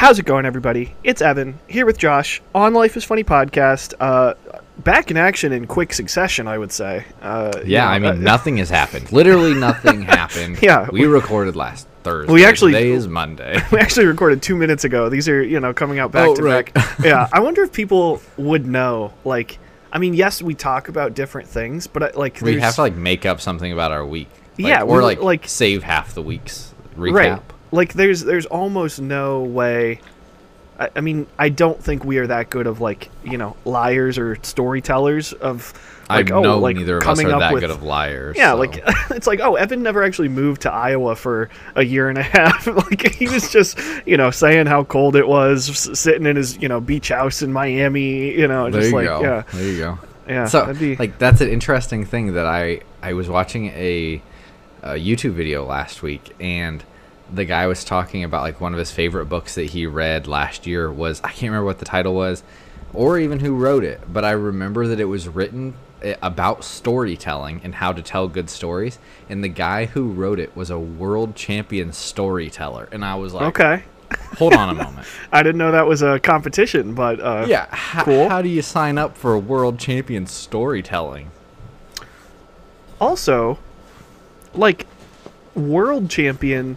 How's 0.00 0.18
it 0.18 0.24
going, 0.24 0.46
everybody? 0.46 0.94
It's 1.04 1.20
Evan 1.20 1.58
here 1.68 1.84
with 1.84 1.98
Josh 1.98 2.40
on 2.54 2.72
Life 2.72 2.96
is 2.96 3.04
Punny 3.04 3.22
podcast. 3.22 3.92
Uh, 4.00 4.32
back 4.78 5.10
in 5.10 5.18
action 5.18 5.52
in 5.52 5.66
quick 5.66 5.92
succession, 5.92 6.48
I 6.48 6.56
would 6.56 6.72
say. 6.72 7.04
Uh, 7.20 7.52
you 7.58 7.72
Yeah, 7.72 7.84
know, 7.84 7.90
I 7.90 7.98
mean, 7.98 8.10
uh, 8.10 8.14
nothing 8.32 8.56
has 8.56 8.70
happened. 8.70 9.12
Literally 9.12 9.52
nothing 9.52 10.00
happened. 10.18 10.58
Yeah, 10.62 10.88
we 10.90 11.04
recorded 11.04 11.54
last 11.54 11.86
Thursday. 12.02 12.32
We 12.32 12.46
actually- 12.46 12.72
today 12.72 12.90
is 12.92 13.08
Monday. 13.08 13.60
we 13.72 13.78
actually 13.78 14.06
recorded 14.06 14.40
two 14.40 14.56
minutes 14.56 14.84
ago. 14.84 15.10
These 15.10 15.28
are 15.28 15.42
you 15.42 15.60
know 15.60 15.74
coming 15.74 15.98
out 15.98 16.12
back 16.12 16.28
Oh, 16.28 16.34
to 16.34 16.42
right. 16.42 16.72
back. 16.72 16.98
Yeah, 17.04 17.28
I 17.30 17.40
wonder 17.40 17.62
if 17.62 17.70
people 17.70 18.22
would 18.38 18.66
know. 18.66 19.12
Like, 19.26 19.58
I 19.92 19.98
mean, 19.98 20.14
yes, 20.14 20.40
we 20.40 20.54
talk 20.54 20.88
about 20.88 21.12
different 21.12 21.46
things, 21.46 21.86
but 21.86 22.02
uh, 22.02 22.10
like, 22.18 22.40
we 22.40 22.58
have 22.58 22.76
to 22.76 22.80
like 22.80 22.94
make 22.96 23.26
up 23.26 23.38
something 23.42 23.70
about 23.70 23.92
our 23.92 24.06
week. 24.06 24.28
Like, 24.58 24.66
Yeah, 24.66 24.82
or 24.82 24.96
we- 24.98 25.02
like 25.04 25.20
like- 25.20 25.46
save 25.46 25.82
half 25.82 26.14
the 26.14 26.22
week's 26.22 26.72
recap. 26.96 27.12
right. 27.12 27.42
Like, 27.72 27.92
there's 27.94 28.22
there's 28.22 28.46
almost 28.46 29.00
no 29.00 29.42
way. 29.42 30.00
I, 30.78 30.88
I 30.96 31.00
mean, 31.00 31.26
I 31.38 31.50
don't 31.50 31.82
think 31.82 32.04
we 32.04 32.18
are 32.18 32.26
that 32.26 32.50
good 32.50 32.66
of 32.66 32.80
like 32.80 33.10
you 33.24 33.38
know 33.38 33.56
liars 33.64 34.18
or 34.18 34.36
storytellers 34.42 35.32
of. 35.32 35.72
Like, 36.08 36.32
I 36.32 36.34
oh, 36.34 36.42
know 36.42 36.58
like 36.58 36.74
neither 36.74 36.98
of 36.98 37.06
us 37.06 37.22
are 37.22 37.30
up 37.30 37.38
that 37.38 37.52
with, 37.52 37.60
good 37.60 37.70
of 37.70 37.84
liars. 37.84 38.36
Yeah, 38.36 38.50
so- 38.52 38.56
like 38.56 38.82
it's 39.10 39.28
like, 39.28 39.38
oh, 39.38 39.54
Evan 39.54 39.80
never 39.84 40.02
actually 40.02 40.28
moved 40.28 40.62
to 40.62 40.72
Iowa 40.72 41.14
for 41.14 41.50
a 41.76 41.84
year 41.84 42.08
and 42.08 42.18
a 42.18 42.22
half. 42.36 42.66
like 42.66 43.14
he 43.14 43.28
was 43.28 43.52
just, 43.52 43.78
you 44.06 44.16
know, 44.16 44.32
saying 44.32 44.66
how 44.66 44.82
cold 44.82 45.14
it 45.14 45.28
was, 45.28 45.66
sitting 45.96 46.26
in 46.26 46.34
his, 46.34 46.56
you 46.58 46.66
know, 46.68 46.80
beach 46.80 47.10
house 47.10 47.42
in 47.42 47.52
Miami. 47.52 48.32
You 48.32 48.48
know, 48.48 48.68
there 48.70 48.80
just 48.80 48.90
you 48.90 48.96
like, 48.96 49.06
go. 49.06 49.20
yeah, 49.22 49.42
There 49.52 49.68
you 49.70 49.78
go. 49.78 49.98
yeah. 50.26 50.46
so 50.46 50.74
be, 50.74 50.96
like 50.96 51.16
that's 51.18 51.40
an 51.40 51.48
interesting 51.48 52.04
thing 52.04 52.32
that 52.34 52.46
I 52.46 52.80
I 53.00 53.12
was 53.12 53.28
watching 53.28 53.66
a, 53.68 54.20
a 54.82 54.94
YouTube 54.94 55.34
video 55.34 55.64
last 55.64 56.02
week 56.02 56.34
and 56.40 56.82
the 57.32 57.44
guy 57.44 57.66
was 57.66 57.84
talking 57.84 58.24
about 58.24 58.42
like 58.42 58.60
one 58.60 58.72
of 58.72 58.78
his 58.78 58.90
favorite 58.90 59.26
books 59.26 59.54
that 59.54 59.64
he 59.70 59.86
read 59.86 60.26
last 60.26 60.66
year 60.66 60.90
was 60.90 61.20
I 61.22 61.28
can't 61.28 61.50
remember 61.50 61.64
what 61.66 61.78
the 61.78 61.84
title 61.84 62.14
was 62.14 62.42
or 62.92 63.18
even 63.18 63.40
who 63.40 63.54
wrote 63.56 63.84
it 63.84 64.00
but 64.12 64.24
I 64.24 64.32
remember 64.32 64.86
that 64.88 64.98
it 65.00 65.04
was 65.04 65.28
written 65.28 65.74
eh, 66.02 66.16
about 66.22 66.64
storytelling 66.64 67.60
and 67.62 67.74
how 67.76 67.92
to 67.92 68.02
tell 68.02 68.26
good 68.28 68.50
stories 68.50 68.98
and 69.28 69.44
the 69.44 69.48
guy 69.48 69.86
who 69.86 70.10
wrote 70.10 70.38
it 70.40 70.56
was 70.56 70.70
a 70.70 70.78
world 70.78 71.36
champion 71.36 71.92
storyteller 71.92 72.88
and 72.90 73.04
I 73.04 73.14
was 73.14 73.32
like 73.32 73.56
okay. 73.56 73.84
hold 74.38 74.54
on 74.54 74.70
a 74.70 74.74
moment 74.84 75.06
I 75.30 75.42
didn't 75.44 75.58
know 75.58 75.70
that 75.70 75.86
was 75.86 76.02
a 76.02 76.18
competition, 76.18 76.94
but 76.94 77.20
uh, 77.20 77.44
yeah 77.48 77.66
h- 77.72 78.04
Cool. 78.04 78.28
how 78.28 78.42
do 78.42 78.48
you 78.48 78.62
sign 78.62 78.98
up 78.98 79.16
for 79.16 79.34
a 79.34 79.38
world 79.38 79.78
champion 79.78 80.26
storytelling 80.26 81.30
Also, 83.00 83.58
like 84.54 84.86
world 85.54 86.10
champion, 86.10 86.76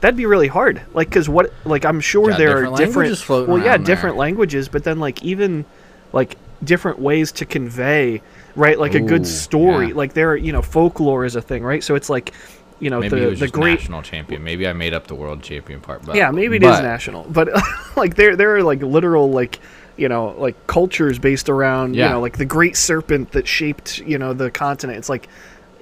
that'd 0.00 0.16
be 0.16 0.26
really 0.26 0.48
hard. 0.48 0.82
Like, 0.94 1.10
cause 1.10 1.28
what? 1.28 1.52
Like, 1.64 1.84
I'm 1.84 2.00
sure 2.00 2.28
Got 2.30 2.38
there 2.38 2.48
different 2.76 3.08
are 3.08 3.14
different. 3.14 3.48
Well, 3.48 3.58
yeah, 3.58 3.76
there. 3.76 3.86
different 3.86 4.16
languages, 4.16 4.68
but 4.68 4.84
then 4.84 4.98
like 5.00 5.22
even 5.22 5.64
like 6.12 6.36
different 6.64 6.98
ways 6.98 7.32
to 7.32 7.44
convey, 7.44 8.22
right? 8.54 8.78
Like 8.78 8.94
a 8.94 9.00
good 9.00 9.26
story. 9.26 9.88
yeah. 9.88 9.94
Like 9.94 10.14
there, 10.14 10.30
are, 10.30 10.36
you 10.36 10.52
know, 10.52 10.62
folklore 10.62 11.24
is 11.24 11.36
a 11.36 11.42
thing, 11.42 11.62
right? 11.62 11.82
So 11.84 11.94
it's 11.94 12.08
like, 12.08 12.32
you 12.80 12.90
know, 12.90 13.00
Maybe 13.00 13.18
he 13.18 13.24
the 13.26 13.34
the 13.36 13.48
great. 13.48 13.78
national 13.80 14.02
champion. 14.02 14.44
Maybe 14.44 14.66
I 14.68 14.72
made 14.74 14.92
up 14.92 15.06
the 15.06 15.14
world 15.14 15.42
champion 15.42 15.80
part. 15.80 16.04
But 16.04 16.14
Yeah, 16.16 16.30
maybe 16.30 16.56
it 16.56 16.62
is 16.62 16.76
but 16.76 16.82
national, 16.82 17.24
but 17.24 17.48
like 17.96 18.16
there 18.16 18.36
there 18.36 18.54
are 18.56 18.62
like 18.62 18.82
literal 18.82 19.30
like 19.30 19.60
you 19.96 20.08
know 20.10 20.34
like 20.36 20.66
cultures 20.66 21.18
based 21.18 21.48
around 21.48 21.94
you 21.94 22.02
know 22.02 22.20
like 22.20 22.36
the 22.36 22.44
great 22.44 22.76
serpent 22.76 23.32
that 23.32 23.48
shaped 23.48 23.98
you 24.00 24.18
know 24.18 24.34
the 24.34 24.50
continent. 24.50 24.98
It's 24.98 25.08
like 25.08 25.26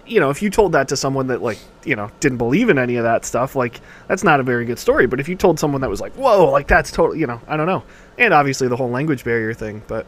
you 0.06 0.20
know 0.20 0.30
if 0.30 0.42
you 0.42 0.50
told 0.50 0.72
that 0.72 0.88
to 0.88 0.97
someone 0.97 1.27
that 1.28 1.42
like 1.42 1.58
you 1.84 1.97
know 1.97 2.10
didn't 2.20 2.38
believe 2.38 2.69
in 2.69 2.78
any 2.78 2.97
of 2.97 3.05
that 3.05 3.24
stuff, 3.24 3.56
like 3.56 3.80
that's 4.08 4.22
not 4.24 4.41
a 4.41 4.42
very 4.42 4.64
good 4.64 4.78
story. 4.78 5.06
But 5.06 5.20
if 5.20 5.28
you 5.28 5.36
told 5.36 5.58
someone 5.58 5.80
that 5.83 5.91
was 5.91 6.00
like 6.00 6.12
whoa, 6.14 6.50
like 6.50 6.66
that's 6.69 6.91
totally 6.91 7.19
you 7.20 7.27
know 7.27 7.41
I 7.48 7.56
don't 7.56 7.66
know, 7.66 7.83
and 8.19 8.33
obviously 8.34 8.69
the 8.69 8.77
whole 8.77 8.91
language 8.91 9.24
barrier 9.24 9.55
thing, 9.55 9.83
but 9.86 10.06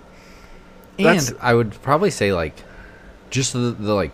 that's- 0.98 1.30
And 1.30 1.38
I 1.40 1.54
would 1.54 1.80
probably 1.82 2.10
say 2.10 2.32
like, 2.32 2.54
just 3.30 3.52
the, 3.52 3.58
the 3.58 3.94
like 3.94 4.12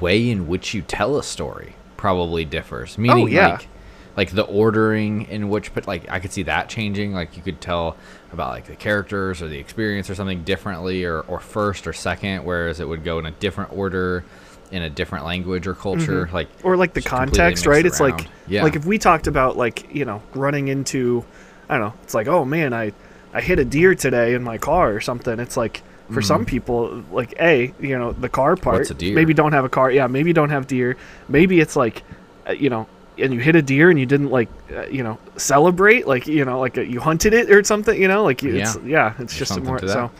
way 0.00 0.28
in 0.28 0.48
which 0.48 0.74
you 0.74 0.82
tell 0.82 1.16
a 1.16 1.22
story 1.22 1.74
probably 1.96 2.44
differs. 2.44 2.96
Oh, 2.98 3.00
Meaning 3.02 3.24
Oh, 3.24 3.26
yeah. 3.26 3.48
like, 3.48 3.68
like 4.16 4.30
the 4.32 4.42
ordering 4.42 5.22
in 5.28 5.48
which, 5.48 5.72
but 5.74 5.86
like 5.86 6.10
I 6.10 6.18
could 6.18 6.32
see 6.32 6.42
that 6.44 6.68
changing. 6.68 7.12
Like 7.12 7.36
you 7.36 7.42
could 7.42 7.60
tell 7.60 7.96
about 8.32 8.50
like 8.50 8.66
the 8.66 8.74
characters 8.74 9.40
or 9.40 9.46
the 9.48 9.58
experience 9.58 10.10
or 10.10 10.16
something 10.16 10.42
differently, 10.42 11.04
or 11.04 11.20
or 11.20 11.38
first 11.38 11.86
or 11.86 11.92
second, 11.92 12.44
whereas 12.44 12.80
it 12.80 12.88
would 12.88 13.04
go 13.04 13.20
in 13.20 13.26
a 13.26 13.30
different 13.30 13.72
order 13.72 14.24
in 14.70 14.82
a 14.82 14.90
different 14.90 15.24
language 15.24 15.66
or 15.66 15.74
culture. 15.74 16.28
Like 16.32 16.48
or 16.62 16.76
like 16.76 16.92
the 16.94 17.00
context, 17.02 17.64
right? 17.66 17.86
It's 17.86 18.00
like 18.00 18.28
yeah, 18.48 18.62
like 18.64 18.76
if 18.76 18.84
we 18.84 18.98
talked 18.98 19.26
about 19.26 19.56
like 19.56 19.94
you 19.94 20.04
know 20.04 20.22
running 20.34 20.68
into, 20.68 21.24
I 21.68 21.78
don't 21.78 21.88
know, 21.88 21.94
it's 22.02 22.14
like 22.14 22.28
oh 22.28 22.44
man, 22.44 22.72
I 22.72 22.92
I 23.34 23.40
hit 23.40 23.58
a 23.58 23.64
deer 23.64 23.94
today 23.94 24.34
in 24.34 24.42
my 24.42 24.58
car 24.58 24.92
or 24.92 25.00
something. 25.00 25.38
It's 25.40 25.56
like 25.56 25.82
for 26.10 26.22
some 26.22 26.46
people, 26.46 27.02
like 27.12 27.34
a 27.40 27.72
you 27.80 27.98
know 27.98 28.12
the 28.12 28.28
car 28.30 28.56
part, 28.56 28.80
a 28.90 28.94
maybe 29.14 29.34
don't 29.34 29.52
have 29.52 29.64
a 29.66 29.68
car. 29.68 29.90
Yeah, 29.90 30.06
maybe 30.06 30.32
don't 30.32 30.48
have 30.50 30.66
deer. 30.66 30.96
Maybe 31.28 31.60
it's 31.60 31.76
like, 31.76 32.02
uh, 32.48 32.52
you 32.52 32.70
know. 32.70 32.86
And 33.20 33.34
you 33.34 33.40
hit 33.40 33.56
a 33.56 33.62
deer 33.62 33.90
and 33.90 33.98
you 33.98 34.06
didn't 34.06 34.30
like, 34.30 34.48
uh, 34.72 34.82
you 34.86 35.02
know, 35.02 35.18
celebrate 35.36 36.06
like 36.06 36.28
you 36.28 36.44
know, 36.44 36.60
like 36.60 36.78
uh, 36.78 36.82
you 36.82 37.00
hunted 37.00 37.34
it 37.34 37.50
or 37.50 37.64
something, 37.64 38.00
you 38.00 38.06
know, 38.06 38.22
like 38.22 38.44
you- 38.44 38.54
it's 38.54 38.76
Yeah. 38.76 38.82
yeah, 38.86 39.14
it's 39.18 39.36
just 39.36 39.50
a 39.56 39.60
more 39.60 39.78
so. 39.92 40.10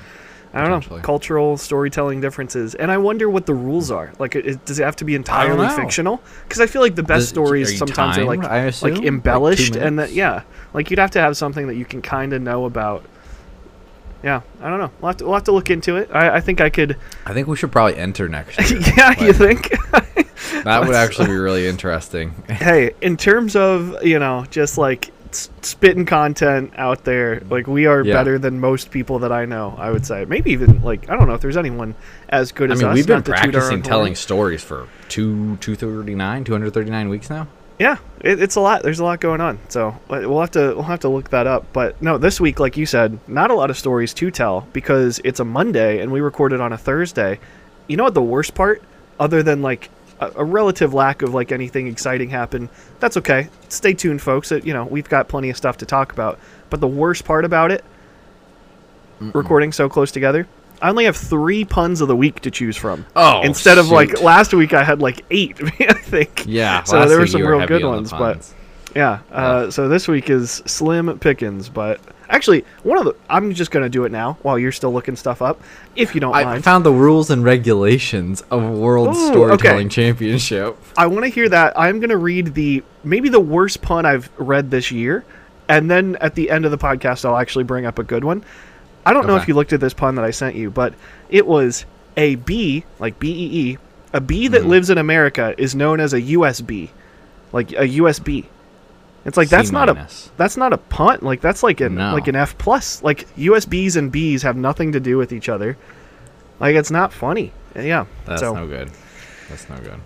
I 0.54 0.66
don't 0.66 0.90
know 0.90 0.98
cultural 1.00 1.56
storytelling 1.58 2.20
differences, 2.20 2.74
and 2.74 2.90
I 2.90 2.96
wonder 2.98 3.28
what 3.28 3.46
the 3.46 3.54
rules 3.54 3.90
are. 3.90 4.12
Like, 4.18 4.34
it, 4.34 4.64
does 4.64 4.78
it 4.78 4.84
have 4.84 4.96
to 4.96 5.04
be 5.04 5.14
entirely 5.14 5.68
fictional? 5.68 6.22
Because 6.44 6.60
I 6.60 6.66
feel 6.66 6.80
like 6.82 6.94
the 6.94 7.02
best 7.02 7.20
Does- 7.20 7.28
stories 7.28 7.72
are 7.74 7.76
sometimes 7.76 8.18
are 8.18 8.24
like 8.24 8.40
timed, 8.40 8.52
I 8.52 8.58
assume? 8.64 8.90
like 8.90 8.98
Like 9.00 9.06
embellished, 9.08 9.76
and 9.76 9.98
that 9.98 10.12
yeah, 10.12 10.42
like 10.72 10.90
you'd 10.90 10.98
have 10.98 11.10
to 11.12 11.20
have 11.20 11.36
something 11.36 11.66
that 11.66 11.74
you 11.76 11.84
can 11.84 12.00
kind 12.02 12.32
of 12.32 12.40
know 12.42 12.64
about. 12.64 13.04
Yeah, 14.22 14.40
I 14.60 14.68
don't 14.68 14.80
know. 14.80 14.90
We'll 15.00 15.08
have 15.10 15.16
to, 15.18 15.24
we'll 15.26 15.34
have 15.34 15.44
to 15.44 15.52
look 15.52 15.70
into 15.70 15.94
it. 15.96 16.10
I, 16.12 16.36
I 16.36 16.40
think 16.40 16.60
I 16.60 16.70
could. 16.70 16.96
I 17.24 17.32
think 17.34 17.46
we 17.46 17.56
should 17.56 17.70
probably 17.70 17.96
enter 17.96 18.28
next 18.28 18.58
year. 18.70 18.80
yeah, 18.96 19.22
you 19.24 19.32
think? 19.32 19.70
that 20.64 20.82
would 20.84 20.94
actually 20.96 21.28
be 21.28 21.36
really 21.36 21.66
interesting. 21.68 22.30
hey, 22.48 22.92
in 23.00 23.16
terms 23.16 23.54
of 23.54 24.02
you 24.04 24.18
know 24.18 24.44
just 24.50 24.76
like 24.78 25.10
spitting 25.34 26.06
content 26.06 26.72
out 26.76 27.04
there, 27.04 27.36
mm-hmm. 27.36 27.52
like 27.52 27.66
we 27.66 27.86
are 27.86 28.02
Yeah. 28.02 28.14
better 28.14 28.38
than 28.38 28.60
most 28.60 28.90
people 28.90 29.18
that 29.20 29.32
I 29.32 29.44
know. 29.44 29.74
I 29.78 29.90
would 29.90 30.06
say 30.06 30.24
maybe 30.24 30.50
even 30.52 30.82
like 30.82 31.08
I 31.10 31.16
don't 31.16 31.28
know 31.28 31.34
if 31.34 31.40
there's 31.40 31.56
anyone 31.56 31.94
as 32.28 32.52
good 32.52 32.70
I 32.70 32.74
as 32.74 32.80
mean, 32.80 32.88
us. 32.90 32.94
we've 32.94 33.06
been 33.06 33.16
not 33.16 33.24
to 33.26 33.32
toot 33.32 33.36
our 33.38 33.44
own 33.44 33.52
practicing 33.52 33.82
telling 33.82 34.14
stories 34.14 34.62
for 34.62 34.88
two, 35.08 35.56
two 35.56 35.74
thirty 35.74 36.14
nine, 36.14 36.44
two 36.44 36.52
hundred 36.52 36.72
thirty 36.74 36.90
nine 36.90 37.08
weeks 37.08 37.30
now. 37.30 37.46
Yeah, 37.78 37.98
it, 38.20 38.42
it's 38.42 38.56
a 38.56 38.60
lot. 38.60 38.82
There's 38.82 38.98
a 38.98 39.04
lot 39.04 39.20
going 39.20 39.40
on. 39.40 39.60
So 39.68 39.96
we'll 40.08 40.40
have 40.40 40.50
to 40.52 40.74
we'll 40.74 40.82
have 40.82 41.00
to 41.00 41.08
look 41.08 41.30
that 41.30 41.46
up. 41.46 41.64
But 41.72 42.00
no, 42.02 42.18
this 42.18 42.40
week, 42.40 42.58
like 42.58 42.76
you 42.76 42.86
said, 42.86 43.18
not 43.28 43.50
a 43.50 43.54
lot 43.54 43.70
of 43.70 43.78
stories 43.78 44.12
to 44.14 44.30
tell 44.30 44.66
because 44.72 45.20
it's 45.22 45.38
a 45.38 45.44
Monday 45.44 46.00
and 46.00 46.10
we 46.10 46.20
recorded 46.20 46.60
on 46.60 46.72
a 46.72 46.78
Thursday. 46.78 47.38
You 47.86 47.96
know 47.96 48.04
what 48.04 48.14
the 48.14 48.22
worst 48.22 48.54
part, 48.54 48.82
other 49.20 49.42
than 49.44 49.62
like 49.62 49.90
a, 50.20 50.32
a 50.36 50.44
relative 50.44 50.94
lack 50.94 51.22
of 51.22 51.34
like 51.34 51.52
anything 51.52 51.86
exciting 51.86 52.30
happen, 52.30 52.68
that's 53.00 53.16
okay. 53.16 53.48
Stay 53.68 53.94
tuned, 53.94 54.22
folks. 54.22 54.52
It, 54.52 54.64
you 54.66 54.72
know 54.72 54.84
we've 54.84 55.08
got 55.08 55.28
plenty 55.28 55.50
of 55.50 55.56
stuff 55.56 55.78
to 55.78 55.86
talk 55.86 56.12
about. 56.12 56.38
But 56.70 56.80
the 56.80 56.88
worst 56.88 57.24
part 57.24 57.44
about 57.44 57.70
it, 57.70 57.84
recording 59.20 59.72
so 59.72 59.88
close 59.88 60.10
together, 60.10 60.46
I 60.80 60.90
only 60.90 61.04
have 61.06 61.16
three 61.16 61.64
puns 61.64 62.00
of 62.00 62.08
the 62.08 62.16
week 62.16 62.40
to 62.40 62.50
choose 62.50 62.76
from. 62.76 63.06
Oh, 63.16 63.42
instead 63.42 63.78
of 63.78 63.90
like 63.90 64.20
last 64.20 64.52
week, 64.52 64.74
I 64.74 64.84
had 64.84 65.00
like 65.00 65.24
eight. 65.30 65.56
I 65.80 65.94
think. 65.94 66.44
Yeah, 66.46 66.82
So 66.84 67.06
there 67.08 67.18
were 67.18 67.26
some 67.26 67.42
real 67.42 67.66
good 67.66 67.82
on 67.82 67.90
ones, 67.96 68.10
but 68.10 68.52
yeah. 68.94 69.20
Uh, 69.30 69.70
so 69.70 69.88
this 69.88 70.08
week 70.08 70.30
is 70.30 70.62
slim 70.66 71.18
pickings, 71.18 71.68
but 71.68 72.00
actually, 72.28 72.64
one 72.82 72.98
of 72.98 73.04
the 73.04 73.14
I'm 73.28 73.52
just 73.54 73.70
gonna 73.70 73.88
do 73.88 74.04
it 74.04 74.12
now 74.12 74.38
while 74.42 74.58
you're 74.58 74.72
still 74.72 74.92
looking 74.92 75.16
stuff 75.16 75.40
up, 75.42 75.60
if 75.96 76.14
you 76.14 76.20
don't 76.20 76.32
mind. 76.32 76.48
I 76.48 76.52
mind. 76.52 76.64
found 76.64 76.84
the 76.86 76.92
rules 76.92 77.30
and 77.30 77.44
regulations 77.44 78.42
of 78.50 78.62
World 78.70 79.16
Ooh, 79.16 79.26
Storytelling 79.28 79.86
okay. 79.86 79.94
Championship. 80.02 80.76
I 80.96 81.06
want 81.06 81.24
to 81.24 81.28
hear 81.30 81.48
that. 81.48 81.78
I'm 81.78 82.00
gonna 82.00 82.16
read 82.16 82.54
the 82.54 82.82
maybe 83.04 83.28
the 83.28 83.40
worst 83.40 83.82
pun 83.82 84.06
I've 84.06 84.30
read 84.38 84.70
this 84.70 84.90
year, 84.90 85.24
and 85.68 85.90
then 85.90 86.16
at 86.20 86.34
the 86.34 86.50
end 86.50 86.64
of 86.64 86.70
the 86.70 86.78
podcast, 86.78 87.24
I'll 87.24 87.36
actually 87.38 87.64
bring 87.64 87.86
up 87.86 87.98
a 87.98 88.04
good 88.04 88.24
one. 88.24 88.44
I 89.06 89.12
don't 89.14 89.26
know 89.26 89.36
if 89.36 89.48
you 89.48 89.54
looked 89.54 89.72
at 89.72 89.80
this 89.80 89.94
pun 89.94 90.16
that 90.16 90.24
I 90.24 90.30
sent 90.32 90.54
you, 90.54 90.70
but 90.70 90.92
it 91.30 91.46
was 91.46 91.86
a 92.16 92.34
bee, 92.34 92.84
like 92.98 93.18
B 93.18 93.30
E 93.30 93.70
E, 93.70 93.78
a 94.12 94.20
bee 94.20 94.48
that 94.48 94.62
Mhm. 94.62 94.68
lives 94.68 94.90
in 94.90 94.98
America 94.98 95.54
is 95.56 95.74
known 95.74 95.98
as 96.00 96.12
a 96.12 96.20
USB, 96.20 96.90
like 97.52 97.72
a 97.72 97.86
USB. 97.88 98.44
It's 99.28 99.36
like 99.36 99.48
C 99.48 99.56
that's 99.56 99.70
not 99.70 99.88
a 99.88 100.08
that's 100.36 100.56
not 100.56 100.72
a 100.72 100.78
punt. 100.78 101.22
Like 101.22 101.40
that's 101.40 101.62
like 101.62 101.80
an 101.80 101.94
No. 101.94 102.14
like 102.14 102.26
an 102.28 102.34
F 102.34 102.58
plus. 102.58 103.02
Like 103.02 103.28
USBs 103.36 103.96
and 103.96 104.12
Bs 104.12 104.42
have 104.42 104.56
nothing 104.56 104.92
to 104.92 105.00
do 105.00 105.16
with 105.18 105.32
each 105.32 105.48
other. 105.48 105.76
Like 106.58 106.74
it's 106.74 106.90
not 106.90 107.12
funny. 107.12 107.52
Yeah. 107.76 108.06
That's 108.24 108.40
so 108.40 108.54
no 108.54 108.66
good. 108.66 108.90
That's 109.48 109.68
no 109.68 109.76
good. 109.76 110.00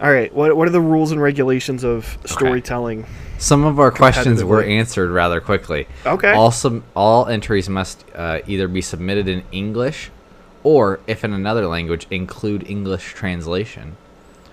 all 0.00 0.12
right. 0.12 0.32
What 0.32 0.56
what 0.56 0.68
are 0.68 0.72
the 0.72 0.80
rules 0.80 1.10
and 1.10 1.20
regulations 1.20 1.84
of 1.84 2.18
storytelling? 2.26 3.06
Some 3.38 3.64
of 3.64 3.80
our 3.80 3.90
questions 3.90 4.44
were 4.44 4.62
answered 4.62 5.10
rather 5.10 5.40
quickly. 5.40 5.86
Okay. 6.06 6.32
All 6.32 6.50
some 6.50 6.84
all 6.94 7.26
entries 7.26 7.68
must 7.68 8.04
uh, 8.14 8.40
either 8.46 8.68
be 8.68 8.80
submitted 8.80 9.26
in 9.28 9.42
English, 9.52 10.10
or 10.62 11.00
if 11.06 11.24
in 11.24 11.32
another 11.32 11.66
language, 11.66 12.06
include 12.10 12.68
English 12.70 13.14
translation. 13.14 13.96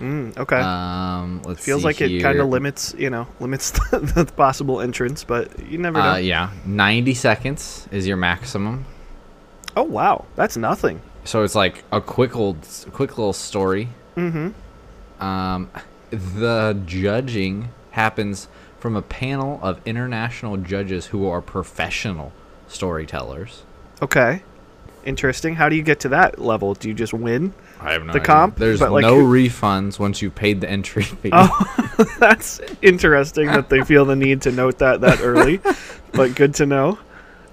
Mm, 0.02 0.36
okay. 0.38 0.58
Um, 0.58 1.42
let's 1.44 1.64
Feels 1.64 1.82
see 1.82 1.86
like 1.86 2.02
it 2.02 2.22
kind 2.22 2.40
of 2.40 2.48
limits, 2.50 2.96
you 2.98 3.10
know, 3.10 3.28
limits 3.40 3.72
the, 3.72 4.00
the 4.00 4.26
possible 4.26 4.82
entrance, 4.82 5.24
but 5.24 5.60
you 5.68 5.78
never 5.78 6.00
know. 6.00 6.12
Uh, 6.14 6.18
yeah, 6.18 6.50
90 6.66 7.14
seconds 7.14 7.88
is 7.92 8.08
your 8.08 8.18
maximum. 8.18 8.86
oh 9.78 9.84
wow, 9.84 10.26
that's 10.36 10.58
nothing. 10.58 11.02
So 11.24 11.44
it's 11.44 11.54
like 11.56 11.84
a 11.92 12.02
quick 12.02 12.36
old, 12.36 12.58
quick 12.92 13.18
little 13.18 13.34
story. 13.34 13.90
Mm-hmm. 14.18 15.24
Um, 15.24 15.70
the 16.10 16.82
judging 16.86 17.70
happens 17.92 18.48
from 18.80 18.96
a 18.96 19.02
panel 19.04 19.60
of 19.62 19.80
international 19.86 20.58
judges 20.58 21.06
who 21.08 21.28
are 21.28 21.42
professional 21.42 22.32
storytellers. 22.68 23.64
Okay. 24.02 24.42
Interesting. 25.06 25.56
How 25.56 25.70
do 25.70 25.76
you 25.76 25.84
get 25.84 26.00
to 26.02 26.10
that 26.10 26.40
level? 26.40 26.74
Do 26.74 26.88
you 26.88 26.94
just 26.96 27.14
win? 27.14 27.54
I 27.82 27.94
have 27.94 28.02
no 28.06 28.14
The 28.14 28.20
idea. 28.20 28.26
comp? 28.26 28.56
There's 28.58 28.80
But, 28.80 28.92
like, 28.92 29.02
no 29.02 29.16
who- 29.26 29.32
refunds 29.50 29.98
once 30.00 30.22
you've 30.22 30.36
paid 30.36 30.62
the 30.62 30.70
entry 30.70 31.04
fee. 31.04 31.30
Oh, 31.32 32.06
that's 32.20 32.62
interesting 32.82 33.48
that 33.48 33.70
they 33.70 33.82
feel 33.82 34.06
the 34.06 34.16
need 34.16 34.42
to 34.44 34.52
note 34.52 34.78
that 34.80 35.02
that 35.02 35.22
early, 35.22 35.60
but 36.14 36.36
good 36.36 36.54
to 36.56 36.66
know. 36.66 37.00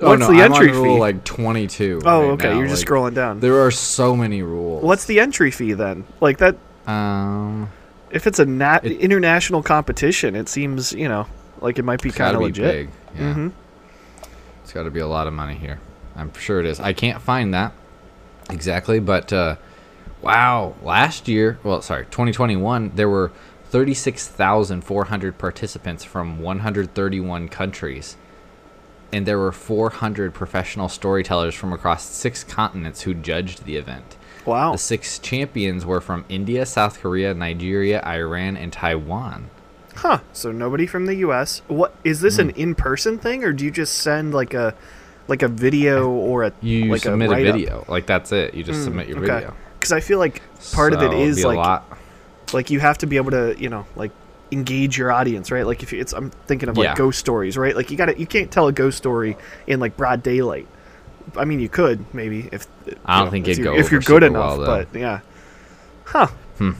Oh, 0.00 0.10
What's 0.10 0.20
no, 0.20 0.26
the 0.32 0.42
I'm 0.42 0.52
on 0.52 0.62
entry 0.62 0.72
rule, 0.78 0.94
fee? 0.96 1.00
like 1.00 1.24
22. 1.24 2.02
oh, 2.04 2.20
right 2.20 2.30
okay. 2.32 2.50
now, 2.50 2.58
You're 2.58 2.68
just 2.68 2.82
like, 2.82 2.88
scrolling 2.88 3.14
down. 3.14 3.40
There 3.40 3.64
are 3.64 3.70
so 3.72 4.14
many 4.14 4.42
rules. 4.42 4.84
What's 4.84 5.06
the 5.06 5.18
entry 5.18 5.50
fee 5.50 5.72
then? 5.72 6.04
Like 6.20 6.38
that? 6.38 6.56
um? 6.86 7.70
If 8.10 8.26
it's 8.26 8.38
a 8.38 8.46
nat- 8.46 8.84
It- 8.84 9.00
international 9.00 9.62
competition, 9.62 10.36
it 10.36 10.48
seems 10.48 10.92
you 10.92 11.08
know 11.08 11.26
like 11.60 11.78
it 11.78 11.84
might 11.84 12.00
be 12.00 12.10
kind 12.10 12.36
of 12.36 12.42
legit. 12.42 12.64
big. 12.72 12.88
Yeah. 13.18 13.34
hmm 13.34 13.48
It's 14.62 14.72
got 14.72 14.84
to 14.84 14.90
be 14.90 15.00
a 15.00 15.06
lot 15.06 15.26
of 15.26 15.32
money 15.32 15.54
here. 15.56 15.80
I'm 16.16 16.32
sure 16.34 16.60
it 16.60 16.66
is. 16.66 16.78
I 16.80 16.92
can't 16.92 17.20
find 17.20 17.52
that 17.54 17.72
exactly, 18.50 19.00
but 19.00 19.32
uh, 19.32 19.56
wow, 20.22 20.74
last 20.82 21.28
year, 21.28 21.58
well, 21.62 21.80
sorry, 21.82 22.04
2021, 22.06 22.92
there 22.94 23.08
were 23.08 23.30
36,400 23.70 25.38
participants 25.38 26.04
from 26.04 26.40
131 26.40 27.48
countries. 27.48 28.16
And 29.12 29.24
there 29.26 29.38
were 29.38 29.52
400 29.52 30.34
professional 30.34 30.88
storytellers 30.88 31.54
from 31.54 31.72
across 31.72 32.04
six 32.04 32.44
continents 32.44 33.02
who 33.02 33.14
judged 33.14 33.64
the 33.64 33.76
event. 33.76 34.16
Wow. 34.44 34.72
The 34.72 34.78
six 34.78 35.18
champions 35.18 35.86
were 35.86 36.00
from 36.00 36.24
India, 36.28 36.66
South 36.66 37.00
Korea, 37.00 37.32
Nigeria, 37.34 38.02
Iran, 38.06 38.56
and 38.56 38.72
Taiwan. 38.72 39.48
Huh. 39.96 40.20
So 40.32 40.52
nobody 40.52 40.86
from 40.86 41.06
the 41.06 41.16
U.S. 41.16 41.62
What 41.68 41.94
is 42.04 42.20
this 42.20 42.36
Hmm. 42.36 42.42
an 42.42 42.50
in-person 42.50 43.18
thing, 43.18 43.44
or 43.44 43.52
do 43.52 43.64
you 43.64 43.70
just 43.70 43.94
send 43.98 44.32
like 44.34 44.54
a 44.54 44.74
like 45.26 45.42
a 45.42 45.48
video 45.48 46.08
or 46.10 46.44
a 46.44 46.52
You 46.62 46.86
like 46.86 47.02
submit 47.02 47.28
a, 47.28 47.32
write-up? 47.32 47.54
video. 47.54 47.84
Like, 47.88 48.06
that's 48.06 48.32
it. 48.32 48.54
You 48.54 48.62
just 48.64 48.82
submit 48.84 49.08
your 49.08 49.18
okay. 49.18 49.26
video. 49.40 49.54
Because 49.78 49.92
I 49.92 50.00
feel 50.00 50.18
like 50.18 50.42
part 50.72 50.92
of 50.92 51.02
it 51.02 51.10
So 51.12 51.18
is 51.20 51.44
like 51.44 51.82
like 52.52 52.70
you 52.70 52.80
have 52.80 52.98
to 52.98 53.06
be 53.06 53.16
able 53.16 53.30
to 53.32 53.54
you 53.58 53.68
know 53.68 53.86
like 53.96 54.10
engage 54.50 54.96
your 54.96 55.12
audience 55.12 55.50
right? 55.50 55.66
Like 55.66 55.82
if 55.82 55.92
you, 55.92 56.00
it's 56.00 56.12
i'm 56.14 56.30
thinking 56.46 56.68
of 56.70 56.76
like 56.78 56.84
Yeah. 56.86 56.94
ghost 56.94 57.18
stories 57.18 57.56
right? 57.56 57.76
Like 57.76 57.90
you 57.90 57.96
gotta 57.96 58.18
you 58.18 58.26
can't 58.26 58.50
tell 58.50 58.66
a 58.68 58.72
ghost 58.72 58.96
story 58.98 59.36
in 59.66 59.78
like 59.80 59.96
broad 59.96 60.22
daylight. 60.22 60.66
I 61.36 61.44
mean 61.44 61.60
you 61.60 61.68
could 61.68 62.12
maybe 62.14 62.48
if 62.52 62.66
you 62.86 62.96
I 63.04 63.18
don't 63.18 63.26
know, 63.26 63.30
think 63.30 63.46
if 63.48 63.52
it'd 63.52 63.64
you're, 63.64 63.76
if 63.78 63.90
you're 63.92 64.00
good 64.00 64.22
enough 64.22 64.58
well, 64.58 64.84
but 64.90 64.98
yeah. 64.98 65.20
Huh. 66.04 66.28
Hmm. 66.56 66.70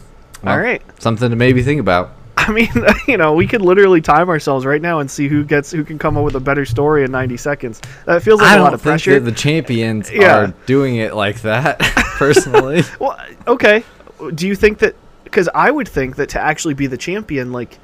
Well, 0.42 0.54
all 0.54 0.60
right. 0.60 0.80
Something 0.98 1.28
to 1.30 1.36
maybe 1.36 1.62
think 1.62 1.80
about. 1.80 2.12
i 2.50 2.52
mean 2.52 2.68
you 3.06 3.16
know 3.16 3.32
we 3.34 3.46
could 3.46 3.60
literally 3.62 4.00
time 4.00 4.28
ourselves 4.28 4.64
right 4.66 4.82
now 4.82 5.00
and 5.00 5.10
see 5.10 5.28
who 5.28 5.44
gets 5.44 5.70
who 5.70 5.84
can 5.84 5.98
come 5.98 6.16
up 6.16 6.24
with 6.24 6.34
a 6.34 6.40
better 6.40 6.64
story 6.64 7.04
in 7.04 7.10
90 7.10 7.36
seconds 7.36 7.80
that 8.06 8.22
feels 8.22 8.40
like 8.40 8.50
I 8.50 8.56
a 8.56 8.58
lot 8.60 8.64
don't 8.66 8.74
of 8.74 8.80
think 8.82 8.90
pressure 8.90 9.20
that 9.20 9.24
the 9.30 9.32
champions 9.36 10.10
Yeah. 10.12 10.36
are 10.38 10.54
doing 10.66 10.96
it 10.96 11.14
like 11.14 11.42
that, 11.42 11.78
personally. 12.18 12.82
well 12.98 13.18
okay 13.46 13.84
do 14.34 14.48
you 14.48 14.54
think 14.54 14.78
that 14.78 14.96
because 15.24 15.48
i 15.54 15.70
would 15.70 15.86
think 15.88 16.16
that 16.16 16.30
to 16.30 16.40
actually 16.40 16.74
be 16.74 16.86
the 16.86 16.96
champion 16.96 17.52
like 17.52 17.78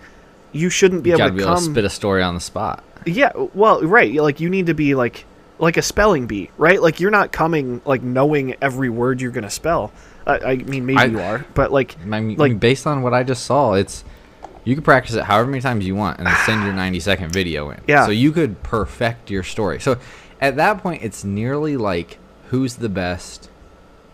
you 0.53 0.71
shouldn't 0.71 1.03
be 1.03 1.11
you 1.11 1.17
able 1.17 1.27
to 1.27 1.33
be 1.33 1.41
come 1.41 1.49
able 1.53 1.59
to 1.59 1.65
spit 1.65 1.85
a 1.85 1.91
story 1.91 2.23
on 2.23 2.35
the 2.35 2.41
spot. 2.41 2.85
Yeah, 3.07 3.33
well, 3.55 3.83
right. 3.83 4.15
Like 4.15 4.39
you 4.39 4.49
need 4.49 4.67
to 4.67 4.75
be 4.75 4.95
like 4.95 5.25
like 5.59 5.77
a 5.77 5.83
spelling 5.83 6.29
bee, 6.29 6.49
right? 6.57 6.81
Like 6.81 7.01
you're 7.01 7.11
not 7.11 7.33
coming 7.33 7.83
like 7.85 8.03
knowing 8.05 8.55
every 8.63 8.89
word 8.89 9.21
you're 9.21 9.33
gonna 9.33 9.51
spell. 9.51 9.91
I, 10.29 10.39
I 10.39 10.57
mean, 10.59 10.87
maybe 10.87 10.99
I- 11.01 11.05
you 11.07 11.19
are, 11.19 11.45
but 11.55 11.73
like, 11.73 11.97
I 12.01 12.05
mean, 12.21 12.37
Like- 12.39 12.61
based 12.61 12.87
on 12.87 13.03
what 13.03 13.13
I 13.13 13.25
just 13.25 13.45
saw, 13.47 13.73
it's 13.73 14.05
you 14.65 14.75
can 14.75 14.83
practice 14.85 15.15
it 15.15 15.25
however 15.25 15.51
many 15.51 15.61
times 15.61 15.87
you 15.87 15.95
want 15.95 16.19
and 16.19 16.27
then 16.27 16.37
send 16.47 16.63
your 16.65 16.73
90 16.73 17.01
second 17.01 17.33
video 17.33 17.71
in. 17.71 17.81
Yeah. 17.87 18.07
So 18.07 18.11
you 18.13 18.33
could 18.33 18.63
perfect 18.63 19.31
your 19.31 19.43
story. 19.43 19.81
So 19.81 19.99
at 20.41 20.57
that 20.57 20.79
point, 20.83 21.03
it's 21.03 21.25
nearly 21.25 21.77
like 21.77 22.19
who's 22.51 22.77
the 22.77 22.89
best 22.89 23.51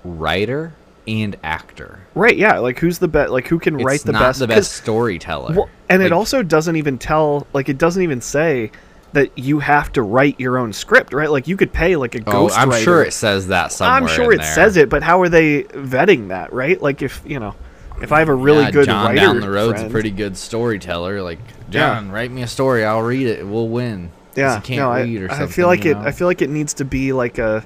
writer 0.05 0.75
and 1.09 1.37
actor. 1.43 2.01
right? 2.15 2.37
Yeah, 2.37 2.59
like 2.59 2.79
who's 2.79 2.99
the 2.99 3.09
best? 3.09 3.31
Like 3.31 3.49
who 3.49 3.59
can 3.59 3.77
It's 3.77 3.85
write 3.85 4.01
the 4.03 4.13
best? 4.13 4.39
the 4.41 4.47
best 4.49 4.73
storyteller. 4.73 5.55
Well, 5.55 5.71
and 5.89 6.03
it 6.03 6.13
also 6.13 6.43
doesn't 6.43 6.77
even 6.77 6.99
tell. 6.99 7.47
Like 7.53 7.69
it 7.69 7.79
doesn't 7.79 8.03
even 8.03 8.21
say 8.21 8.71
that 9.13 9.37
you 9.37 9.59
have 9.59 9.91
to 9.93 10.03
write 10.03 10.39
your 10.39 10.57
own 10.57 10.73
script, 10.73 11.13
right? 11.13 11.29
Like 11.31 11.49
you 11.49 11.57
could 11.57 11.73
pay 11.73 11.97
like 11.97 12.15
a 12.15 12.21
ghost. 12.21 12.55
Oh, 12.57 12.61
I'm 12.61 12.71
writer. 12.71 12.83
sure 12.85 13.03
it 13.03 13.13
says 13.13 13.49
that 13.49 13.73
somewhere. 13.73 13.97
I'm 13.97 14.07
sure 14.17 14.33
it 14.33 14.41
there. 14.41 14.55
says 14.55 14.77
it, 14.77 14.89
but 14.89 15.03
how 15.03 15.21
are 15.23 15.29
they 15.29 15.65
vetting 15.65 16.29
that, 16.29 16.53
right? 16.53 16.81
Like 16.81 17.03
if 17.03 17.21
you 17.27 17.41
know, 17.41 17.57
if 18.03 18.13
I 18.13 18.19
have 18.21 18.29
a 18.29 18.35
really 18.35 18.65
yeah, 18.65 18.71
good 18.71 18.87
John 18.87 19.07
writer 19.07 19.17
down 19.21 19.41
the 19.41 19.51
road's 19.51 19.75
friend- 19.75 19.87
a 19.89 19.91
pretty 19.91 20.11
good 20.11 20.37
storyteller. 20.37 21.23
Like 21.23 21.39
Yeah. 21.71 21.95
John, 21.95 22.11
write 22.11 22.31
me 22.31 22.43
a 22.43 22.47
story. 22.47 22.85
I'll 22.85 23.03
read 23.03 23.27
it. 23.27 23.47
We'll 23.47 23.69
win. 23.69 24.11
yeah, 24.37 24.61
no, 24.71 24.93
read 24.93 25.21
I, 25.21 25.23
or 25.23 25.27
I 25.27 25.29
something. 25.39 25.49
feel 25.49 25.67
like 25.67 25.85
you 25.85 25.93
it. 25.93 25.97
I 25.97 26.13
feel 26.13 26.27
like 26.27 26.43
it 26.43 26.51
needs 26.51 26.75
to 26.75 26.85
be 26.85 27.13
like 27.13 27.39
a, 27.39 27.65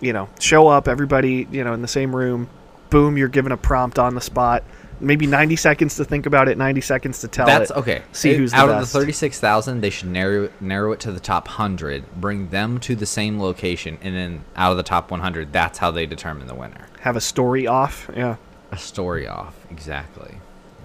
you 0.00 0.12
know, 0.12 0.28
show 0.40 0.68
up, 0.68 0.88
everybody, 0.88 1.46
you 1.50 1.64
know, 1.64 1.72
in 1.74 1.82
the 1.82 1.88
same 1.88 2.14
room. 2.14 2.48
Boom, 2.90 3.16
you're 3.18 3.28
given 3.28 3.50
a 3.52 3.56
prompt 3.56 3.98
on 3.98 4.14
the 4.14 4.20
spot. 4.20 4.62
Maybe 4.98 5.26
90 5.26 5.56
seconds 5.56 5.96
to 5.96 6.06
think 6.06 6.24
about 6.24 6.48
it, 6.48 6.56
90 6.56 6.80
seconds 6.80 7.18
to 7.20 7.28
tell 7.28 7.44
That's 7.44 7.70
it. 7.70 7.76
okay. 7.76 8.02
See 8.12 8.30
It- 8.30 8.38
who's 8.38 8.52
the 8.52 8.56
out 8.58 8.68
best. 8.68 8.82
of 8.82 8.92
the 8.92 8.98
thirty-six 8.98 9.38
thousand. 9.38 9.82
They 9.82 9.90
should 9.90 10.08
narrow 10.08 10.48
narrow 10.58 10.92
it 10.92 11.00
to 11.00 11.12
the 11.12 11.20
top 11.20 11.48
hundred, 11.48 12.04
bring 12.18 12.48
them 12.48 12.78
to 12.80 12.94
the 12.96 13.04
same 13.04 13.38
location, 13.38 13.98
and 14.00 14.14
then 14.16 14.44
out 14.56 14.70
of 14.70 14.78
the 14.78 14.82
top 14.82 15.10
one 15.10 15.20
hundred, 15.20 15.52
that's 15.52 15.78
how 15.78 15.90
they 15.90 16.06
determine 16.06 16.46
the 16.46 16.54
winner. 16.54 16.86
Have 17.00 17.14
a 17.16 17.20
story 17.20 17.66
off. 17.66 18.08
Yeah, 18.16 18.36
A 18.72 18.78
story 18.78 19.26
off, 19.28 19.54
exactly, 19.70 20.34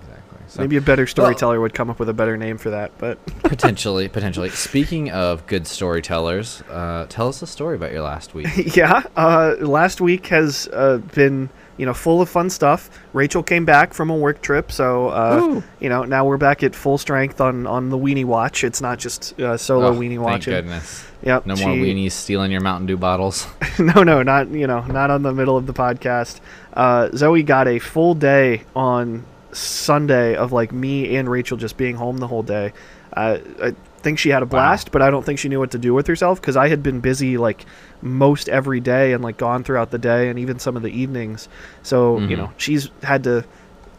exactly. 0.02 0.38
So 0.48 0.62
maybe 0.62 0.78
a 0.78 0.82
better 0.82 1.08
storyteller 1.08 1.60
would 1.60 1.74
come 1.74 1.90
up 1.90 2.00
with 2.00 2.10
a 2.10 2.14
better 2.14 2.38
name 2.38 2.58
for 2.58 2.72
that. 2.72 2.92
But 2.98 3.24
potentially, 3.44 4.08
potentially. 4.08 4.50
Speaking 4.50 5.10
of 5.12 5.46
good 5.48 5.68
storytellers, 5.68 6.62
uh, 6.70 7.06
tell 7.10 7.28
us 7.28 7.42
a 7.42 7.48
story 7.48 7.76
about 7.76 7.92
your 7.92 8.02
last 8.02 8.34
week. 8.34 8.48
yeah, 8.76 9.04
uh, 9.16 9.56
last 9.60 10.02
week 10.02 10.28
has 10.28 10.68
uh, 10.74 10.98
been 11.14 11.50
you 11.78 11.86
know 11.86 11.94
full 11.94 12.22
of 12.22 12.30
fun 12.30 12.50
stuff. 12.50 12.90
Rachel 13.14 13.42
came 13.44 13.66
back 13.66 13.94
from 13.94 14.10
a 14.10 14.16
work 14.16 14.42
trip, 14.42 14.72
so 14.72 15.10
uh, 15.10 15.62
you 15.80 15.90
know 15.90 16.04
now 16.04 16.26
we're 16.26 16.38
back 16.38 16.64
at 16.64 16.76
full 16.76 16.98
strength 16.98 17.42
on 17.42 17.66
on 17.68 17.90
the 17.90 17.98
weenie 17.98 18.26
watch. 18.26 18.64
It's 18.64 18.82
not 18.82 19.00
just 19.00 19.40
uh, 19.40 19.58
solo 19.58 19.88
Oh, 19.88 19.94
weenie 19.96 20.10
thank 20.16 20.22
watching. 20.22 20.54
goodness. 20.54 21.06
Yep, 21.24 21.46
No 21.46 21.56
more 21.56 21.70
weenies 21.76 22.14
stealing 22.14 22.52
your 22.52 22.62
Mountain 22.62 22.88
Dew 22.88 22.98
bottles. 22.98 23.46
no, 23.80 24.04
no, 24.04 24.24
not 24.24 24.50
you 24.50 24.66
know, 24.68 24.82
not 24.82 25.12
on 25.12 25.22
the 25.22 25.34
middle 25.34 25.56
of 25.58 25.68
the 25.68 25.74
podcast. 25.74 26.40
Uh, 26.74 27.10
Zoe 27.16 27.44
got 27.44 27.68
a 27.68 27.78
full 27.80 28.16
day 28.16 28.64
on 28.76 29.24
Sunday 29.52 30.36
of 30.36 30.52
like 30.52 30.72
me 30.72 31.16
and 31.18 31.30
Rachel 31.30 31.58
just 31.58 31.78
being 31.78 31.96
home 31.96 32.18
the 32.18 32.28
whole 32.28 32.44
day. 32.44 32.74
Uh, 33.14 33.38
I 33.62 33.76
think 34.02 34.20
she 34.20 34.30
had 34.30 34.44
a 34.44 34.46
blast, 34.46 34.92
but 34.92 35.02
I 35.02 35.10
don't 35.10 35.26
think 35.26 35.40
she 35.40 35.50
knew 35.50 35.60
what 35.60 35.72
to 35.72 35.78
do 35.78 35.94
with 35.94 36.08
herself 36.08 36.40
because 36.42 36.58
I 36.58 36.68
had 36.70 36.82
been 36.84 37.00
busy 37.00 37.38
like 37.38 37.66
most 38.02 38.50
every 38.50 38.80
day 38.80 39.14
and 39.14 39.24
like 39.24 39.38
gone 39.38 39.64
throughout 39.64 39.92
the 39.92 39.98
day 39.98 40.30
and 40.30 40.38
even 40.40 40.60
some 40.60 40.76
of 40.76 40.82
the 40.84 40.90
evenings. 40.92 41.48
So 41.84 42.20
you 42.20 42.28
Mhm. 42.30 42.38
know, 42.38 42.52
she's 42.58 42.90
had 43.04 43.24
to 43.26 43.44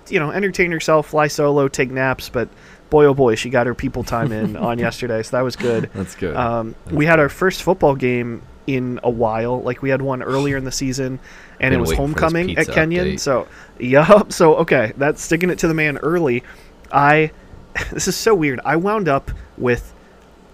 you 0.09 0.19
know 0.21 0.31
entertain 0.31 0.71
herself, 0.73 1.09
fly 1.09 1.27
solo, 1.29 1.69
take 1.69 1.91
naps, 1.91 2.29
but. 2.29 2.49
Boy, 2.91 3.07
oh 3.07 3.15
boy, 3.15 3.37
she 3.37 3.49
got 3.49 3.67
her 3.67 3.75
people 3.75 4.05
time 4.05 4.33
in 4.33 4.55
on 4.69 4.79
yesterday, 4.79 5.23
so 5.23 5.35
that 5.39 5.43
was 5.43 5.57
good. 5.57 5.89
That's 5.95 6.15
good. 6.15 6.37
Um, 6.37 6.75
we 6.91 7.07
had 7.07 7.19
our 7.19 7.31
first 7.31 7.63
football 7.63 7.95
game 7.95 8.43
in 8.67 9.01
a 9.03 9.09
while. 9.09 9.63
Like 9.63 9.81
we 9.81 9.89
had 9.89 10.03
one 10.03 10.23
earlier 10.23 10.59
in 10.59 10.65
the 10.65 10.71
season, 10.73 11.19
and 11.59 11.73
it 11.73 11.79
was 11.79 11.89
waiting 11.89 12.09
for 12.09 12.21
this 12.21 12.21
homecoming 12.23 12.59
at 12.59 12.69
Kenyon. 12.69 13.07
update. 13.13 13.21
So, 13.21 13.49
yup. 13.79 14.31
So 14.31 14.57
okay, 14.57 14.93
that's 14.99 15.23
sticking 15.23 15.49
it 15.49 15.59
to 15.61 15.69
the 15.69 15.73
man 15.73 15.97
early. 16.03 16.43
I 16.93 17.31
this 17.93 18.09
is 18.09 18.15
so 18.17 18.35
weird. 18.35 18.61
I 18.63 18.77
wound 18.77 19.09
up 19.09 19.31
with 19.63 19.93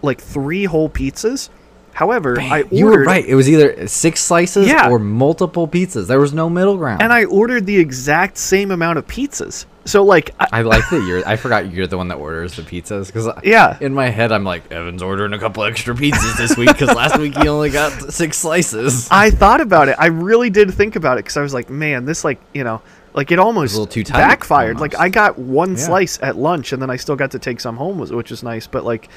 like 0.02 0.20
three 0.20 0.64
whole 0.64 0.88
pizzas. 0.88 1.48
However, 1.92 2.40
I 2.40 2.62
ordered 2.62 2.76
you 2.76 2.84
were 2.86 3.02
right. 3.02 3.24
It 3.26 3.34
was 3.34 3.48
either 3.50 3.88
six 3.88 4.20
slices 4.20 4.68
Yeah. 4.68 4.88
or 4.88 5.00
multiple 5.00 5.66
pizzas. 5.66 6.06
There 6.06 6.20
was 6.20 6.32
no 6.32 6.48
middle 6.48 6.76
ground. 6.76 7.02
and 7.02 7.12
I 7.12 7.24
ordered 7.24 7.66
the 7.66 7.76
exact 7.76 8.38
same 8.38 8.70
amount 8.70 8.98
of 9.00 9.06
pizzas. 9.08 9.64
So 9.84 10.04
like, 10.04 10.32
I, 10.38 10.46
I 10.52 10.62
like 10.62 10.84
that 10.90 11.04
you're. 11.08 11.26
I 11.26 11.34
forgot 11.34 11.72
you're 11.72 11.88
the 11.88 11.96
one 11.96 12.06
that 12.08 12.18
orders 12.18 12.54
the 12.54 12.62
pizzas 12.62 13.06
because 13.06 13.26
yeah, 13.42 13.78
in 13.80 13.94
my 13.94 14.10
head 14.10 14.30
I'm 14.30 14.44
like 14.44 14.70
Evan's 14.70 15.02
ordering 15.02 15.32
a 15.32 15.38
couple 15.40 15.64
extra 15.64 15.92
pizzas 15.94 16.36
this 16.36 16.56
week 16.56 16.68
because 16.68 16.94
last 16.94 17.18
week 17.18 17.36
he 17.36 17.48
only 17.48 17.70
got 17.70 17.90
six 18.12 18.36
slices. 18.36 19.08
I 19.10 19.30
thought 19.30 19.60
about 19.62 19.88
it. 19.88 19.96
I 19.98 20.06
really 20.06 20.50
did 20.50 20.72
think 20.72 20.94
about 20.94 21.18
it 21.18 21.24
because 21.24 21.36
I 21.38 21.42
was 21.42 21.54
like, 21.54 21.68
man, 21.70 22.04
this 22.04 22.22
like 22.22 22.38
you 22.54 22.62
know, 22.64 22.80
like 23.14 23.30
it 23.32 23.38
almost 23.38 23.74
little 23.74 23.86
too 23.86 24.04
tight, 24.04 24.18
backfired. 24.18 24.80
Like. 24.80 24.98
I 24.98 25.08
got 25.08 25.38
one 25.38 25.70
Yeah. 25.72 25.76
slice 25.76 26.18
at 26.22 26.36
lunch, 26.36 26.72
and 26.72 26.80
then 26.82 26.90
I 26.90 26.96
still 26.96 27.16
got 27.16 27.30
to 27.32 27.38
take 27.38 27.60
some 27.60 27.76
home, 27.76 27.98
which 27.98 28.30
is 28.32 28.42
nice. 28.42 28.66
But 28.66 28.84
like, 28.84 29.08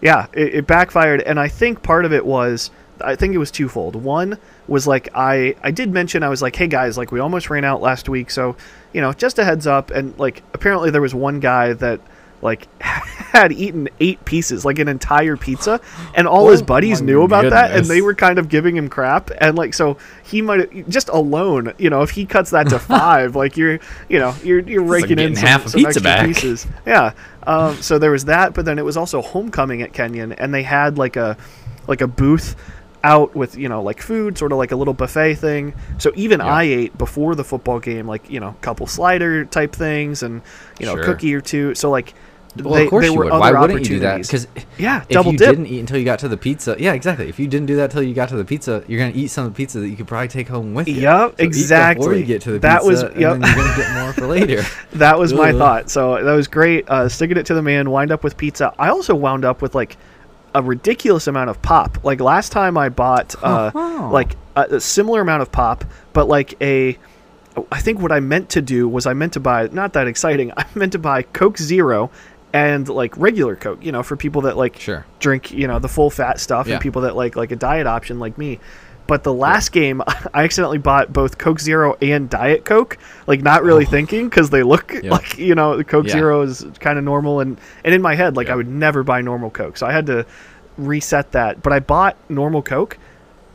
yeah, 0.00 0.26
it, 0.32 0.54
it 0.54 0.66
backfired, 0.66 1.22
and 1.22 1.38
I 1.40 1.48
think 1.48 1.82
part 1.82 2.04
of 2.04 2.12
it 2.12 2.24
was 2.24 2.70
I 3.02 3.16
think 3.16 3.34
it 3.34 3.38
was 3.38 3.50
twofold. 3.50 3.96
One 3.96 4.36
was 4.68 4.86
like 4.86 5.08
I 5.14 5.54
I 5.62 5.70
did 5.70 5.90
mention 5.92 6.22
I 6.22 6.28
was 6.28 6.42
like, 6.42 6.54
hey 6.56 6.66
guys, 6.66 6.98
like 6.98 7.12
we 7.12 7.20
almost 7.20 7.48
ran 7.50 7.64
out 7.64 7.80
last 7.80 8.08
week, 8.08 8.30
so 8.30 8.56
you 8.92 9.00
know, 9.00 9.12
just 9.12 9.38
a 9.38 9.44
heads 9.44 9.66
up. 9.66 9.90
And 9.90 10.18
like 10.18 10.42
apparently 10.54 10.90
there 10.90 11.00
was 11.00 11.14
one 11.14 11.40
guy 11.40 11.72
that 11.74 12.00
like 12.42 12.68
had 12.80 13.52
eaten 13.52 13.88
eight 14.00 14.24
pieces, 14.24 14.64
like 14.64 14.78
an 14.78 14.88
entire 14.88 15.36
pizza, 15.36 15.80
and 16.14 16.26
all 16.26 16.48
his 16.48 16.62
Oh 16.62 16.64
buddies 16.64 17.00
knew 17.02 17.22
about 17.22 17.50
that, 17.50 17.72
and 17.76 17.86
they 17.86 18.00
were 18.02 18.14
kind 18.14 18.38
of 18.38 18.48
giving 18.48 18.76
him 18.76 18.88
crap. 18.88 19.30
And 19.38 19.56
like 19.56 19.74
so 19.74 19.98
he 20.22 20.42
might 20.42 20.88
just 20.88 21.08
alone, 21.10 21.72
you 21.78 21.90
know, 21.90 22.02
if 22.02 22.10
he 22.10 22.26
cuts 22.26 22.50
that 22.50 22.68
to 22.70 22.78
five, 22.78 23.36
like 23.36 23.56
you're 23.56 23.78
you 24.08 24.18
know 24.18 24.34
you're 24.42 24.60
you're 24.60 24.82
raking 24.82 25.18
in 25.18 25.36
some, 25.36 25.46
half 25.46 25.62
some 25.68 25.78
pizza 25.78 25.88
extra 25.88 26.02
back. 26.02 26.26
pieces. 26.26 26.66
Yeah. 26.86 27.12
Um, 27.46 27.76
so 27.80 27.98
there 27.98 28.10
was 28.10 28.26
that, 28.26 28.52
but 28.54 28.64
then 28.64 28.78
it 28.78 28.84
was 28.84 28.96
also 28.96 29.22
homecoming 29.22 29.82
at 29.82 29.92
Kenyon, 29.92 30.32
and 30.32 30.52
they 30.52 30.62
had 30.62 30.98
like 30.98 31.16
a 31.16 31.36
like 31.86 32.00
a 32.00 32.06
booth 32.06 32.56
out 33.02 33.34
with 33.34 33.56
you 33.56 33.68
know 33.68 33.82
like 33.82 34.02
food, 34.02 34.36
sort 34.36 34.52
of 34.52 34.58
like 34.58 34.72
a 34.72 34.76
little 34.76 34.92
buffet 34.94 35.34
thing. 35.36 35.74
So 35.98 36.12
even. 36.16 36.40
I 36.40 36.64
ate 36.64 36.98
before 36.98 37.34
the 37.34 37.44
football 37.44 37.80
game, 37.80 38.06
like 38.06 38.28
you 38.30 38.40
know, 38.40 38.48
a 38.48 38.62
couple 38.62 38.86
slider 38.86 39.44
type 39.44 39.72
things, 39.72 40.22
and 40.22 40.42
you 40.78 40.86
know, 40.86 40.92
a 40.94 40.96
Sure. 40.96 41.04
cookie 41.04 41.34
or 41.34 41.40
two. 41.40 41.74
So 41.74 41.90
like. 41.90 42.14
Well, 42.56 42.74
they, 42.74 42.84
of 42.84 42.90
course 42.90 43.04
you 43.06 43.14
were 43.14 43.24
would. 43.26 43.32
Why 43.32 43.52
wouldn't 43.52 43.80
you 43.80 43.86
do 43.86 43.98
that? 44.00 44.22
Because 44.22 44.48
yeah, 44.76 45.02
if 45.02 45.08
double 45.08 45.32
you 45.32 45.38
dip. 45.38 45.50
didn't 45.50 45.66
eat 45.66 45.78
until 45.80 45.98
you 45.98 46.04
got 46.04 46.18
to 46.18 46.28
the 46.28 46.36
pizza, 46.36 46.74
yeah, 46.80 46.94
exactly. 46.94 47.28
If 47.28 47.38
you 47.38 47.46
didn't 47.46 47.66
do 47.66 47.76
that 47.76 47.92
till 47.92 48.02
you 48.02 48.12
got 48.12 48.28
to 48.30 48.36
the 48.36 48.44
pizza, 48.44 48.82
you're 48.88 48.98
gonna 48.98 49.12
eat 49.14 49.28
some 49.28 49.46
of 49.46 49.52
the 49.52 49.56
pizza 49.56 49.78
that 49.78 49.88
you 49.88 49.96
could 49.96 50.08
probably 50.08 50.26
take 50.28 50.48
home 50.48 50.74
with 50.74 50.88
you. 50.88 50.94
Yep, 51.02 51.04
So 51.04 51.26
eat 51.28 51.36
before 51.36 51.44
exactly. 51.46 52.18
you 52.20 52.24
get 52.26 52.42
to 52.42 52.52
the 52.52 52.58
That 52.58 52.84
was- 52.84 53.02
yep. 53.02 53.12
and 53.34 53.44
then 53.44 53.56
you're 53.56 53.64
gonna 53.64 53.76
get 53.76 54.02
more 54.02 54.12
for 54.12 54.26
later. 54.26 54.62
That 54.94 55.18
was 55.18 55.32
my 55.32 55.52
thought. 55.60 55.90
So 55.90 56.22
that 56.22 56.32
was 56.32 56.48
great. 56.48 56.88
Uh, 56.90 57.08
sticking 57.08 57.36
it 57.36 57.46
to 57.46 57.54
the 57.54 57.62
man, 57.62 57.90
wind 57.90 58.10
up 58.10 58.24
with 58.24 58.36
pizza. 58.36 58.74
I 58.78 58.88
also 58.88 59.14
wound 59.14 59.44
up 59.44 59.62
with 59.62 59.74
like 59.76 59.96
a 60.52 60.60
ridiculous 60.62 61.28
amount 61.28 61.50
of 61.50 61.62
pop. 61.62 62.02
Like 62.02 62.20
last 62.20 62.50
time 62.50 62.76
I 62.76 62.88
bought 62.88 63.36
uh, 63.44 63.70
Oh. 63.72 64.10
like 64.12 64.34
a, 64.56 64.62
a 64.62 64.80
similar 64.80 65.20
amount 65.20 65.42
of 65.42 65.52
pop, 65.52 65.84
but 66.12 66.26
like 66.26 66.60
a. 66.60 66.98
I 67.72 67.80
think 67.80 68.00
what 68.00 68.12
I 68.12 68.20
meant 68.20 68.48
to 68.50 68.62
do 68.62 68.88
was 68.88 69.06
I 69.06 69.12
meant 69.12 69.32
to 69.34 69.40
buy 69.40 69.68
not 69.72 69.92
that 69.94 70.06
exciting. 70.06 70.52
I 70.56 70.64
meant 70.74 70.92
to 70.92 70.98
buy 70.98 71.22
Coke 71.22 71.58
Zero 71.58 72.10
and 72.52 72.88
like 72.88 73.16
regular 73.16 73.56
Coke, 73.56 73.84
you 73.84 73.92
know, 73.92 74.02
for 74.02 74.16
people 74.16 74.42
that 74.42 74.56
like 74.56 74.78
Sure. 74.78 75.04
drink, 75.18 75.52
you 75.52 75.66
know, 75.66 75.78
the 75.78 75.88
full 75.88 76.10
fat 76.10 76.40
stuff 76.40 76.66
Yeah. 76.66 76.74
and 76.74 76.82
people 76.82 77.02
that 77.02 77.16
like 77.16 77.36
like 77.36 77.52
a 77.52 77.56
diet 77.56 77.86
option 77.86 78.18
like 78.18 78.36
me. 78.38 78.58
But 79.06 79.24
the 79.24 79.34
last 79.34 79.72
game, 79.72 80.02
I 80.34 80.44
accidentally 80.44 80.78
bought 80.78 81.12
both 81.12 81.38
Coke 81.38 81.60
Zero 81.60 81.96
and 82.00 82.30
Diet 82.30 82.64
Coke, 82.64 82.98
like 83.26 83.42
not 83.42 83.62
really 83.62 83.86
oh. 83.86 83.90
thinking 83.90 84.28
because 84.28 84.50
they 84.50 84.62
look 84.62 84.92
Yeah. 84.92 85.10
like 85.12 85.38
you 85.38 85.54
know 85.54 85.76
the 85.76 85.84
Coke 85.84 86.06
Yeah. 86.06 86.12
Zero 86.12 86.42
is 86.42 86.64
kind 86.80 86.98
of 86.98 87.04
normal 87.04 87.40
and 87.40 87.58
and 87.84 87.94
in 87.94 88.02
my 88.02 88.14
head 88.14 88.36
like 88.36 88.48
Yeah. 88.48 88.54
I 88.54 88.56
would 88.56 88.68
never 88.68 89.02
buy 89.02 89.20
normal 89.20 89.50
Coke, 89.50 89.76
so 89.76 89.86
I 89.86 89.92
had 89.92 90.06
to 90.06 90.26
reset 90.76 91.32
that. 91.32 91.62
But 91.62 91.72
I 91.72 91.80
bought 91.80 92.16
normal 92.28 92.62
Coke, 92.62 92.98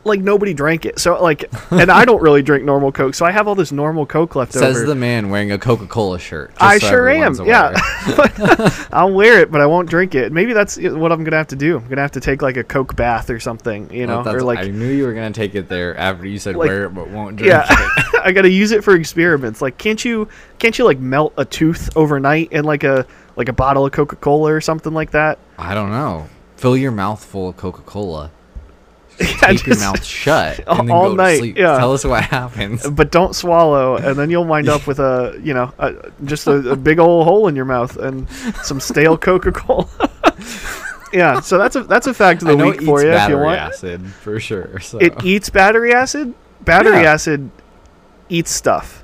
like 0.06 0.20
nobody 0.20 0.54
drank 0.54 0.86
it, 0.86 0.98
so 0.98 1.20
like, 1.22 1.44
and 1.70 1.90
I 1.90 2.04
don't 2.04 2.22
really 2.22 2.42
drink 2.42 2.64
normal 2.64 2.92
Coke, 2.92 3.14
so 3.14 3.26
I 3.26 3.30
have 3.32 3.46
all 3.48 3.54
this 3.54 3.72
normal 3.72 4.06
Coke 4.06 4.34
left 4.36 4.52
Says 4.52 4.62
over. 4.62 4.72
Says 4.74 4.86
the 4.86 4.94
man 4.94 5.28
wearing 5.30 5.52
a 5.52 5.58
Coca-Cola 5.58 6.18
shirt. 6.18 6.52
I 6.58 6.78
so 6.78 6.88
sure 6.88 7.08
am. 7.08 7.38
everyone's 7.38 7.48
Yeah. 7.48 8.86
I'll 8.92 9.12
wear 9.12 9.40
it, 9.40 9.50
but 9.50 9.60
I 9.60 9.66
won't 9.66 9.88
drink 9.88 10.14
it. 10.14 10.32
Maybe 10.32 10.52
that's 10.52 10.76
what 10.78 11.12
I'm 11.12 11.24
gonna 11.24 11.36
have 11.36 11.48
to 11.48 11.56
do. 11.56 11.76
I'm 11.76 11.88
gonna 11.88 12.00
have 12.00 12.12
to 12.12 12.20
take 12.20 12.42
like 12.42 12.56
a 12.56 12.64
Coke 12.64 12.96
bath 12.96 13.30
or 13.30 13.40
something, 13.40 13.92
you 13.92 14.06
know, 14.06 14.22
That's- 14.22 14.40
or 14.42 14.44
like 14.44 14.60
I 14.60 14.68
knew 14.68 14.88
you 14.88 15.04
were 15.04 15.14
gonna 15.14 15.32
take 15.32 15.54
it 15.54 15.68
there 15.68 15.96
after 15.96 16.26
you 16.26 16.38
said 16.38 16.56
Like- 16.56 16.68
wear 16.68 16.84
it 16.86 16.90
but 16.94 17.08
won't 17.10 17.36
drink 17.36 17.50
yeah, 17.50 17.66
it. 17.68 18.20
I 18.24 18.32
gotta 18.32 18.50
use 18.50 18.72
it 18.72 18.84
for 18.84 18.94
experiments. 18.94 19.60
Like, 19.60 19.78
can't 19.78 20.04
you 20.04 20.28
can't 20.58 20.78
you 20.78 20.84
like 20.84 20.98
melt 20.98 21.32
a 21.36 21.44
tooth 21.44 21.90
overnight 21.96 22.52
in 22.52 22.64
like 22.64 22.84
a 22.84 23.06
like 23.36 23.48
a 23.48 23.52
bottle 23.52 23.84
of 23.84 23.92
Coca 23.92 24.16
Cola 24.16 24.52
or 24.52 24.60
something 24.60 24.94
like 24.94 25.10
that? 25.10 25.38
I 25.58 25.74
don't 25.74 25.90
know. 25.90 26.28
Fill 26.56 26.76
your 26.76 26.90
mouth 26.90 27.22
full 27.22 27.50
of 27.50 27.56
Coca-Cola. 27.58 28.24
Yeah, 28.24 28.30
Keep 29.48 29.66
your 29.66 29.78
mouth 29.78 30.04
shut 30.04 30.66
all- 30.68 30.80
and 30.80 30.88
then 30.88 30.94
all 30.96 31.08
go 31.10 31.14
night, 31.14 31.30
to 31.32 31.38
sleep. 31.38 31.56
yeah. 31.58 31.78
Tell 31.78 31.92
us 31.92 32.04
what 32.04 32.22
happens. 32.24 32.88
But 32.90 33.10
don't 33.10 33.34
swallow, 33.34 33.96
and 33.96 34.16
then 34.18 34.30
you'll 34.30 34.44
wind 34.44 34.68
up 34.68 34.86
with 34.86 34.98
a 34.98 35.38
you 35.42 35.54
know 35.54 35.72
a, 35.78 35.94
just 36.24 36.46
a, 36.46 36.72
a 36.72 36.76
big 36.76 36.98
old 36.98 37.24
hole 37.26 37.48
in 37.48 37.56
your 37.56 37.64
mouth 37.64 37.96
and 37.96 38.28
some 38.62 38.78
stale 38.80 39.16
Coca 39.16 39.52
Cola. 39.52 39.88
yeah, 41.12 41.40
so 41.40 41.56
that's 41.58 41.76
a 41.76 41.84
that's 41.84 42.06
a 42.06 42.14
fact 42.14 42.42
of 42.42 42.48
the 42.48 42.56
week 42.56 42.82
for 42.82 43.00
you 43.02 43.08
if 43.08 43.12
you 43.12 43.16
battery 43.18 43.44
want. 43.44 43.58
acid 43.58 44.06
for 44.06 44.38
sure. 44.40 44.80
So. 44.80 44.98
It 44.98 45.24
eats 45.24 45.48
battery 45.50 45.92
acid. 45.94 46.34
Battery 46.62 47.02
Yeah. 47.02 47.12
acid 47.14 47.50
eats 48.28 48.50
stuff. 48.50 49.02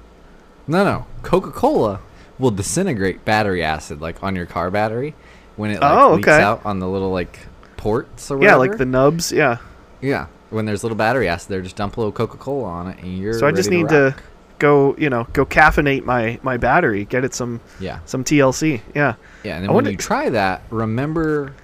no, 0.66 0.85
no. 0.85 1.07
Coca-Cola 1.23 2.00
will 2.38 2.50
disintegrate 2.50 3.25
battery 3.25 3.62
acid 3.62 4.00
like 4.00 4.23
on 4.25 4.35
your 4.35 4.47
car 4.47 4.71
battery 4.71 5.14
when 5.57 5.71
it 5.71 5.81
like 5.81 5.92
Oh, 5.92 6.14
leaks 6.14 6.26
out 6.28 6.61
on 6.66 6.81
the 6.81 6.88
little 6.88 7.11
like 7.12 7.38
ports 7.76 8.31
or 8.31 8.42
Yeah, 8.42 8.57
like 8.57 8.76
the 8.78 8.85
nubs. 8.87 9.31
Yeah. 9.31 9.59
Yeah. 10.02 10.26
When 10.50 10.66
there's 10.66 10.82
little 10.85 10.99
battery 10.99 11.28
acid 11.28 11.49
there, 11.49 11.62
just 11.62 11.76
dump 11.76 11.97
a 11.97 12.00
little 12.00 12.12
Coca-Cola 12.12 12.64
on 12.64 12.88
it 12.88 12.99
and 12.99 13.16
you're 13.16 13.32
So 13.32 13.47
I 13.47 13.52
just 13.52 13.71
need 13.71 13.88
to 13.88 14.11
rock. 14.14 14.23
go, 14.59 14.94
you 14.99 15.09
know, 15.09 15.26
go 15.32 15.47
caffeinate 15.47 16.04
my 16.04 16.38
my 16.42 16.59
battery, 16.59 17.06
get 17.06 17.25
it 17.25 17.32
some 17.35 17.61
Yeah. 17.80 18.00
some 18.04 18.23
TLC. 18.23 18.82
Yeah. 18.94 19.14
Yeah, 19.44 19.54
and 19.56 19.64
I 19.64 19.66
then 19.68 19.75
when 19.75 19.87
you 19.87 19.97
try 19.97 20.28
that, 20.28 20.62
remember 20.68 21.54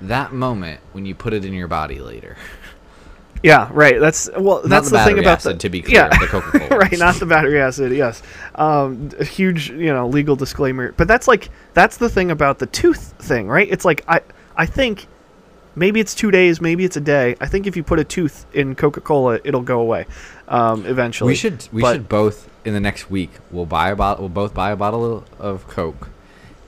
that 0.00 0.32
moment 0.32 0.80
when 0.92 1.06
you 1.06 1.14
put 1.14 1.32
it 1.32 1.44
in 1.44 1.52
your 1.52 1.68
body 1.68 2.00
later. 2.00 2.36
Yeah, 3.44 3.68
right. 3.72 3.98
That's 3.98 4.30
well. 4.38 4.62
That's 4.64 4.88
the 4.90 4.98
the, 4.98 5.04
thing 5.04 5.18
about 5.18 5.38
acid, 5.38 5.56
the 5.56 5.58
to 5.60 5.68
be 5.68 5.82
clear, 5.82 5.96
Yeah, 6.02 6.08
the 6.16 6.28
Coca-Cola. 6.28 6.68
right. 6.78 6.96
Not 6.96 7.16
the 7.16 7.26
battery 7.26 7.60
acid. 7.60 7.90
Yes. 7.90 8.22
Um, 8.54 9.10
a 9.18 9.24
huge, 9.24 9.68
you 9.68 9.92
know, 9.92 10.06
legal 10.06 10.36
disclaimer. 10.36 10.92
But 10.92 11.08
that's 11.08 11.26
like 11.26 11.50
that's 11.74 11.96
the 11.96 12.08
thing 12.08 12.30
about 12.30 12.60
the 12.60 12.66
tooth 12.66 13.14
thing, 13.18 13.48
right? 13.48 13.66
It's 13.68 13.84
like 13.84 14.04
I 14.06 14.20
I 14.56 14.66
think 14.66 15.08
maybe 15.74 16.00
it's 16.00 16.14
two 16.14 16.30
days, 16.30 16.60
maybe 16.60 16.84
it's 16.84 16.96
a 16.96 17.00
day. 17.00 17.36
I 17.40 17.46
think 17.46 17.66
if 17.66 17.76
you 17.76 17.82
put 17.82 17.98
a 17.98 18.04
tooth 18.04 18.46
in 18.52 18.74
Coca 18.74 19.00
Cola, 19.00 19.38
it'll 19.44 19.62
go 19.62 19.80
away 19.80 20.06
um, 20.48 20.86
eventually. 20.86 21.28
We 21.28 21.34
should 21.34 21.66
we 21.72 21.82
But 21.82 21.92
should 21.94 22.08
both 22.08 22.48
in 22.64 22.74
the 22.74 22.80
next 22.80 23.10
week 23.10 23.30
we'll 23.50 23.66
buy 23.66 23.90
a 23.90 23.96
bottle 23.96 24.22
we'll 24.22 24.28
both 24.28 24.54
buy 24.54 24.70
a 24.70 24.76
bottle 24.76 25.24
of 25.38 25.66
Coke. 25.68 26.08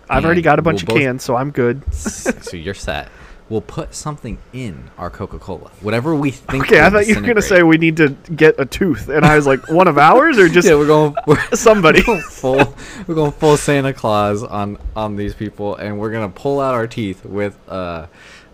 I've 0.09 0.25
already 0.25 0.43
got 0.43 0.59
a 0.59 0.63
bunch 0.63 0.83
of 0.83 0.89
we'll 0.89 0.97
both- 0.97 1.03
cans, 1.05 1.25
so 1.25 1.35
I'm 1.37 1.51
good. 1.51 1.83
so 1.95 2.57
you're 2.57 2.75
set. 2.75 3.09
We'll 3.51 3.61
put 3.61 3.95
something 3.95 4.39
in 4.55 4.91
our 4.97 5.11
Coca-Cola. 5.11 5.71
Whatever 5.83 6.15
we 6.15 6.31
think. 6.31 6.65
Okay, 6.65 6.81
I 6.81 6.89
thought 6.89 7.07
you 7.07 7.15
were 7.15 7.21
gonna 7.21 7.43
say 7.43 7.63
we 7.63 7.77
need 7.77 7.99
to 7.99 8.09
get 8.35 8.59
a 8.59 8.65
tooth, 8.65 9.11
and 9.11 9.23
I 9.25 9.37
was 9.37 9.47
like, 9.47 9.69
one 9.69 9.87
of 9.87 9.99
ours 9.99 10.39
or 10.39 10.49
just 10.49 10.67
Yeah, 10.69 10.77
we're 10.77 10.87
going 10.87 11.15
we're 11.27 11.39
somebody? 11.53 12.03
going 12.03 12.23
full 12.23 12.75
we're 13.07 13.15
going 13.15 13.33
full 13.33 13.59
Santa 13.59 13.93
Claus 13.93 14.43
on 14.43 14.79
on 14.97 15.17
these 15.17 15.35
people 15.35 15.77
and 15.77 15.99
we're 15.99 16.11
going 16.11 16.27
to 16.31 16.35
pull 16.41 16.59
out 16.59 16.73
our 16.75 16.87
teeth 16.87 17.25
with 17.27 17.59
uh 17.69 18.07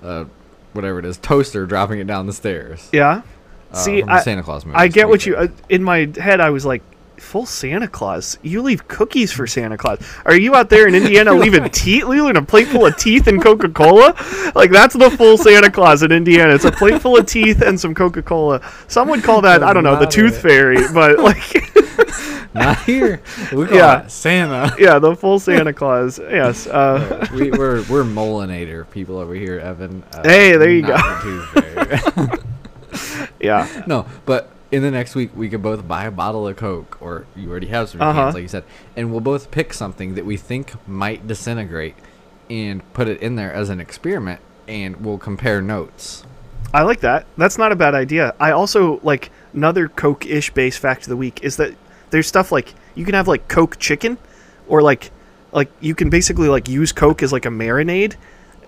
uh 0.03 0.25
whatever 0.73 0.99
it 0.99 1.05
is, 1.05 1.19
toaster 1.19 1.67
dropping 1.67 1.99
it 2.01 2.07
down 2.07 2.27
the 2.27 2.33
stairs. 2.33 2.89
yeah. 2.93 3.23
Uh, 3.73 3.77
See, 3.77 4.03
I, 4.03 4.21
Santa 4.23 4.43
Claus 4.43 4.65
movie. 4.67 4.77
I 4.77 4.89
get 4.89 5.09
what 5.09 5.25
you. 5.25 5.37
Uh, 5.37 5.47
in 5.69 5.85
my 5.85 6.11
head, 6.17 6.41
I 6.41 6.51
was 6.51 6.67
like, 6.67 6.83
full 7.19 7.47
Santa 7.47 7.87
Claus. 7.87 8.37
You 8.43 8.63
leave 8.63 8.89
cookies 8.89 9.31
for 9.31 9.47
Santa 9.47 9.79
Claus. 9.79 10.01
Are 10.25 10.35
you 10.35 10.57
out 10.57 10.71
there 10.71 10.89
in 10.89 10.95
Indiana 10.97 11.33
leaving 11.35 11.69
teeth, 11.71 12.05
leaving 12.05 12.37
a 12.37 12.43
plate 12.43 12.67
full 12.67 12.87
of 12.87 12.97
teeth 12.97 13.29
and 13.29 13.41
Coca 13.41 13.69
Cola? 13.69 14.15
Like 14.57 14.73
that's 14.73 14.97
the 14.97 15.09
full 15.11 15.39
Santa 15.39 15.71
Claus 15.71 16.03
in 16.03 16.11
Indiana. 16.11 16.55
It's 16.55 16.65
a 16.65 16.73
plate 16.73 17.01
full 17.01 17.17
of 17.17 17.27
teeth 17.27 17.63
and 17.63 17.79
some 17.79 17.95
Coca 17.95 18.23
Cola. 18.23 18.61
Some 18.89 19.09
would 19.11 19.23
call 19.23 19.41
that 19.43 19.63
I 19.63 19.73
don't 19.73 19.85
know 19.85 19.97
the 19.97 20.07
Tooth. 20.07 20.41
Fairy, 20.43 20.79
but 20.93 21.19
like 21.21 21.39
Not 22.55 22.83
here. 22.85 23.23
We 23.53 23.67
call 23.67 23.77
Yeah. 23.77 24.07
Santa. 24.09 24.75
yeah, 24.79 24.99
the 24.99 25.15
full 25.15 25.39
Santa 25.39 25.73
Claus. 25.73 26.19
Yes. 26.19 26.67
Uh, 26.67 27.27
we, 27.35 27.51
we're 27.51 27.83
we're 27.89 28.05
Molinator 28.05 28.89
people 28.91 29.19
over 29.19 29.35
here, 29.35 29.59
Evan. 29.61 30.03
Uh, 30.15 30.23
Hey, 30.25 30.57
there 30.57 30.71
you 30.71 30.83
go. 30.83 30.97
the 30.97 32.41
yeah. 33.41 33.83
no, 33.87 34.07
but 34.27 34.51
in 34.73 34.83
the 34.83 34.91
next 34.91 35.15
week 35.15 35.31
we 35.37 35.49
could 35.49 35.63
both 35.63 35.87
buy 35.87 36.05
a 36.05 36.11
bottle 36.11 36.47
of 36.47 36.57
Coke, 36.57 36.99
or 37.01 37.27
you 37.37 37.51
already 37.51 37.69
have 37.69 37.89
some 37.89 38.01
Uh-huh. 38.01 38.23
cans, 38.25 38.35
like 38.35 38.43
you 38.43 38.49
said, 38.49 38.65
and 38.97 39.11
we'll 39.11 39.21
both 39.21 39.51
pick 39.51 39.73
something 39.73 40.15
that 40.15 40.27
we 40.27 40.37
think 40.37 40.73
might 40.89 41.27
disintegrate, 41.27 41.95
and 42.49 42.83
put 42.93 43.09
it 43.09 43.21
in 43.23 43.37
there 43.37 43.53
as 43.53 43.69
an 43.69 43.81
experiment, 43.81 44.41
and 44.69 45.05
we'll 45.05 45.19
compare 45.19 45.61
notes. 45.63 46.25
I 46.73 46.83
like 46.83 47.01
that. 47.01 47.27
That's 47.37 47.59
not 47.59 47.73
a 47.73 47.77
bad 47.77 47.95
idea. 47.95 48.35
I 48.39 48.53
also 48.53 49.01
like 49.03 49.31
another 49.53 49.89
Coke-ish 49.89 50.51
base 50.51 50.77
fact 50.79 51.03
of 51.03 51.09
the 51.09 51.17
week 51.17 51.41
is 51.43 51.57
that 51.57 51.75
there's 52.11 52.27
stuff 52.27 52.53
like 52.53 52.75
you 52.95 53.05
can 53.05 53.15
have 53.15 53.29
like 53.29 53.49
Coke 53.49 53.79
chicken, 53.79 54.19
or 54.69 54.83
like 54.83 55.11
like 55.53 55.71
you 55.81 55.95
can 55.95 56.11
basically 56.11 56.49
like 56.49 56.69
use 56.69 56.93
Coke 56.93 57.23
as 57.23 57.33
like 57.33 57.47
a 57.47 57.51
marinade. 57.51 58.15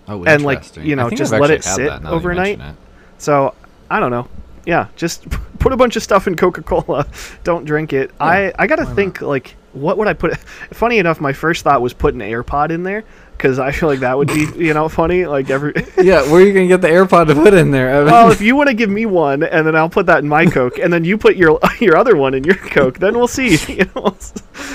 Oh, 0.09 0.25
And, 0.25 0.43
like, 0.43 0.59
interesting. 0.59 0.85
you 0.87 0.97
know, 0.97 1.09
think 1.09 1.19
just 1.19 1.33
I've 1.33 1.41
let 1.41 1.53
actually 1.53 1.55
it 1.55 1.65
had 1.65 1.75
sit 1.77 1.85
that 1.89 2.03
now 2.03 2.09
that 2.09 2.11
you 2.11 2.17
overnight. 2.17 2.59
mention 2.59 2.77
So 3.19 3.55
I 3.89 4.01
don't 4.01 4.11
know. 4.11 4.29
Yeah, 4.67 4.89
just 4.97 5.29
put 5.61 5.73
a 5.73 5.77
bunch 5.77 5.95
of 5.97 6.03
stuff 6.03 6.27
in 6.27 6.35
Coca-Cola. 6.37 7.07
Don't 7.45 7.65
drink 7.65 7.93
it. 7.93 8.11
I 8.21 8.53
I 8.59 8.67
gotta 8.67 8.87
think 8.87 9.21
like 9.21 9.55
what 9.73 9.99
would 9.99 10.09
I 10.09 10.13
put? 10.13 10.37
Funny 10.73 10.99
enough, 10.99 11.21
my 11.21 11.33
first 11.33 11.63
thought 11.65 11.81
was 11.83 11.93
put 11.93 12.15
an 12.15 12.21
AirPod 12.21 12.71
in 12.71 12.83
there 12.83 13.05
because 13.43 13.59
I 13.59 13.73
feel 13.73 13.89
like 13.89 14.01
that 14.01 14.17
would 14.17 14.29
be 14.29 14.47
you 14.57 14.73
know 14.73 14.89
funny. 14.89 15.27
Like 15.27 15.51
every. 15.51 15.73
Yeah, 16.03 16.23
where 16.33 16.43
are 16.43 16.47
you 16.47 16.53
gonna 16.53 16.67
get 16.67 16.81
the 16.81 16.89
AirPod 16.89 17.29
to 17.29 17.35
put 17.35 17.55
in 17.55 17.71
there, 17.71 17.89
Evan? 17.91 18.13
Well, 18.13 18.33
if 18.33 18.41
you 18.41 18.57
want 18.57 18.69
to 18.69 18.75
give 18.75 18.91
me 18.91 19.07
one, 19.07 19.43
and 19.45 19.65
then 19.67 19.77
I'll 19.77 19.89
put 19.91 20.07
that 20.07 20.19
in 20.19 20.29
my 20.29 20.47
Coke, 20.47 20.79
and 20.79 20.93
then 20.93 21.05
you 21.05 21.17
put 21.17 21.37
your 21.37 21.61
your 21.81 21.97
other 21.97 22.17
one 22.17 22.35
in 22.35 22.43
your 22.45 22.57
Coke, 22.57 22.99
then 22.99 23.15
we'll 23.15 23.29
see. 23.29 23.57
You 23.73 23.85
know? 23.95 24.17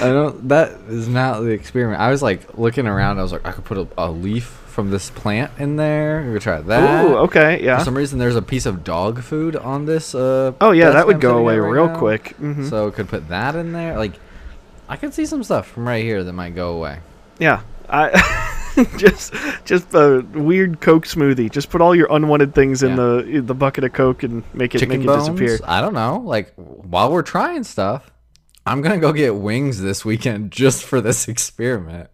I 0.02 0.08
don't. 0.08 0.48
That 0.48 0.72
is 0.88 1.08
not 1.08 1.42
the 1.42 1.50
experiment. 1.50 2.00
I 2.00 2.12
was 2.12 2.22
like 2.22 2.58
looking 2.58 2.88
around. 2.88 3.20
I 3.20 3.24
was 3.24 3.32
like, 3.32 3.46
I 3.46 3.52
could 3.52 3.66
put 3.66 3.78
a, 3.78 3.88
a 3.98 4.12
leaf 4.12 4.46
from 4.46 4.90
this 4.92 5.10
plant 5.10 5.52
in 5.60 5.76
there. 5.76 6.20
We're 6.22 6.28
gonna 6.28 6.40
try 6.40 6.62
that. 6.62 7.06
Ooh, 7.06 7.18
okay, 7.18 7.64
yeah. 7.64 7.80
For 7.80 7.86
some 7.86 7.98
reason, 7.98 8.20
there's 8.20 8.36
a 8.36 8.42
piece 8.42 8.66
of 8.66 8.84
dog 8.84 9.22
food 9.22 9.56
on 9.56 9.86
this. 9.86 10.16
Uh, 10.16 10.54
Oh 10.62 10.72
yeah, 10.72 10.92
that 10.92 11.08
would 11.08 11.20
go 11.20 11.38
away 11.38 11.58
right 11.58 11.68
real 11.70 11.88
now. 11.88 11.98
quick. 11.98 12.36
hmm 12.38 12.68
So 12.70 12.90
could 12.92 13.10
put 13.10 13.28
that 13.30 13.56
in 13.56 13.74
there. 13.74 13.98
Like, 13.98 14.14
I 14.88 14.96
could 14.96 15.14
see 15.14 15.26
some 15.26 15.44
stuff 15.44 15.68
from 15.68 15.88
right 15.88 16.04
here 16.04 16.24
that 16.24 16.34
might 16.34 16.56
go 16.56 16.74
away. 16.78 17.00
Yeah, 17.40 17.62
I 17.90 18.86
just 18.98 19.34
just 19.66 19.94
a 19.94 20.22
weird 20.34 20.82
Coke 20.82 21.06
smoothie. 21.06 21.52
Just 21.52 21.70
put 21.70 21.82
all 21.82 21.96
your 21.96 22.08
unwanted 22.12 22.54
things 22.54 22.84
in 22.84 22.96
the 22.96 23.20
in 23.20 23.46
the 23.46 23.56
bucket 23.56 23.84
of 23.84 23.94
Coke 23.94 24.24
and 24.24 24.44
make 24.54 24.76
it 24.76 24.80
Chicken 24.80 25.00
make 25.00 25.08
bones. 25.08 25.28
it 25.28 25.36
disappear. 25.36 25.60
I 25.68 25.82
don't 25.82 25.94
know. 25.94 26.20
Like 26.20 26.54
while 26.56 27.12
we're 27.12 27.24
trying 27.24 27.64
stuff, 27.64 28.12
I'm 28.66 28.82
gonna 28.82 29.00
go 29.00 29.14
get 29.14 29.36
wings 29.36 29.82
this 29.82 30.04
weekend 30.06 30.52
just 30.52 30.84
for 30.84 31.02
this 31.02 31.28
experiment. 31.28 32.10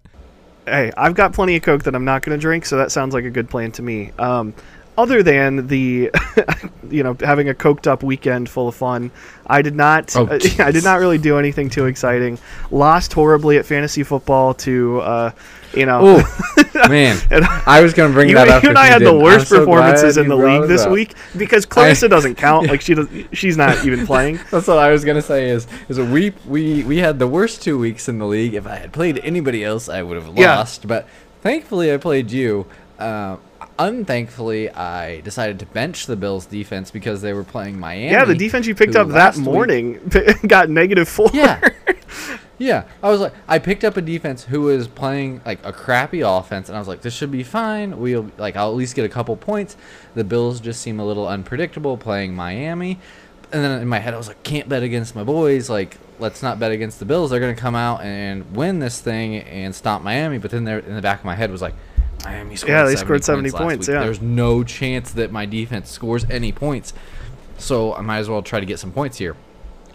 Hey, 0.66 0.92
I've 0.96 1.16
got 1.16 1.34
plenty 1.34 1.58
of 1.58 1.64
Coke 1.64 1.84
that 1.84 1.94
I'm 1.94 2.06
not 2.06 2.22
going 2.22 2.38
to 2.38 2.42
drink, 2.42 2.66
so 2.66 2.78
that 2.78 2.90
sounds 2.90 3.14
like 3.14 3.26
a 3.26 3.30
good 3.30 3.50
plan 3.50 3.74
to 3.74 3.82
me. 3.82 4.12
Um, 4.18 4.54
other 4.98 5.24
than 5.24 5.68
the, 5.68 6.12
you 6.90 7.04
know, 7.04 7.16
having 7.20 7.50
a 7.50 7.54
coked 7.54 7.88
up 7.88 8.04
weekend 8.04 8.50
full 8.50 8.68
of 8.68 8.76
fun, 8.76 9.12
I 9.48 9.62
did 9.62 9.76
not. 9.76 10.16
Oh, 10.16 10.28
I 10.60 10.72
did 10.72 10.84
not 10.84 11.00
really 11.00 11.18
do 11.18 11.38
anything 11.40 11.70
too 11.70 11.86
exciting. 11.86 12.38
Lost 12.72 13.14
horribly 13.14 13.58
at 13.58 13.66
fantasy 13.66 14.04
football 14.04 14.54
to, 14.56 15.00
uh, 15.02 15.32
you 15.74 15.86
know. 15.88 16.00
Oh 16.24 16.70
man, 16.90 17.18
And- 17.32 17.44
I 17.46 17.82
was 17.82 17.94
gonna 17.94 18.14
bring 18.14 18.30
You, 18.30 18.36
that 18.36 18.48
up. 18.50 18.64
you 18.64 18.70
and 18.70 18.78
I 18.78 18.86
had 18.86 19.02
the. 19.02 19.10
I'm 19.10 19.22
worst 19.22 19.48
so 19.50 19.60
performances 19.60 20.18
in 20.18 20.28
the 20.28 20.36
league 20.36 20.68
this 20.68 20.84
up. 20.84 20.92
week 20.92 21.16
because 21.38 21.66
Clarissa 21.66 22.08
doesn't 22.08 22.36
count. 22.36 22.68
Like 22.68 22.82
she 22.82 22.94
does, 22.94 23.08
she's 23.32 23.58
not 23.58 23.84
even 23.86 24.06
playing. 24.06 24.40
That's 24.52 24.68
what 24.68 24.78
I 24.78 24.92
was 24.92 25.04
gonna 25.04 25.22
say. 25.24 25.50
Is 25.50 25.66
is 25.90 26.00
we 26.00 26.34
we 26.48 26.84
we 26.84 26.98
had 26.98 27.18
the 27.18 27.28
worst 27.28 27.64
two 27.64 27.80
weeks 27.80 28.08
in 28.08 28.20
the 28.20 28.26
league. 28.28 28.54
If 28.54 28.68
I 28.68 28.76
had 28.76 28.94
played 28.94 29.20
anybody 29.24 29.64
else, 29.64 29.90
I 29.90 30.04
would 30.04 30.22
have 30.22 30.38
Yeah. 30.38 30.58
lost. 30.58 30.88
But 30.88 31.08
thankfully, 31.42 31.92
I 31.92 31.98
played 31.98 32.30
you. 32.32 32.68
Uh, 33.00 33.38
unthankfully, 33.80 34.70
I 34.70 35.22
decided 35.22 35.60
to 35.60 35.66
bench 35.68 36.06
the 36.06 36.16
Bills 36.16 36.46
defense 36.46 36.92
because 36.92 37.22
they 37.22 37.34
were 37.34 37.44
playing 37.44 37.80
Miami. 37.80 38.12
Yeah, 38.12 38.26
the 38.26 38.36
defense 38.36 38.68
you 38.68 38.76
picked 38.76 38.96
up 38.96 39.08
that 39.10 39.14
last 39.14 39.38
week- 39.38 39.46
morning 39.46 40.12
got 40.48 40.70
negative 40.70 41.08
four. 41.08 41.30
Yeah. 41.34 41.60
Yeah, 42.60 42.84
I 43.02 43.10
was 43.10 43.20
like, 43.20 43.34
I 43.48 43.60
picked 43.60 43.84
up 43.84 43.98
a 43.98 44.02
defense 44.02 44.44
who 44.44 44.62
was 44.62 44.88
playing 44.88 45.42
like 45.44 45.60
a 45.66 45.74
crappy 45.74 46.22
offense, 46.22 46.70
and 46.70 46.76
I 46.76 46.80
was 46.80 46.88
like, 46.88 47.02
this 47.02 47.14
should 47.14 47.32
be 47.32 47.44
fine. 47.44 47.98
We'll 48.00 48.32
like, 48.38 48.56
I'll 48.56 48.70
at 48.70 48.76
least 48.76 48.96
get 48.96 49.04
a 49.06 49.10
couple 49.10 49.36
points. 49.36 49.76
The 50.14 50.24
Bills 50.24 50.60
just 50.62 50.80
seem 50.82 51.00
a 51.00 51.06
little 51.06 51.28
unpredictable 51.28 51.98
playing 51.98 52.36
Miami, 52.36 53.00
and 53.52 53.64
then 53.64 53.82
in 53.82 53.88
my 53.88 54.00
head, 54.00 54.14
I 54.14 54.18
was 54.18 54.28
like, 54.28 54.44
can't 54.44 54.70
bet 54.70 54.84
against 54.84 55.16
my 55.16 55.24
boys. 55.24 55.70
Like, 55.70 55.98
let's 56.20 56.44
not 56.44 56.60
bet 56.60 56.72
against 56.72 57.00
the 57.00 57.06
Bills. 57.06 57.32
They're 57.32 57.40
gonna 57.40 57.56
come 57.56 57.76
out 57.76 58.02
and 58.02 58.56
win 58.56 58.80
this 58.80 59.02
thing 59.02 59.38
and 59.38 59.74
stop 59.74 60.02
Miami. 60.04 60.38
But 60.38 60.52
then 60.52 60.64
there, 60.64 60.80
in 60.80 60.96
the 60.96 61.02
back 61.02 61.20
of 61.20 61.26
my 61.26 61.36
head 61.36 61.52
was 61.52 61.62
like, 61.62 61.74
Miami 62.24 62.56
scored. 62.56 62.70
Yeah, 62.72 62.84
they 62.84 62.96
70 62.96 63.06
scored 63.06 63.24
70 63.24 63.52
last 63.52 63.62
points, 63.62 63.88
yeah. 63.88 64.00
there's 64.00 64.22
no 64.22 64.64
chance 64.64 65.12
that 65.12 65.32
my 65.32 65.46
defense 65.46 65.90
scores 65.90 66.26
any 66.30 66.52
points. 66.52 66.94
So 67.58 67.94
I 67.94 68.02
might 68.02 68.20
as 68.20 68.30
well 68.30 68.42
try 68.42 68.60
to 68.60 68.66
get 68.66 68.80
some 68.80 68.92
points 68.92 69.18
here. 69.18 69.36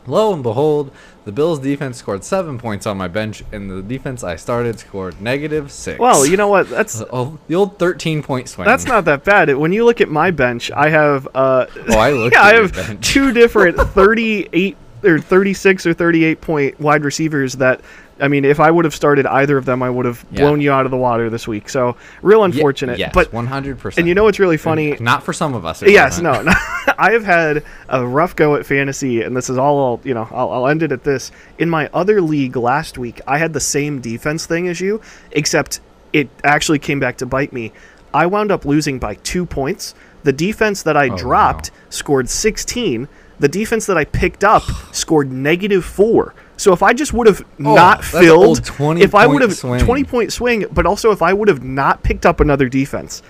Lo 0.06 0.32
and 0.32 0.42
behold, 0.42 0.90
the 1.26 1.32
Bills 1.32 1.58
defense 1.58 1.98
scored 1.98 2.24
seven 2.24 2.58
points 2.58 2.86
on 2.86 2.96
my 2.96 3.08
bench, 3.08 3.44
and 3.52 3.70
the 3.70 3.82
defense 3.82 4.24
I 4.24 4.36
started 4.36 4.78
scored 4.78 5.20
negative 5.20 5.70
six. 5.70 5.98
Well, 5.98 6.24
you 6.24 6.38
know 6.38 6.48
what? 6.48 6.68
That's 6.70 7.02
oh, 7.12 7.38
the 7.46 7.54
old 7.54 7.78
thirteen 7.78 8.22
point 8.22 8.48
swing. 8.48 8.64
That's 8.64 8.86
not 8.86 9.04
that 9.04 9.24
bad. 9.24 9.54
When 9.54 9.72
you 9.72 9.84
look 9.84 10.00
at 10.00 10.08
my 10.08 10.30
bench, 10.30 10.70
I 10.70 10.88
have 10.88 11.28
uh 11.34 11.66
Oh, 11.90 11.98
I 11.98 12.12
looked 12.12 12.34
yeah, 12.36 12.42
I 12.42 12.54
have 12.54 12.72
bench. 12.72 13.06
two 13.06 13.32
different 13.32 13.76
38 13.78 14.76
or 15.04 15.20
36 15.20 15.86
or 15.86 15.92
38 15.92 16.40
point 16.40 16.80
wide 16.80 17.04
receivers 17.04 17.54
that 17.54 17.82
I 18.20 18.28
mean, 18.28 18.44
if 18.44 18.58
I 18.60 18.70
would 18.70 18.84
have 18.84 18.94
started 18.94 19.26
either 19.26 19.56
of 19.56 19.64
them, 19.64 19.82
I 19.82 19.90
would 19.90 20.04
have 20.06 20.24
Yeah. 20.32 20.40
blown 20.40 20.60
you 20.60 20.72
out 20.72 20.84
of 20.84 20.90
the 20.90 20.96
water 20.96 21.30
this 21.30 21.46
week. 21.46 21.68
So, 21.68 21.96
real 22.22 22.44
unfortunate. 22.44 22.98
yes, 22.98 23.12
but 23.14 23.32
one 23.32 23.46
hundred 23.46 23.78
percent. 23.78 24.00
and 24.00 24.08
you 24.08 24.14
know 24.14 24.24
what's 24.24 24.38
really 24.40 24.56
funny? 24.56 24.96
Not 25.00 25.22
for 25.22 25.32
some 25.32 25.54
of 25.54 25.64
us. 25.64 25.82
Yes, 25.82 26.20
no, 26.20 26.42
no. 26.42 26.52
I 26.98 27.12
have 27.12 27.24
had 27.24 27.62
a 27.88 28.04
rough 28.06 28.34
go 28.34 28.56
at 28.56 28.66
fantasy, 28.66 29.22
and 29.22 29.36
this 29.36 29.48
is 29.48 29.56
all. 29.58 29.78
I'll, 29.84 30.00
you 30.04 30.14
know, 30.14 30.26
I'll, 30.32 30.50
I'll 30.50 30.66
end 30.68 30.82
it 30.82 30.90
at 30.92 31.04
this. 31.04 31.30
In 31.58 31.70
my 31.70 31.88
other 31.94 32.20
league 32.20 32.56
last 32.56 32.98
week, 32.98 33.20
I 33.26 33.38
had 33.38 33.52
the 33.52 33.60
same 33.60 34.00
defense 34.00 34.46
thing 34.46 34.66
as 34.68 34.80
you, 34.80 35.00
except 35.32 35.80
it 36.12 36.28
actually 36.42 36.78
came 36.78 36.98
back 36.98 37.18
to 37.18 37.26
bite 37.26 37.52
me. 37.52 37.72
I 38.14 38.26
wound 38.26 38.50
up 38.50 38.64
losing 38.64 38.98
by 38.98 39.14
two 39.16 39.44
points. 39.46 39.94
The 40.24 40.32
defense 40.32 40.82
that 40.82 40.96
I 40.96 41.08
Oh, 41.10 41.16
dropped 41.16 41.70
scored 41.90 42.28
16. 42.28 43.06
The 43.38 43.48
defense 43.48 43.86
that 43.86 43.96
I 43.96 44.04
picked 44.04 44.42
up 44.42 44.62
scored 44.92 45.30
negative 45.30 45.84
four. 45.84 46.34
So 46.58 46.72
if 46.72 46.82
I 46.82 46.92
just 46.92 47.12
would 47.14 47.26
have 47.26 47.40
oh, 47.40 47.74
not 47.74 48.00
Oh, 48.12 48.18
an 48.18 48.24
filled, 48.24 48.64
20 48.64 49.00
if 49.00 49.14
I 49.14 49.26
would 49.26 49.40
have. 49.42 49.58
20 49.58 50.04
point 50.04 50.32
swing, 50.32 50.66
but 50.72 50.84
also 50.84 51.10
if 51.12 51.22
I 51.22 51.32
would 51.32 51.48
have 51.48 51.62
not 51.62 52.02
picked 52.02 52.26
up 52.26 52.40
another 52.40 52.68
defense, 52.68 53.22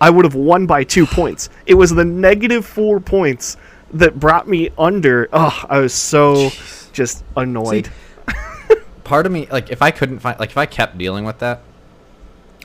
I 0.00 0.10
would 0.10 0.24
have 0.24 0.34
won 0.34 0.66
by 0.66 0.84
two 0.84 1.06
points. 1.18 1.48
It 1.66 1.74
was 1.74 1.90
the 1.90 2.04
negative 2.04 2.64
four 2.64 3.00
points 3.00 3.56
that 3.94 4.20
brought 4.20 4.46
me 4.46 4.70
under. 4.78 5.28
Oh, 5.32 5.64
I 5.68 5.78
was 5.78 5.94
so 5.94 6.50
just 6.92 7.24
annoyed. 7.36 7.90
part 9.04 9.24
of 9.24 9.32
me 9.32 9.46
like 9.50 9.70
if 9.70 9.80
I 9.82 9.90
couldn't 9.90 10.18
find 10.18 10.38
like 10.38 10.50
if 10.50 10.58
I 10.58 10.66
kept 10.66 10.98
dealing 10.98 11.24
with 11.24 11.38
that, 11.38 11.62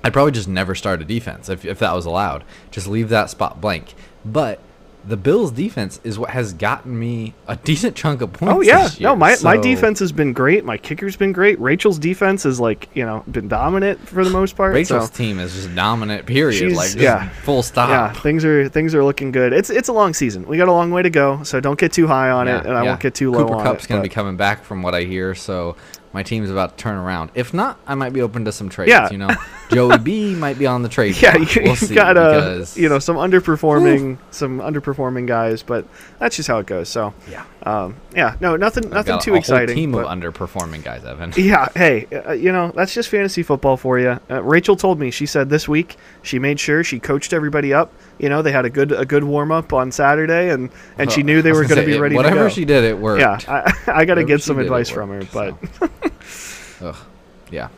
I'd 0.04 0.12
probably 0.13 0.32
just 0.32 0.47
never 0.47 0.76
start 0.76 1.02
a 1.02 1.06
defense 1.06 1.47
if 1.47 1.63
if 1.63 1.80
that 1.80 1.93
was 1.93 2.06
allowed. 2.06 2.43
Just 2.69 2.88
leave 2.88 3.10
that 3.10 3.30
spot 3.30 3.62
blank. 3.62 3.93
But 4.26 4.60
the 5.03 5.17
Bills 5.17 5.51
defense 5.51 5.99
is 6.03 6.19
what 6.19 6.29
has 6.29 6.53
gotten 6.53 6.97
me 6.97 7.33
a 7.47 7.55
decent 7.55 7.95
chunk 7.95 8.21
of 8.21 8.31
points. 8.33 8.53
oh 8.53 8.61
yeah, 8.61 8.89
year, 8.97 9.09
no, 9.09 9.15
my 9.15 9.35
my 9.43 9.57
defense 9.57 9.99
has 9.99 10.11
been 10.11 10.31
great. 10.33 10.63
My 10.63 10.77
kicker's 10.77 11.15
been 11.15 11.31
great. 11.31 11.59
Rachel's 11.59 11.97
defense 11.97 12.45
is 12.45 12.59
like 12.59 12.87
you 12.93 13.05
know 13.05 13.23
been 13.31 13.47
dominant 13.47 13.99
for 14.07 14.23
the 14.23 14.29
most 14.29 14.55
part. 14.55 14.73
Rachel's 14.73 15.07
so. 15.07 15.15
team 15.15 15.39
is 15.39 15.53
just 15.53 15.73
dominant. 15.75 16.25
Period. 16.25 16.57
She's- 16.59 16.75
like 16.75 16.91
just 16.91 16.99
yeah. 16.99 17.29
full 17.29 17.63
stop. 17.63 17.89
Yeah, 17.89 18.13
things 18.21 18.45
are 18.45 18.69
things 18.69 18.93
are 18.93 19.03
looking 19.03 19.31
good. 19.31 19.53
It's 19.53 19.69
it's 19.69 19.89
a 19.89 19.93
long 19.93 20.13
season. 20.13 20.45
We 20.45 20.57
got 20.57 20.67
a 20.67 20.73
long 20.73 20.91
way 20.91 21.01
to 21.01 21.09
go, 21.09 21.41
so 21.43 21.59
don't 21.59 21.79
get 21.79 21.91
too 21.91 22.07
high 22.07 22.29
on 22.29 22.47
it, 22.47 22.65
and 22.65 22.75
I 22.75 22.83
won't 22.83 22.99
get 22.99 23.15
too 23.15 23.31
low 23.31 23.47
Cooper 23.47 23.63
Kupp's 23.63 23.85
it. 23.85 23.89
gonna 23.89 24.01
but- 24.01 24.03
be 24.03 24.09
coming 24.09 24.37
back 24.37 24.63
from 24.63 24.83
what 24.83 24.93
I 24.93 25.03
hear, 25.03 25.33
so 25.33 25.75
my 26.13 26.24
team's 26.24 26.50
about 26.50 26.78
to 26.78 26.84
turn 26.84 26.95
around. 26.95 27.32
If 27.36 27.54
not, 27.54 27.80
I 27.88 27.95
might 27.95 28.12
be 28.13 28.21
open 28.21 28.45
to 28.45 28.52
some 28.52 28.67
trades. 28.69 28.89
Yeah. 28.89 29.10
You 29.10 29.17
know, 29.17 29.30
Joey 29.71 29.97
B 29.97 30.36
might 30.45 30.60
be 30.60 30.65
on 30.67 30.84
the 30.84 30.89
trade. 30.89 31.15
yeah, 31.21 31.38
block. 31.38 31.56
you, 31.56 31.69
have 31.69 31.95
got 31.95 32.17
uh, 32.17 32.65
you 32.76 32.89
know 32.89 33.00
some 33.00 33.15
underperforming 33.15 34.17
some 34.32 34.60
underperforming 34.60 35.28
guys, 35.28 35.63
but 35.63 35.86
that's 36.19 36.36
just 36.36 36.47
how 36.47 36.60
it 36.60 36.65
goes. 36.65 36.89
So 36.89 37.13
Yeah. 37.30 37.45
um, 37.63 37.95
yeah, 38.15 38.36
no, 38.41 38.56
nothing 38.56 38.86
I've 38.88 38.91
nothing 38.91 39.13
got 39.15 39.21
too 39.21 39.34
a 39.36 39.38
exciting. 39.38 39.76
team 39.76 39.91
but- 39.93 40.06
of 40.06 40.08
underperforming 40.19 40.84
guys, 40.84 41.04
Evan. 41.06 41.34
Yeah, 41.41 41.67
hey, 41.76 42.06
uh, 42.12 42.32
you 42.34 42.52
know, 42.52 42.71
that's 42.76 42.93
just 42.93 43.10
fantasy 43.10 43.41
football 43.43 43.78
for 43.78 43.97
you. 44.00 44.19
Uh, 44.30 44.43
Rachel 44.43 44.76
told 44.76 45.00
me 45.00 45.12
she 45.12 45.26
said 45.26 45.50
this 45.50 45.67
week 45.67 45.97
she 46.24 46.39
made 46.39 46.60
sure 46.60 46.84
she 46.84 47.00
coached 47.00 47.34
everybody 47.34 47.74
up. 47.74 47.93
You 48.21 48.29
know, 48.29 48.41
they 48.43 48.51
had 48.51 48.65
a 48.65 48.69
good 48.69 48.91
a 48.91 49.03
good 49.05 49.23
warm 49.23 49.51
up 49.51 49.73
on 49.73 49.91
Saturday, 49.91 50.49
and 50.51 50.69
and 50.97 51.12
she 51.12 51.23
knew 51.23 51.41
they 51.41 51.51
were 51.53 51.65
going 51.65 51.79
to 51.81 51.86
be 51.86 51.97
ready 51.99 52.15
Whatever 52.15 52.36
to 52.36 52.41
go. 52.43 52.49
she 52.49 52.65
did, 52.65 52.84
it 52.84 52.97
worked. 52.97 53.19
yeah, 53.21 53.39
I, 53.47 53.73
I 54.01 54.05
got 54.05 54.15
to 54.15 54.23
get 54.23 54.41
some 54.43 54.60
it 54.60 54.63
advice 54.63 54.89
from 54.89 55.10
her. 55.10 55.23
But 55.34 55.55
so. 56.25 56.81
Ugh. 56.89 56.95
Yeah. 57.49 57.69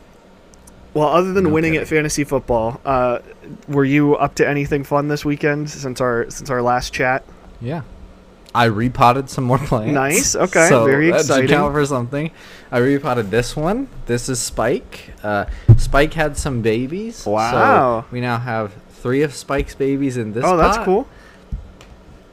well, 0.92 1.08
other 1.08 1.32
than 1.32 1.44
No 1.44 1.50
winning 1.50 1.72
kidding. 1.72 1.82
at 1.82 1.88
fantasy 1.88 2.24
football, 2.24 2.80
uh, 2.84 3.18
were 3.68 3.84
you 3.84 4.14
up 4.16 4.34
to 4.36 4.48
anything 4.48 4.84
fun 4.84 5.08
this 5.08 5.24
weekend 5.24 5.70
since 5.70 6.00
our 6.00 6.28
since 6.30 6.50
our 6.50 6.62
last 6.62 6.92
chat? 6.92 7.24
Yeah. 7.60 7.82
I 8.54 8.66
repotted 8.66 9.28
some 9.30 9.42
more 9.44 9.58
plants. 9.58 9.92
Nice, 9.94 10.36
okay, 10.36 10.68
so 10.68 10.84
very 10.84 11.10
that 11.10 11.22
should 11.22 11.26
exciting. 11.26 11.48
count 11.48 11.72
for 11.74 11.84
something. 11.86 12.30
I 12.70 12.78
repotted 12.78 13.30
this 13.32 13.56
one. 13.56 13.88
This 14.06 14.28
is 14.28 14.38
Spike. 14.38 15.12
Uh, 15.24 15.46
Spike 15.76 16.14
had 16.14 16.36
some 16.36 16.62
babies. 16.62 17.26
Wow. 17.26 18.02
So 18.02 18.06
we 18.12 18.20
now 18.20 18.38
have 18.38 18.72
three 19.04 19.20
of 19.20 19.34
Spike's 19.34 19.74
babies 19.74 20.16
in 20.16 20.32
this 20.32 20.42
oh, 20.46 20.56
that's 20.56 20.78
pot, 20.78 20.86
cool. 20.86 21.06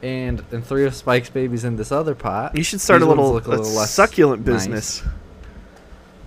And 0.02 0.42
and 0.50 0.64
three 0.64 0.86
of 0.86 0.94
Spike's 0.94 1.28
babies 1.28 1.64
in 1.64 1.76
this 1.76 1.92
other 1.92 2.14
pot. 2.14 2.56
You 2.56 2.64
should 2.64 2.80
start 2.80 3.00
These 3.00 3.08
a 3.08 3.10
little, 3.10 3.36
a 3.36 3.40
less 3.60 3.90
succulent 3.90 4.46
nice. 4.46 4.54
business. 4.66 5.02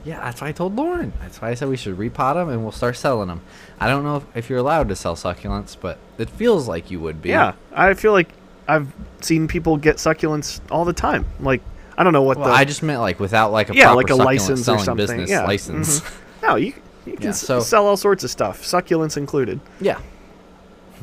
Yeah, 0.03 0.19
that's 0.19 0.41
why 0.41 0.49
I 0.49 0.51
told 0.51 0.75
Lauren. 0.75 1.13
That's 1.19 1.41
why 1.41 1.49
I 1.49 1.55
said 1.55 1.67
we 1.67 1.77
should 1.77 1.97
repot 1.97 2.35
them 2.35 2.49
and 2.49 2.61
we'll 2.61 2.71
start 2.71 2.95
selling 2.95 3.27
them. 3.27 3.41
I 3.79 3.87
don't 3.87 4.03
know 4.03 4.17
if, 4.17 4.23
if 4.37 4.49
you're 4.51 4.59
allowed 4.59 4.87
to 4.89 4.95
sell 4.95 5.15
succulents, 5.15 5.75
but 5.81 5.97
it 6.19 6.29
feels 6.29 6.67
like 6.67 6.91
you 6.91 6.99
would 6.99 7.23
be. 7.23 7.29
Yeah, 7.29 7.53
I 7.73 7.95
feel 7.95 8.11
like 8.11 8.29
I've 8.67 8.93
seen 9.21 9.47
people 9.47 9.77
get 9.77 9.95
succulents 9.95 10.61
all 10.69 10.85
the 10.85 10.93
time. 10.93 11.25
Like 11.39 11.63
I 11.97 12.03
don't 12.03 12.13
know 12.13 12.21
what 12.21 12.37
Well, 12.37 12.49
the 12.49 12.53
I 12.53 12.65
just 12.65 12.83
meant 12.83 13.01
like 13.01 13.19
without 13.19 13.51
like 13.51 13.71
a 13.71 13.73
yeah, 13.75 13.85
proper 13.85 13.95
like 13.97 14.05
a 14.11 14.13
succulent 14.13 14.25
license 14.27 14.59
or 14.61 14.63
selling 14.63 14.83
something. 14.83 15.03
business 15.07 15.29
yeah. 15.31 15.43
license. 15.43 16.01
mhm. 16.01 16.21
No, 16.43 16.55
you 16.55 16.73
you 17.07 17.13
can 17.13 17.23
Yeah, 17.23 17.31
so- 17.31 17.59
sell 17.61 17.87
all 17.87 17.97
sorts 17.97 18.23
of 18.23 18.29
stuff, 18.29 18.61
succulents 18.61 19.17
included. 19.17 19.59
Yeah. 19.81 19.99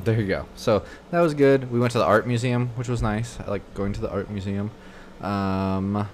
There 0.05 0.21
you 0.21 0.27
go. 0.27 0.47
So 0.57 0.83
that 1.11 1.21
was 1.21 1.35
good. 1.35 1.71
We 1.71 1.79
went 1.79 1.93
to 1.93 1.99
the 1.99 2.05
art 2.05 2.27
museum, 2.27 2.71
which 2.77 2.89
was 2.89 3.03
nice. 3.03 3.39
I 3.41 3.51
like 3.51 3.75
going 3.75 3.93
to 3.93 4.01
the 4.01 4.11
art 4.11 4.31
museum. 4.31 4.71
Um, 5.21 6.09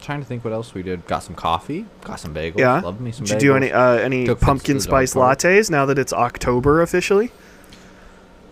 trying 0.00 0.20
to 0.20 0.26
think 0.26 0.44
what 0.44 0.52
else 0.52 0.74
we 0.74 0.82
did. 0.82 1.06
Got 1.06 1.22
some 1.22 1.34
coffee. 1.34 1.86
Got 2.02 2.20
some 2.20 2.34
bagels. 2.34 2.58
Yeah. 2.58 2.80
Love 2.80 3.00
me 3.00 3.12
some 3.12 3.26
Did 3.26 3.38
bagels. 3.38 3.42
you 3.42 3.48
do 3.48 3.56
any 3.56 3.72
uh, 3.72 3.92
any 3.94 4.26
Took 4.26 4.40
pumpkin 4.40 4.78
to 4.78 4.82
the 4.84 4.90
dog 4.90 5.06
spice 5.08 5.14
lattes 5.14 5.70
now 5.70 5.86
that 5.86 5.98
it's 5.98 6.12
October 6.12 6.82
officially? 6.82 7.30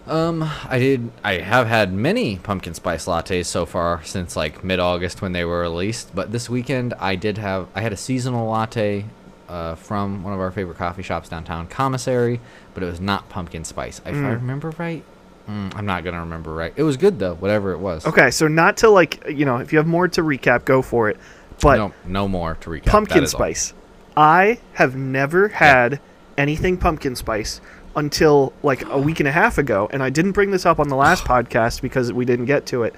Um, 0.07 0.43
I 0.69 0.79
did. 0.79 1.11
I 1.23 1.35
have 1.35 1.67
had 1.67 1.93
many 1.93 2.37
pumpkin 2.37 2.75
spice 2.75 3.07
lattes 3.07 3.47
so 3.47 3.67
far 3.67 4.03
since 4.05 4.37
like 4.37 4.65
mid-August 4.65 5.21
when 5.21 5.33
they 5.33 5.45
were 5.45 5.61
released. 5.61 6.15
But 6.15 6.33
this 6.33 6.49
weekend, 6.49 6.95
I 6.95 7.15
did 7.15 7.37
have. 7.39 7.69
I 7.75 7.83
had 7.83 7.93
a 7.93 7.97
seasonal 7.97 8.49
latte 8.49 9.05
uh, 9.49 9.75
from 9.77 10.23
one 10.23 10.33
of 10.33 10.41
our 10.41 10.51
favorite 10.51 10.77
coffee 10.79 11.03
shops 11.03 11.29
downtown, 11.29 11.67
Commissary, 11.67 12.41
but 12.75 12.83
it 12.83 12.87
was 12.87 13.01
not 13.01 13.29
pumpkin 13.29 13.65
spice. 13.65 14.01
If 14.05 14.15
I 14.15 14.33
remember 14.33 14.73
right, 14.79 15.03
mm, 15.49 15.75
I'm 15.77 15.87
not 15.87 16.05
gonna 16.05 16.21
remember 16.21 16.55
right. 16.55 16.73
It 16.77 16.83
was 16.83 16.97
good 16.97 17.19
though, 17.19 17.35
whatever 17.35 17.73
it 17.73 17.79
was. 17.79 18.07
Okay, 18.07 18.31
so 18.31 18.49
not 18.49 18.77
to 18.79 18.91
like 18.91 19.25
you 19.29 19.45
know, 19.45 19.57
if 19.59 19.73
you 19.73 19.79
have 19.79 19.87
more 19.87 20.09
to 20.09 20.23
recap, 20.23 20.65
go 20.65 20.83
for 20.83 21.09
it. 21.09 21.17
But 21.61 21.77
no, 21.77 21.93
no 22.07 22.29
more 22.29 22.55
to 22.61 22.71
recap. 22.71 22.87
pumpkin 22.87 23.25
is 23.25 23.35
all. 23.35 23.39
spice. 23.41 23.73
I 24.17 24.59
have 24.75 24.97
never 24.97 25.49
had 25.49 26.01
anything 26.37 26.77
pumpkin 26.77 27.17
spice 27.17 27.61
until 27.97 28.53
like 28.63 28.85
a 28.89 28.99
week 28.99 29.19
and 29.21 29.29
a 29.29 29.33
half 29.33 29.59
ago, 29.59 29.89
and 29.93 30.03
I 30.03 30.11
didn't 30.11 30.33
bring 30.33 30.51
this 30.51 30.67
up 30.67 30.79
on 30.79 30.89
the 30.89 30.97
last 30.97 31.25
podcast 31.33 31.81
because 31.83 32.13
we 32.13 32.25
didn't 32.25 32.45
get 32.47 32.67
to 32.67 32.83
it. 32.85 32.95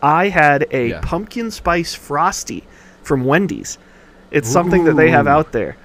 I 0.00 0.28
had 0.28 0.66
a 0.70 0.88
Yeah. 0.90 1.00
pumpkin 1.02 1.50
spice 1.50 1.92
frosty 1.94 2.64
from 3.02 3.24
Wendy's. 3.24 3.78
It's 4.30 4.48
something 4.48 4.84
that 4.84 4.94
they 4.94 5.10
have 5.10 5.26
out 5.26 5.52
there. 5.52 5.76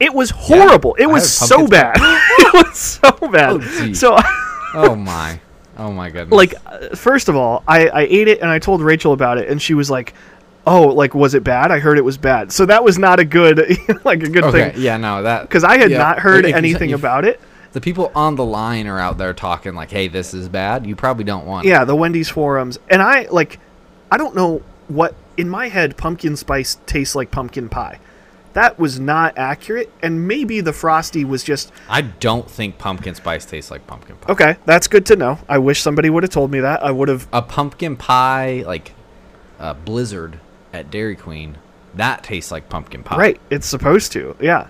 It 0.00 0.14
was 0.14 0.30
horrible. 0.30 0.94
it 0.98 1.06
was 1.06 1.30
so 1.30 1.66
bad. 1.66 1.96
it 1.98 2.52
was 2.54 2.76
so 2.78 3.10
bad. 3.30 3.50
Oh, 3.62 3.92
so 3.92 4.16
Oh 4.74 4.94
my, 4.94 5.40
oh 5.78 5.92
my 5.92 6.10
goodness. 6.10 6.36
like 6.36 6.54
uh, 6.66 6.94
first 6.94 7.28
of 7.28 7.36
all 7.36 7.62
I, 7.66 7.88
I 7.88 8.00
ate 8.02 8.28
it 8.28 8.40
and 8.40 8.50
i 8.50 8.58
told 8.58 8.82
rachel 8.82 9.12
about 9.14 9.38
it 9.38 9.48
and 9.48 9.60
she 9.62 9.72
was 9.74 9.88
like 9.90 10.12
oh 10.66 10.88
like 10.88 11.14
was 11.14 11.32
it 11.34 11.42
bad 11.42 11.70
i 11.70 11.78
heard 11.78 11.96
it 11.96 12.04
was 12.04 12.18
bad 12.18 12.52
so 12.52 12.66
that 12.66 12.84
was 12.84 12.98
not 12.98 13.18
a 13.18 13.24
good 13.24 13.58
like 14.04 14.22
a 14.22 14.28
good 14.28 14.44
okay, 14.44 14.70
thing 14.72 14.82
yeah, 14.82 14.96
no, 14.98 15.22
that 15.22 15.42
because 15.42 15.64
i 15.64 15.78
had 15.78 15.90
yeah, 15.90 15.98
not 15.98 16.18
heard 16.18 16.44
if 16.44 16.50
you- 16.50 16.56
anything 16.56 16.92
about 16.92 17.24
it 17.24 17.40
The 17.72 17.80
people 17.80 18.12
on 18.14 18.34
the 18.36 18.44
line 18.44 18.86
are 18.86 18.98
out 18.98 19.18
there 19.18 19.32
talking 19.34 19.74
like, 19.74 19.90
"Hey, 19.90 20.08
this 20.08 20.32
is 20.34 20.48
bad." 20.48 20.86
You 20.86 20.96
probably 20.96 21.24
don't 21.24 21.46
want. 21.46 21.64
it. 21.66 21.70
yeah 21.70 21.84
the 21.84 21.94
wendy's 21.96 22.28
forums 22.28 22.78
and 22.90 23.00
i 23.00 23.26
like 23.30 23.58
i 24.10 24.16
don't 24.18 24.34
know 24.34 24.62
what 24.88 25.14
in 25.36 25.48
my 25.48 25.68
head 25.68 25.96
pumpkin 25.96 26.36
spice 26.36 26.76
tastes 26.86 27.14
like 27.14 27.30
pumpkin 27.30 27.68
pie 27.68 27.98
that 28.58 28.78
was 28.78 28.98
not 28.98 29.36
accurate 29.38 29.90
and 30.02 30.26
maybe 30.26 30.60
the 30.60 30.72
frosty 30.72 31.24
was 31.24 31.42
just 31.44 31.72
I 31.88 32.02
don't 32.02 32.50
think 32.50 32.78
pumpkin 32.78 33.14
spice 33.14 33.44
tastes 33.46 33.70
like 33.70 33.86
pumpkin 33.86 34.16
pie. 34.16 34.32
okay 34.32 34.56
that's 34.66 34.88
good 34.88 35.06
to 35.06 35.16
know 35.16 35.38
i 35.48 35.58
wish 35.58 35.80
somebody 35.80 36.10
would 36.10 36.22
have 36.22 36.30
told 36.30 36.50
me 36.50 36.60
that 36.60 36.82
i 36.82 36.90
would 36.90 37.08
have 37.08 37.26
A 37.32 37.42
pumpkin 37.42 37.96
pie 37.96 38.64
like 38.66 38.92
a 39.58 39.74
blizzard 39.74 40.38
at 40.72 40.90
Dairy 40.90 41.16
Queen 41.16 41.58
that 41.94 42.22
tastes 42.22 42.50
like 42.50 42.68
pumpkin 42.68 43.02
pie. 43.02 43.16
Right, 43.16 43.40
it's 43.50 43.66
supposed 43.66 44.12
to, 44.12 44.36
yeah. 44.40 44.68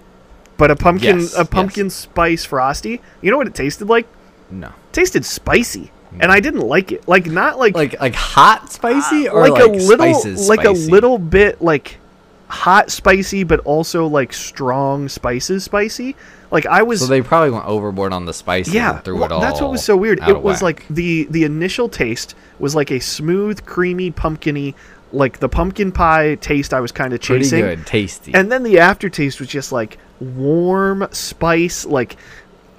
But 0.57 0.71
a 0.71 0.77
pumpkin, 0.77 1.21
Yes, 1.21 1.37
a 1.37 1.45
pumpkin 1.45 1.91
spice 1.91 2.45
frosty. 2.45 3.01
You 3.21 3.31
know 3.31 3.37
what 3.37 3.47
it 3.47 3.55
tasted 3.55 3.89
like? 3.89 4.09
No. 4.51 4.69
It 4.69 4.93
tasted 4.93 5.25
spicy, 5.25 5.93
and 6.21 6.33
I 6.33 6.41
didn't 6.41 6.67
like 6.67 6.91
it. 6.91 7.07
Like 7.07 7.27
not 7.27 7.59
like 7.59 7.75
Like 7.75 8.01
like 8.01 8.15
hot 8.15 8.73
spicy 8.73 9.29
ah. 9.29 9.33
or 9.33 9.49
like, 9.49 9.53
like, 9.53 9.63
a 9.63 9.73
little, 9.73 10.15
spices 10.15 10.49
like 10.49 10.61
spicy? 10.61 10.89
a 10.89 10.91
little 10.91 11.19
bit 11.19 11.61
like 11.61 11.99
hot 12.49 12.91
spicy, 12.91 13.45
but 13.45 13.61
also 13.61 14.07
like 14.07 14.33
strong 14.33 15.09
spices 15.09 15.65
spicy. 15.65 16.17
Like 16.51 16.67
I 16.67 16.83
was, 16.83 17.01
So 17.01 17.07
they 17.07 17.21
probably 17.21 17.51
went 17.51 17.67
overboard 17.67 18.13
on 18.13 18.25
the 18.25 18.33
spices 18.33 18.73
yeah. 18.73 19.01
threw 19.01 19.17
well, 19.17 19.25
it 19.25 19.33
all. 19.33 19.41
that's 19.41 19.61
what 19.61 19.71
was 19.71 19.85
so 19.85 19.97
weird. 19.97 20.21
It 20.27 20.41
was 20.41 20.57
whack. 20.57 20.63
like 20.63 20.89
the 20.89 21.25
the 21.31 21.45
initial 21.45 21.89
taste 21.89 22.35
was 22.59 22.75
like 22.75 22.91
a 22.91 23.01
smooth, 23.01 23.65
creamy, 23.67 24.11
pumpkiny, 24.11 24.75
like 25.13 25.39
the 25.39 25.49
pumpkin 25.49 25.93
pie 25.93 26.37
taste. 26.37 26.73
I 26.73 26.81
was 26.81 26.91
kind 26.91 27.13
of 27.13 27.21
chasing. 27.21 27.61
pretty 27.61 27.77
good, 27.77 27.87
tasty. 27.87 28.33
and 28.35 28.51
then 28.51 28.63
the 28.63 28.79
aftertaste 28.79 29.41
was 29.41 29.49
just 29.49 29.73
like 29.73 29.99
warm 30.21 31.07
spice 31.13 31.85
like 31.85 32.17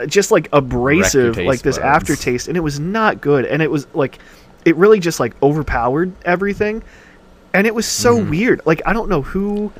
just 0.08 0.32
like 0.32 0.49
abrasive 0.51 1.38
like 1.38 1.62
this 1.62 1.77
buds. 1.77 1.86
aftertaste 1.86 2.47
and 2.47 2.58
it 2.58 2.62
was 2.62 2.79
not 2.79 3.21
good 3.21 3.45
and 3.45 3.62
it 3.62 3.69
was 3.69 3.88
like 3.93 4.19
it 4.65 4.75
really 4.75 4.99
just 4.99 5.19
like 5.19 5.41
overpowered 5.41 6.12
everything 6.25 6.84
and 7.53 7.65
it 7.67 7.73
was 7.75 7.85
so 7.85 8.17
Mm-hmm. 8.17 8.29
weird 8.29 8.62
like 8.65 8.81
i 8.85 8.93
don't 8.93 9.09
know 9.09 9.21
who 9.21 9.71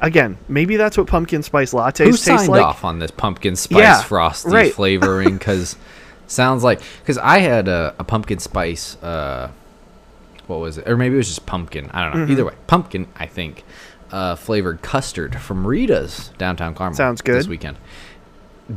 again 0.00 0.36
maybe 0.48 0.76
that's 0.76 0.98
what 0.98 1.06
pumpkin 1.06 1.42
spice 1.42 1.72
lattes 1.72 1.98
Who 2.04 2.10
taste 2.12 2.24
signed 2.24 2.48
like 2.48 2.62
off 2.62 2.84
on 2.84 2.98
this 2.98 3.10
pumpkin 3.10 3.56
spice 3.56 3.78
Yeah, 3.78 4.02
frosty 4.02 4.50
right. 4.50 4.72
flavoring? 4.80 5.38
Because 5.38 5.76
sounds 6.26 6.62
like 6.64 6.80
because 7.00 7.18
I 7.18 7.38
had 7.38 7.68
a, 7.68 7.94
a 7.98 8.04
pumpkin 8.04 8.38
spice. 8.40 8.96
Uh, 9.02 9.50
what 10.48 10.58
was 10.60 10.76
it? 10.78 10.88
Or 10.88 10.96
maybe 10.96 11.14
it 11.14 11.18
was 11.18 11.28
just 11.28 11.46
pumpkin. 11.46 11.88
I 11.92 12.02
don't 12.04 12.12
know. 12.14 12.22
Mm-hmm. 12.24 12.32
Either 12.32 12.44
way, 12.44 12.54
pumpkin. 12.66 13.06
I 13.16 13.26
think 13.26 13.64
uh, 14.10 14.34
flavored 14.36 14.82
custard 14.82 15.40
from 15.40 15.66
Rita's 15.66 16.30
downtown 16.36 16.74
Carmel. 16.74 16.96
Sounds 16.96 17.22
good 17.22 17.36
This 17.36 17.48
weekend. 17.48 17.78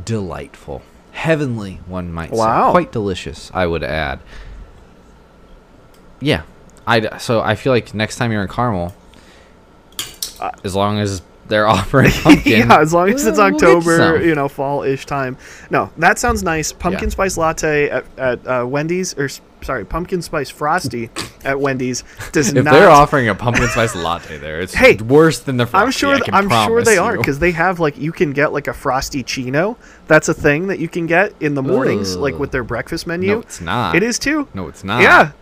Delightful, 0.04 0.82
heavenly. 1.12 1.80
One 1.86 2.12
might 2.12 2.30
Wow. 2.30 2.68
say. 2.68 2.72
Quite 2.72 2.92
delicious. 2.92 3.50
I 3.52 3.66
would 3.66 3.82
add. 3.84 4.20
Yeah, 6.20 6.42
I 6.90 7.18
so 7.18 7.40
I 7.40 7.54
feel 7.54 7.72
like 7.72 7.94
next 7.94 8.16
time 8.16 8.32
you're 8.32 8.42
in 8.42 8.48
Carmel, 8.48 8.94
as 10.64 10.74
long 10.74 10.98
as 10.98 11.22
they're 11.48 11.66
offering 11.78 12.10
pumpkin, 12.22 12.68
yeah 12.68 12.80
as 12.80 12.92
long 12.94 13.08
as 13.10 13.26
it's 13.26 13.36
we'll- 13.38 13.46
october 13.54 14.22
you 14.24 14.34
know 14.36 14.48
fall-ish 14.48 15.04
time 15.04 15.36
no 15.70 15.90
that 15.98 16.16
sounds 16.18 16.42
nice 16.44 16.72
pumpkin 16.72 17.08
Yeah. 17.08 17.12
spice 17.12 17.36
latte 17.36 17.90
at, 17.90 18.04
at 18.18 18.46
uh, 18.46 18.64
wendy's 18.64 19.18
or 19.18 19.28
sorry 19.60 19.84
pumpkin 19.84 20.22
spice 20.22 20.48
frosty 20.48 21.10
at 21.44 21.58
wendy's 21.58 22.04
does 22.30 22.50
If 22.52 22.64
not 22.64 22.72
they're 22.72 22.88
offering 22.88 23.28
a 23.28 23.34
pumpkin 23.34 23.66
spice 23.68 23.96
latte 23.96 24.38
there, 24.38 24.60
it's 24.60 24.72
Hey, 24.74 24.94
worse 24.96 25.40
than 25.40 25.56
the 25.56 25.66
frosty. 25.66 25.84
I'm 25.86 25.90
sure. 25.90 26.14
Th- 26.14 26.30
I'm 26.32 26.48
sure 26.66 26.82
they 26.82 26.96
promise 26.96 26.98
are 26.98 27.16
because 27.18 27.38
they 27.40 27.50
have 27.52 27.80
like 27.80 27.98
you 27.98 28.12
can 28.12 28.32
get 28.32 28.52
like 28.52 28.68
a 28.68 28.72
frosty 28.72 29.22
chino. 29.22 29.76
That's 30.06 30.28
a 30.28 30.34
thing 30.34 30.68
that 30.68 30.78
you 30.78 30.88
can 30.88 31.06
get 31.06 31.32
in 31.40 31.54
the 31.54 31.62
mornings, 31.62 32.14
like 32.16 32.38
with 32.38 32.52
their 32.52 32.62
breakfast 32.64 33.06
menu. 33.06 33.32
No, 33.34 33.40
it's 33.40 33.60
not. 33.60 33.94
It 33.96 34.02
is 34.02 34.18
too. 34.18 34.46
No, 34.54 34.68
it's 34.68 34.84
not. 34.84 35.02
Yeah, 35.02 35.32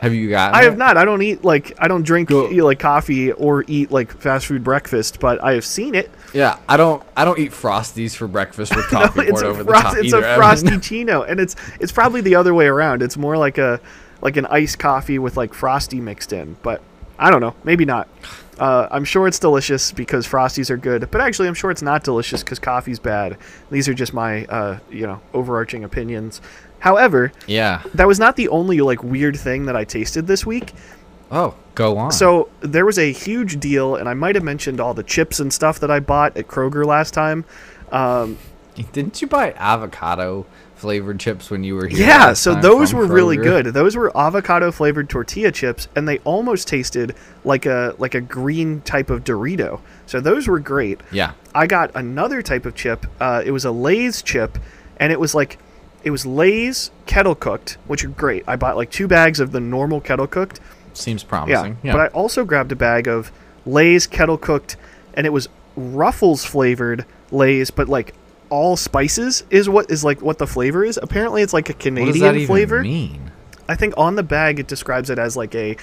Have 0.00 0.14
you 0.14 0.28
got? 0.30 0.54
I 0.54 0.62
have 0.64 0.76
not. 0.76 0.96
I 0.96 1.04
don't 1.04 1.22
eat 1.22 1.44
like 1.44 1.72
I 1.78 1.88
don't 1.88 2.02
drink 2.02 2.28
Go- 2.28 2.48
know, 2.48 2.64
like 2.64 2.78
coffee 2.78 3.32
or 3.32 3.64
eat 3.66 3.90
like 3.90 4.12
fast 4.18 4.46
food 4.46 4.62
breakfast, 4.64 5.20
but 5.20 5.42
I 5.42 5.52
have 5.52 5.64
seen 5.64 5.94
it. 5.94 6.10
Yeah, 6.32 6.58
I 6.68 6.76
don't. 6.76 7.02
I 7.16 7.24
don't 7.24 7.38
eat 7.38 7.52
frosties 7.52 8.14
for 8.14 8.26
breakfast 8.26 8.74
with 8.74 8.86
coffee 8.90 9.22
it's 9.22 9.30
poured 9.30 9.44
over 9.44 9.64
the 9.64 9.72
top 9.72 9.96
it's 9.96 10.12
either. 10.12 10.24
a 10.26 10.34
frosty 10.36 10.78
chino, 10.78 11.22
and 11.22 11.40
it's 11.40 11.56
it's 11.80 11.92
probably 11.92 12.20
the 12.20 12.34
other 12.34 12.54
way 12.54 12.66
around. 12.66 13.02
It's 13.02 13.16
more 13.16 13.36
like 13.36 13.58
a 13.58 13.80
like 14.22 14.36
an 14.36 14.46
iced 14.46 14.78
coffee 14.78 15.18
with 15.18 15.36
like 15.36 15.54
frosty 15.54 16.00
mixed 16.00 16.32
in, 16.32 16.56
but 16.62 16.82
I 17.18 17.30
don't 17.30 17.40
know. 17.40 17.54
Maybe 17.64 17.84
not. 17.84 18.08
Uh, 18.58 18.88
I'm 18.90 19.04
sure 19.04 19.26
it's 19.26 19.38
delicious 19.38 19.92
because 19.92 20.26
frosties 20.26 20.70
are 20.70 20.78
good, 20.78 21.10
but 21.10 21.20
actually, 21.20 21.46
I'm 21.48 21.54
sure 21.54 21.70
it's 21.70 21.82
not 21.82 22.04
delicious 22.04 22.42
because 22.42 22.58
coffee's 22.58 22.98
bad. 22.98 23.36
These 23.70 23.86
are 23.86 23.92
just 23.94 24.14
my 24.14 24.46
uh, 24.46 24.78
you 24.90 25.06
know 25.06 25.20
overarching 25.34 25.84
opinions. 25.84 26.40
However, 26.78 27.32
Yeah. 27.46 27.82
that 27.94 28.06
was 28.06 28.18
not 28.18 28.36
the 28.36 28.48
only 28.48 28.80
like 28.80 29.02
weird 29.02 29.36
thing 29.36 29.66
that 29.66 29.76
I 29.76 29.84
tasted 29.84 30.26
this 30.26 30.44
week. 30.46 30.74
Oh, 31.30 31.54
go 31.74 31.98
on. 31.98 32.12
So 32.12 32.48
there 32.60 32.86
was 32.86 32.98
a 32.98 33.10
huge 33.10 33.58
deal, 33.58 33.96
and 33.96 34.08
I 34.08 34.14
might 34.14 34.36
have 34.36 34.44
mentioned 34.44 34.80
all 34.80 34.94
the 34.94 35.02
chips 35.02 35.40
and 35.40 35.52
stuff 35.52 35.80
that 35.80 35.90
I 35.90 35.98
bought 35.98 36.36
at 36.36 36.46
Kroger 36.46 36.84
last 36.86 37.12
time. 37.14 37.44
Um, 37.90 38.38
didn't 38.92 39.20
you 39.20 39.26
buy 39.26 39.52
avocado 39.56 40.46
flavored 40.76 41.18
chips 41.18 41.50
when 41.50 41.64
you 41.64 41.74
were 41.74 41.86
here? 41.88 41.98
Yeah, 42.06 42.32
so 42.34 42.54
those 42.54 42.92
were 42.94 43.06
really 43.06 43.36
good. 43.36 43.66
Those 43.66 43.96
were 43.96 44.16
avocado 44.16 44.70
flavored 44.70 45.08
tortilla 45.08 45.50
chips, 45.50 45.88
and 45.96 46.06
they 46.06 46.18
almost 46.18 46.68
tasted 46.68 47.14
like 47.44 47.66
a 47.66 47.94
like 47.98 48.14
a 48.14 48.20
green 48.20 48.82
type 48.82 49.10
of 49.10 49.24
Dorito. 49.24 49.80
So 50.06 50.20
those 50.20 50.46
were 50.46 50.60
great. 50.60 51.00
Yeah. 51.10 51.32
I 51.54 51.66
got 51.66 51.90
another 51.96 52.42
type 52.42 52.66
of 52.66 52.74
chip. 52.76 53.06
Uh, 53.18 53.42
it 53.44 53.50
was 53.50 53.64
a 53.64 53.70
Lay's 53.72 54.22
chip, 54.22 54.58
and 54.98 55.10
it 55.10 55.18
was 55.18 55.34
like 55.34 55.58
it 56.06 56.10
was 56.10 56.24
Lay's 56.24 56.92
kettle 57.06 57.34
cooked, 57.34 57.78
which 57.88 58.04
are 58.04 58.08
great. 58.08 58.44
I 58.46 58.54
bought 58.54 58.76
like 58.76 58.92
two 58.92 59.08
bags 59.08 59.40
of 59.40 59.50
the 59.50 59.58
normal 59.58 60.00
kettle 60.00 60.28
cooked. 60.28 60.60
Seems 60.94 61.24
promising. 61.24 61.78
Yeah. 61.82 61.92
but 61.92 62.00
I 62.00 62.06
also 62.14 62.44
grabbed 62.44 62.70
a 62.70 62.76
bag 62.76 63.08
of 63.08 63.32
Lay's 63.66 64.06
kettle 64.06 64.38
cooked, 64.38 64.76
and 65.14 65.26
it 65.26 65.30
was 65.30 65.48
Ruffles 65.74 66.44
flavored 66.44 67.04
Lay's, 67.32 67.72
but 67.72 67.88
like 67.88 68.14
all 68.50 68.76
spices 68.76 69.42
is 69.50 69.68
what 69.68 69.90
is 69.90 70.04
like 70.04 70.22
what 70.22 70.38
the 70.38 70.46
flavor 70.46 70.84
is. 70.84 70.96
Apparently, 70.96 71.42
it's 71.42 71.52
like 71.52 71.68
a 71.68 71.72
what 71.72 71.80
does 71.80 71.90
that 71.90 71.90
Canadian 71.90 72.36
even 72.36 72.46
flavor. 72.46 72.82
mean? 72.84 73.32
I 73.68 73.74
think 73.74 73.94
on 73.96 74.14
the 74.14 74.22
bag 74.22 74.60
it 74.60 74.68
describes 74.68 75.10
it 75.10 75.18
as 75.18 75.36
like 75.36 75.56
a 75.56 75.76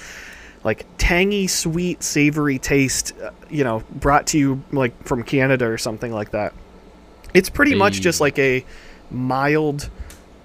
like 0.64 0.86
tangy, 0.96 1.48
sweet, 1.48 2.02
savory 2.02 2.58
taste, 2.58 3.12
uh, 3.22 3.30
you 3.50 3.62
know, 3.62 3.82
brought 3.90 4.28
to 4.28 4.38
you 4.38 4.64
like 4.72 5.04
from 5.04 5.22
Canada 5.22 5.66
or 5.66 5.76
something 5.76 6.14
like 6.14 6.30
that. 6.30 6.54
It's 7.34 7.50
pretty 7.50 7.74
much 7.74 8.00
just 8.00 8.22
like 8.22 8.38
a 8.38 8.64
mild 9.10 9.90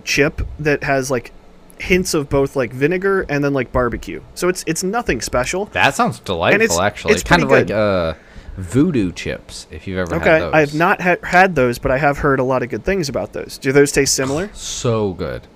chip 0.10 0.42
that 0.58 0.84
has 0.84 1.12
like 1.12 1.32
hints 1.80 2.14
of 2.16 2.28
both 2.30 2.56
like 2.56 2.74
vinegar 2.74 3.22
and 3.30 3.44
then 3.44 3.54
like 3.54 3.72
barbecue. 3.72 4.22
So 4.34 4.50
it's 4.50 4.64
it's 4.68 4.84
nothing 4.84 5.22
special. 5.22 5.66
That 5.66 5.94
sounds 5.96 6.20
delightful. 6.20 6.62
it's- 6.64 6.80
actually, 6.80 7.14
it's 7.14 7.24
kind 7.24 7.44
of 7.44 7.50
pretty 7.50 7.72
like 7.74 7.80
uh, 7.80 8.14
voodoo 8.58 9.12
chips. 9.14 9.68
If 9.72 9.88
you've 9.88 10.00
ever 10.00 10.20
had 10.20 10.42
Okay. 10.42 10.58
I 10.58 10.60
have 10.62 10.74
not 10.74 11.00
ha- 11.00 11.24
had 11.24 11.56
those, 11.56 11.78
but 11.80 11.92
I 11.92 11.98
have 12.00 12.18
heard 12.18 12.40
a 12.40 12.44
lot 12.44 12.64
of 12.64 12.70
good 12.70 12.84
things 12.84 13.08
about 13.08 13.34
those. 13.34 13.58
Do 13.60 13.72
those 13.72 13.92
taste 13.92 14.16
similar? 14.16 14.50
so 14.54 15.14
good. 15.14 15.48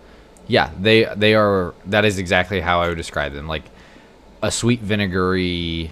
Yeah, 0.47 0.69
they 0.79 1.05
they 1.15 1.33
are. 1.33 1.73
That 1.87 2.05
is 2.05 2.17
exactly 2.19 2.61
how 2.61 2.81
I 2.81 2.89
would 2.89 2.97
describe 2.97 3.33
them. 3.33 3.47
Like 3.47 3.63
a 4.43 4.51
sweet 4.51 4.81
vinegary, 4.81 5.91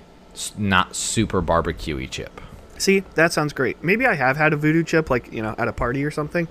not 0.57 0.95
super 0.95 1.41
barbecuey 1.41 2.09
chip. 2.09 2.39
See, 2.77 3.03
that 3.15 3.31
sounds 3.33 3.53
great. 3.53 3.83
Maybe 3.83 4.05
I 4.05 4.13
have 4.15 4.37
had 4.37 4.53
a 4.53 4.57
voodoo 4.57 4.83
chip, 4.83 5.09
like 5.09 5.31
you 5.33 5.41
know, 5.41 5.55
at 5.57 5.67
a 5.67 5.73
party 5.73 6.03
or 6.03 6.11
something. 6.11 6.47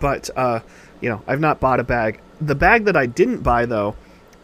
But 0.00 0.30
uh, 0.36 0.60
you 1.02 1.10
know, 1.10 1.20
I've 1.26 1.40
not 1.40 1.60
bought 1.60 1.80
a 1.80 1.84
bag. 1.84 2.20
The 2.40 2.54
bag 2.54 2.86
that 2.86 2.96
I 2.96 3.04
didn't 3.04 3.42
buy 3.42 3.66
though 3.66 3.96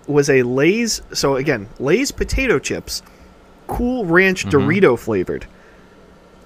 was 0.07 0.29
a 0.29 0.43
Lay's. 0.43 1.01
So 1.15 1.37
again, 1.37 1.69
Lay's 1.79 2.11
potato 2.13 2.59
chips, 2.59 3.03
Cool 3.67 4.05
Ranch 4.05 4.45
mm-hmm. 4.45 4.69
Dorito 4.69 4.99
flavored, 4.99 5.47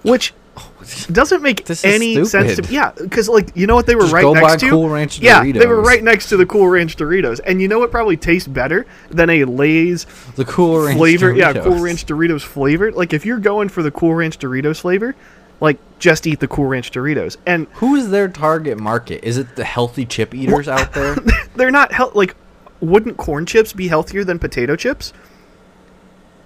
which 0.03 0.35
doesn't 1.11 1.43
make 1.43 1.61
any 1.83 2.25
sense 2.27 2.49
to 2.49 2.55
stupid. 2.57 2.71
yeah 2.71 2.91
because 2.91 3.27
like 3.27 3.57
you 3.57 3.67
know 3.67 3.75
what 3.75 3.87
they 3.87 3.95
were 3.95 4.03
Just 4.03 4.13
right 4.13 4.21
go 4.21 4.35
next 4.35 4.47
buy 4.47 4.57
to 4.59 4.69
Cool 4.69 4.89
Ranch 4.91 5.19
Doritos. 5.19 5.23
yeah 5.23 5.53
they 5.61 5.67
were 5.67 5.81
right 5.81 6.03
next 6.03 6.29
to 6.29 6.37
the 6.37 6.45
cool 6.45 6.69
ranch 6.69 6.97
doritos 6.97 7.41
and 7.47 7.63
you 7.63 7.69
know 7.69 7.79
what 7.79 7.91
probably 7.91 8.19
tastes 8.19 8.47
better 8.47 8.85
than 9.09 9.31
a 9.31 9.45
lay's 9.45 10.05
The 10.37 10.45
Cool 10.45 10.85
Ranch 10.85 10.99
flavor 10.99 11.33
yeah 11.33 11.55
cool 11.55 11.79
ranch 11.79 12.05
doritos 12.05 12.43
flavored. 12.43 12.95
like 12.95 13.15
if 13.15 13.25
you're 13.25 13.39
going 13.39 13.71
for 13.71 13.83
the 13.83 13.91
cool 13.91 14.15
ranch 14.15 14.39
doritos 14.39 14.81
flavor 14.81 15.15
like 15.63 15.79
just 15.99 16.27
eat 16.27 16.41
the 16.41 16.49
cool 16.49 16.67
ranch 16.67 16.91
doritos 16.91 17.37
and 17.47 17.67
Who 17.75 17.95
is 17.95 18.11
their 18.11 18.29
target 18.29 18.79
market? 18.79 19.25
Is 19.25 19.39
it 19.39 19.57
the 19.57 19.65
healthy 19.65 20.05
chip 20.05 20.35
eaters 20.35 20.69
out 20.69 20.93
there? 20.93 21.17
they're 21.57 21.71
not 21.71 21.93
hel- 21.93 22.13
like 22.15 22.35
wouldn't 22.81 23.17
corn 23.17 23.47
chips 23.47 23.73
be 23.73 23.89
healthier 23.89 24.25
than 24.25 24.39
potato 24.39 24.75
chips 24.77 25.13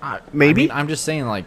I- 0.02 0.20
Maybe. 0.32 0.62
I 0.64 0.66
mean, 0.66 0.70
I'm 0.72 0.88
just 0.88 1.04
saying, 1.04 1.26
like, 1.26 1.46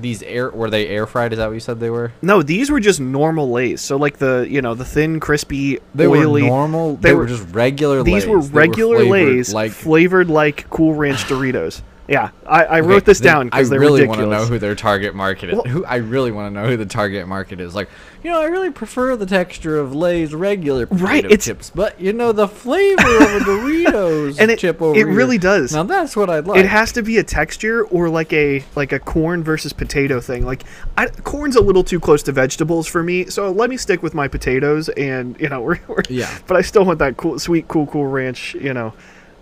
these 0.00 0.22
air 0.22 0.50
were 0.50 0.70
they 0.70 0.86
air 0.86 1.06
fried? 1.06 1.32
Is 1.32 1.38
that 1.38 1.46
what 1.46 1.54
you 1.54 1.60
said 1.60 1.80
they 1.80 1.90
were? 1.90 2.12
no 2.22 2.42
these 2.42 2.70
were 2.70 2.78
just 2.78 3.00
normal 3.00 3.50
lays 3.50 3.80
so 3.80 3.96
like 3.96 4.18
the 4.18 4.46
you 4.48 4.60
know 4.62 4.74
the 4.74 4.84
thin 4.84 5.18
crispy 5.18 5.78
They 5.94 6.06
oily 6.06 6.42
were 6.42 6.48
normal. 6.48 6.94
they 6.96 7.08
They, 7.08 7.14
were- 7.14 7.22
were, 7.22 7.26
just 7.26 7.48
regular. 7.54 8.02
these 8.04 8.24
Lays. 8.24 8.26
were 8.26 8.38
regular 8.40 8.98
flavored 8.98 9.10
lays 9.10 9.52
like. 9.54 9.72
flavored 9.72 10.28
like 10.28 10.68
cool 10.70 10.94
ranch 10.94 11.24
doritos 11.24 11.82
yeah 12.08 12.30
i, 12.46 12.64
I 12.64 12.78
Okay, 12.80 12.88
wrote 12.88 13.04
this 13.04 13.20
down 13.20 13.46
because 13.48 13.68
I 13.68 13.70
they're 13.70 13.80
really 13.80 14.06
want 14.06 14.20
to 14.20 14.26
know 14.26 14.44
who 14.46 14.58
their 14.58 14.74
target 14.74 15.14
market 15.14 15.50
is. 15.50 15.54
Well- 15.56 15.64
who 15.64 15.84
I 15.84 15.96
really 15.96 16.32
want 16.32 16.54
to 16.54 16.60
know 16.62 16.66
who 16.68 16.76
the 16.76 16.86
target 16.86 17.28
market 17.28 17.60
is. 17.60 17.74
Like, 17.74 17.88
you 18.24 18.30
know, 18.30 18.40
I 18.40 18.46
really 18.46 18.70
prefer 18.70 19.14
the 19.16 19.26
texture 19.26 19.78
of 19.78 19.94
Lay's 19.94 20.34
regular 20.34 20.86
potato 20.86 21.04
Right, 21.04 21.24
it's- 21.26 21.44
chips, 21.44 21.70
but 21.74 22.00
you 22.00 22.12
know, 22.14 22.32
the 22.32 22.48
flavor 22.48 23.02
of 23.02 23.22
a 23.22 23.40
Doritos 23.44 24.38
And 24.40 24.50
it- 24.50 24.58
chip 24.58 24.80
over 24.80 24.94
it 24.98 25.06
here. 25.06 25.06
really 25.14 25.38
does. 25.38 25.72
Now 25.72 25.82
that's 25.82 26.16
what 26.16 26.30
I'd 26.30 26.46
like. 26.46 26.58
it 26.60 26.66
has 26.66 26.92
to 26.92 27.02
be 27.02 27.18
a 27.18 27.22
texture 27.24 27.84
or 27.84 28.08
like 28.08 28.32
a 28.32 28.64
like 28.74 28.92
a 28.92 28.98
corn 28.98 29.44
versus 29.44 29.72
potato 29.72 30.20
thing. 30.20 30.44
Like 30.46 30.62
I, 30.96 31.06
corn's 31.08 31.56
a 31.56 31.60
little 31.62 31.84
too 31.84 32.00
close 32.00 32.22
to 32.24 32.32
vegetables 32.32 32.86
for 32.86 33.02
me, 33.02 33.26
so 33.26 33.50
let 33.50 33.68
me 33.70 33.76
stick 33.76 34.02
with 34.02 34.14
my 34.14 34.28
potatoes. 34.28 34.88
And 34.90 35.38
you 35.40 35.48
know, 35.48 35.60
we're, 35.66 35.78
we're 35.86 36.02
Yeah. 36.08 36.36
But 36.46 36.56
I 36.56 36.62
still 36.62 36.84
want 36.84 36.98
that 37.00 37.16
cool, 37.18 37.38
sweet, 37.38 37.68
cool, 37.68 37.86
cool 37.86 38.06
ranch. 38.06 38.54
You 38.54 38.72
know, 38.72 38.94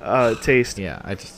uh, 0.03 0.35
taste. 0.37 0.79
yeah, 0.79 1.01
I 1.05 1.15
just 1.15 1.36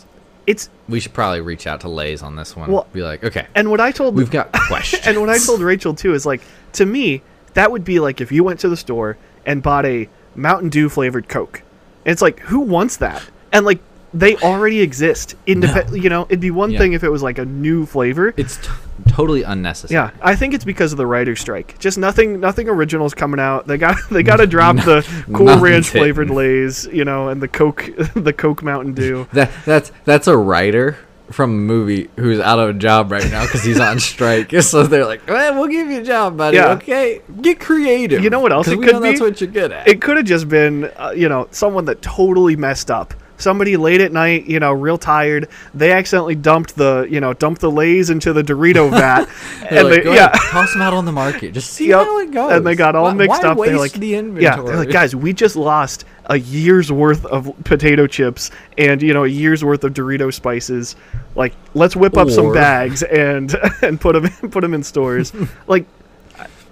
It's 0.49 0.71
we 0.89 0.99
should 0.99 1.13
probably 1.13 1.43
reach 1.43 1.67
out 1.67 1.83
to 1.83 1.89
Lay's 1.89 2.23
on 2.23 2.35
this 2.35 2.57
one. 2.57 2.73
Well- 2.73 2.87
Be 2.93 3.03
like, 3.03 3.23
okay, 3.23 3.47
and 3.55 3.71
what 3.71 3.81
I 3.81 3.93
told 3.93 4.17
we've 4.17 4.31
got 4.31 4.51
questions. 4.69 5.07
and 5.07 5.21
what 5.21 5.29
I 5.29 5.39
told 5.39 5.61
Rachel 5.61 5.95
too 5.95 6.15
is 6.15 6.25
like 6.25 6.41
to 6.73 6.87
me 6.87 7.23
that 7.55 7.71
would 7.71 7.85
be 7.85 8.01
like 8.01 8.21
if 8.21 8.33
you 8.33 8.43
went 8.43 8.59
to 8.61 8.69
the 8.69 8.77
store 8.77 9.19
and 9.45 9.63
bought 9.63 9.85
a 9.85 10.09
Mountain 10.35 10.71
Dew 10.71 10.89
flavored 10.89 11.29
Coke. 11.29 11.63
And 12.07 12.13
it's 12.13 12.23
like 12.23 12.41
who 12.41 12.61
wants 12.61 12.97
that? 12.97 13.23
And 13.53 13.67
like 13.67 13.81
they 14.15 14.37
already 14.37 14.81
exist. 14.81 15.35
Indep- 15.47 15.91
No. 15.91 15.95
You 15.95 16.09
know, 16.09 16.23
it'd 16.29 16.41
be 16.41 16.51
one 16.51 16.71
Yeah. 16.71 16.79
thing 16.79 16.93
if 16.95 17.05
it 17.05 17.11
was 17.11 17.23
like 17.23 17.39
a 17.39 17.45
new 17.45 17.85
flavor. 17.87 18.33
it's 18.37 18.57
t- 18.57 18.69
totally 19.09 19.43
unnecessary. 19.43 19.97
Yeah, 19.97 20.11
I 20.23 20.35
think 20.35 20.55
it's 20.55 20.65
because 20.65 20.93
of 20.93 20.99
the 20.99 21.07
writer's 21.07 21.41
strike. 21.41 21.79
Just 21.79 21.99
nothing, 21.99 22.41
nothing 22.41 22.69
originals 22.69 23.15
coming 23.15 23.39
out. 23.41 23.67
They 23.67 23.77
got, 23.79 23.97
they 24.11 24.23
got 24.23 24.37
to 24.37 24.47
drop 24.57 24.77
the 24.77 25.07
Cool 25.35 25.59
Ranch 25.59 25.91
flavored 25.91 26.31
Lay's, 26.31 26.87
you 26.87 27.05
know, 27.05 27.29
and 27.29 27.41
the 27.43 27.49
Coke, 27.49 27.91
the 28.15 28.33
Coke 28.33 28.63
Mountain 28.63 28.95
Dew. 28.95 29.27
That 29.33 29.51
that's 29.67 29.93
that's 30.05 30.27
a 30.27 30.37
writer 30.37 30.97
from 31.31 31.51
a 31.51 31.55
movie 31.59 32.09
who's 32.17 32.41
out 32.41 32.59
of 32.59 32.71
a 32.71 32.73
job 32.73 33.13
right 33.13 33.31
now 33.31 33.45
because 33.45 33.63
he's 33.63 33.79
on 33.79 34.01
strike. 34.01 34.51
So 34.63 34.85
they're 34.85 35.05
like, 35.05 35.21
well, 35.29 35.55
we'll 35.61 35.69
give 35.69 35.89
you 35.89 36.01
a 36.01 36.03
job, 36.03 36.39
buddy. 36.39 36.57
Yeah. 36.57 36.71
Okay, 36.71 37.21
get 37.43 37.61
creative. 37.61 38.25
You 38.25 38.31
know 38.31 38.41
what 38.41 38.51
else 38.53 38.67
it 38.69 38.79
we 38.79 38.87
could 38.87 38.95
know 38.95 39.01
That's 39.01 39.21
what 39.21 39.39
you're 39.39 39.51
good 39.51 39.71
at. 39.71 39.87
It 39.87 40.01
could 40.01 40.17
have 40.17 40.25
just 40.25 40.49
been, 40.49 40.85
uh, 40.97 41.13
you 41.15 41.29
know, 41.29 41.47
someone 41.51 41.85
that 41.85 42.01
totally 42.01 42.57
messed 42.57 42.91
up. 42.91 43.13
Somebody 43.39 43.77
late 43.77 44.01
at 44.01 44.13
night, 44.13 44.47
you 44.47 44.59
know, 44.61 44.73
real 44.73 44.99
tired. 44.99 45.49
They 45.73 45.93
accidentally 45.93 46.35
dumped 46.35 46.75
the, 46.77 47.07
you 47.09 47.21
know, 47.21 47.33
dumped 47.35 47.61
the 47.61 47.71
Lay's 47.71 48.11
into 48.11 48.33
the 48.33 48.43
Dorito 48.43 48.91
vat, 49.01 49.29
and 49.71 49.89
like, 49.89 50.03
they, 50.05 50.15
yeah, 50.15 50.29
toss 50.51 50.73
them 50.73 50.83
out 50.83 50.93
on 50.93 51.05
the 51.05 51.13
market. 51.13 51.55
Just 51.55 51.71
see 51.73 51.89
Yep. 51.89 51.99
how 52.07 52.19
it 52.19 52.31
goes. 52.33 52.53
And 52.53 52.67
they 52.67 52.75
got 52.75 52.95
all 52.97 53.05
Why- 53.05 53.15
mixed 53.15 53.43
why 53.43 53.49
up. 53.51 53.59
They're 53.59 53.79
like, 53.79 53.93
the 53.93 54.15
inventory. 54.17 54.43
yeah, 54.45 54.61
they're 54.61 54.77
like, 54.77 54.91
guys, 54.91 55.15
we 55.15 55.33
just 55.33 55.55
lost 55.57 56.05
a 56.27 56.39
year's 56.39 56.93
worth 56.93 57.25
of 57.27 57.51
potato 57.65 58.07
chips 58.07 58.51
and 58.77 59.01
you 59.01 59.15
know 59.15 59.25
a 59.25 59.29
year's 59.29 59.65
worth 59.65 59.83
of 59.85 59.95
Dorito 59.95 60.33
spices. 60.35 60.95
Like, 61.35 61.55
let's 61.75 61.95
whip 61.97 62.17
up 62.19 62.29
some 62.31 62.53
bags 62.53 63.03
and 63.05 63.55
and 63.83 64.01
put 64.01 64.13
them 64.21 64.51
put 64.51 64.61
them 64.63 64.75
in 64.75 64.83
stores. 64.83 65.33
like, 65.67 65.87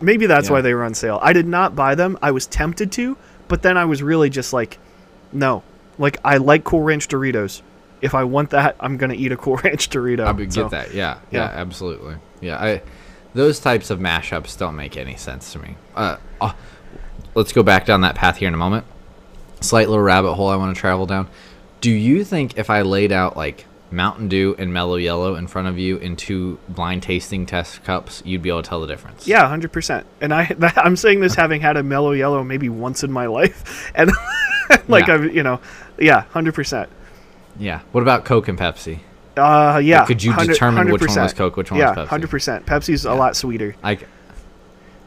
maybe 0.00 0.26
that's 0.26 0.48
Yeah. 0.48 0.52
why 0.54 0.60
they 0.62 0.74
were 0.74 0.84
on 0.84 0.94
sale. 0.94 1.18
I 1.22 1.32
did 1.32 1.46
not 1.46 1.74
buy 1.76 1.94
them. 1.94 2.18
I 2.20 2.32
was 2.32 2.46
tempted 2.46 2.92
to, 2.92 3.16
but 3.48 3.62
then 3.62 3.76
I 3.78 3.84
was 3.84 4.02
really 4.02 4.28
just 4.30 4.52
like, 4.52 4.78
no. 5.32 5.62
Like, 5.98 6.18
I 6.24 6.36
like 6.36 6.64
Cool 6.64 6.82
Ranch 6.82 7.08
Doritos. 7.08 7.62
If 8.02 8.14
I 8.14 8.24
want 8.24 8.50
that, 8.50 8.76
I'm 8.80 8.96
gonna 8.98 9.14
eat 9.14 9.32
a 9.32 9.36
Cool 9.36 9.56
Ranch 9.64 9.88
Dorito. 9.90 10.26
I 10.26 10.32
would 10.32 10.52
So, 10.52 10.64
get 10.64 10.70
that. 10.72 10.94
Yeah, 10.94 11.18
yeah, 11.30 11.50
yeah. 11.50 11.60
absolutely. 11.60 12.16
Yeah, 12.40 12.56
I 12.62 12.82
those 13.34 13.60
types 13.60 13.90
of 13.90 13.98
mashups 13.98 14.56
don't 14.58 14.76
make 14.76 14.96
any 14.96 15.16
sense 15.16 15.52
to 15.52 15.58
me. 15.58 15.76
Uh, 15.94 16.16
uh, 16.40 16.52
let's 17.34 17.52
go 17.52 17.62
back 17.62 17.84
down 17.86 18.00
that 18.02 18.14
path 18.14 18.36
here 18.38 18.48
in 18.48 18.54
a 18.54 18.58
moment. 18.58 18.84
Slight 19.60 19.88
little 19.88 20.02
rabbit 20.04 20.34
hole 20.34 20.48
I 20.48 20.56
want 20.56 20.74
to 20.74 20.80
travel 20.80 21.06
down. 21.06 21.28
Do 21.80 21.90
you 21.90 22.24
think 22.24 22.56
if 22.58 22.70
I 22.70 22.82
laid 22.82 23.12
out 23.12 23.36
like 23.36 23.66
Mountain 23.90 24.28
Dew 24.28 24.54
and 24.58 24.72
Mellow 24.72 24.96
Yellow 24.96 25.36
in 25.36 25.46
front 25.46 25.68
of 25.68 25.78
you 25.78 25.96
in 25.98 26.16
two 26.16 26.58
blind 26.68 27.02
tasting 27.02 27.46
test 27.46 27.84
cups, 27.84 28.22
you'd 28.24 28.42
be 28.42 28.48
able 28.48 28.62
to 28.62 28.68
tell 28.68 28.80
the 28.80 28.86
difference? 28.86 29.26
Yeah, 29.28 29.46
hundred 29.48 29.72
percent. 29.72 30.06
And 30.20 30.34
I, 30.34 30.46
that, 30.58 30.76
I'm 30.84 30.96
saying 30.96 31.20
this 31.20 31.34
having 31.34 31.60
had 31.60 31.76
a 31.76 31.82
mellow 31.82 32.12
yellow 32.12 32.42
maybe 32.42 32.68
once 32.68 33.04
in 33.04 33.12
my 33.12 33.26
life, 33.38 33.92
and 33.94 34.10
like 34.88 35.06
Yeah. 35.06 35.14
I've, 35.14 35.34
you 35.34 35.42
know, 35.42 35.60
yeah, 35.98 36.22
hundred 36.22 36.54
percent. 36.54 36.88
Yeah. 37.58 37.80
What 37.92 38.02
about 38.02 38.24
Coke 38.24 38.48
and 38.48 38.58
Pepsi? 38.58 38.98
Uh, 39.36 39.78
yeah. 39.84 40.04
could 40.06 40.22
you 40.22 40.30
100 40.30 40.52
determine 40.52 40.90
which 40.90 41.02
one 41.06 41.14
was 41.14 41.32
Coke, 41.34 41.56
which 41.56 41.70
one 41.70 41.78
yeah, 41.78 41.90
was 41.90 41.98
Pepsi? 41.98 42.08
hundred 42.08 42.30
percent. 42.30 42.66
Pepsi's 42.66 43.04
a 43.04 43.14
lot 43.14 43.36
sweeter. 43.36 43.76
I, 43.84 43.98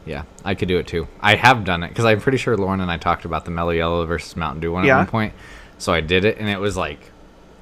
yeah, 0.06 0.22
I 0.44 0.54
could 0.54 0.68
do 0.68 0.78
it 0.78 0.86
too. 0.86 1.06
I 1.20 1.34
have 1.34 1.64
done 1.64 1.82
it 1.82 1.88
because 1.88 2.04
I'm 2.04 2.20
pretty 2.20 2.38
sure 2.38 2.56
Lauren 2.56 2.80
and 2.80 2.90
I 2.90 2.96
talked 2.96 3.24
about 3.24 3.44
the 3.44 3.50
Mellow 3.50 3.70
Yellow 3.72 4.06
versus 4.06 4.36
Mountain 4.36 4.60
Dew 4.60 4.72
one 4.72 4.84
Yeah. 4.84 4.94
at 4.94 4.98
one 5.00 5.06
point. 5.08 5.34
So 5.78 5.92
I 5.92 6.00
did 6.00 6.24
it, 6.24 6.38
and 6.38 6.48
it 6.48 6.58
was 6.58 6.76
like 6.76 7.00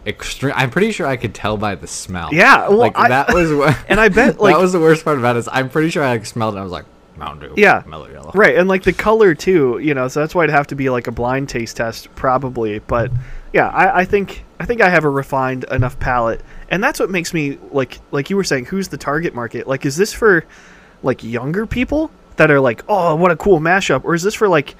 extreme. 0.08 0.52
I'm 0.56 0.70
pretty 0.70 0.90
sure 0.92 1.06
I 1.06 1.16
could 1.16 1.34
tell 1.34 1.56
by 1.56 1.74
the 1.74 1.86
smell. 1.86 2.30
Yeah, 2.32 2.68
well, 2.68 2.78
like 2.78 2.96
I- 2.98 3.08
that 3.08 3.32
was 3.34 3.52
what. 3.54 3.76
And 3.88 4.00
I 4.00 4.08
bet 4.08 4.40
like 4.40 4.54
that 4.54 4.60
was 4.60 4.72
the 4.72 4.80
worst 4.80 5.04
part 5.04 5.18
about 5.18 5.36
it. 5.36 5.40
Is 5.40 5.48
I'm 5.52 5.68
pretty 5.68 5.90
sure 5.90 6.02
I 6.02 6.12
like, 6.12 6.26
smelled 6.26 6.54
it. 6.54 6.58
I 6.58 6.62
was 6.62 6.72
like 6.72 6.86
Mountain 7.16 7.54
Dew. 7.54 7.60
Yeah. 7.60 7.82
Mellow 7.86 8.08
Yellow. 8.08 8.30
right, 8.34 8.56
and 8.56 8.68
like 8.68 8.82
the 8.84 8.92
color 8.92 9.34
too. 9.34 9.78
You 9.82 9.94
know, 9.94 10.08
so 10.08 10.20
that's 10.20 10.34
why 10.34 10.44
it'd 10.44 10.54
have 10.54 10.66
to 10.68 10.74
be 10.74 10.88
like 10.90 11.06
a 11.06 11.12
blind 11.12 11.48
taste 11.48 11.76
test 11.76 12.08
probably. 12.14 12.78
But 12.80 13.10
yeah, 13.52 13.68
I, 13.68 14.00
I 14.00 14.04
think 14.04 14.44
I 14.60 14.64
think 14.66 14.80
I 14.80 14.88
have 14.88 15.04
a 15.04 15.10
refined 15.10 15.64
enough 15.64 15.98
palate, 16.00 16.40
and 16.70 16.82
that's 16.82 16.98
what 17.00 17.10
makes 17.10 17.32
me 17.34 17.58
like 17.70 17.98
like 18.10 18.30
you 18.30 18.36
were 18.36 18.44
saying. 18.44 18.66
Who's 18.66 18.88
the 18.88 18.98
target 18.98 19.34
market? 19.34 19.66
Like, 19.66 19.84
is 19.86 19.96
this 19.96 20.12
for 20.12 20.44
like 21.02 21.22
younger 21.22 21.66
people 21.66 22.10
that 22.36 22.50
are 22.50 22.60
like, 22.60 22.84
oh, 22.88 23.14
what 23.16 23.30
a 23.32 23.36
cool 23.36 23.58
mashup, 23.60 24.04
or 24.04 24.14
is 24.14 24.22
this 24.22 24.34
for 24.34 24.48
like 24.48 24.76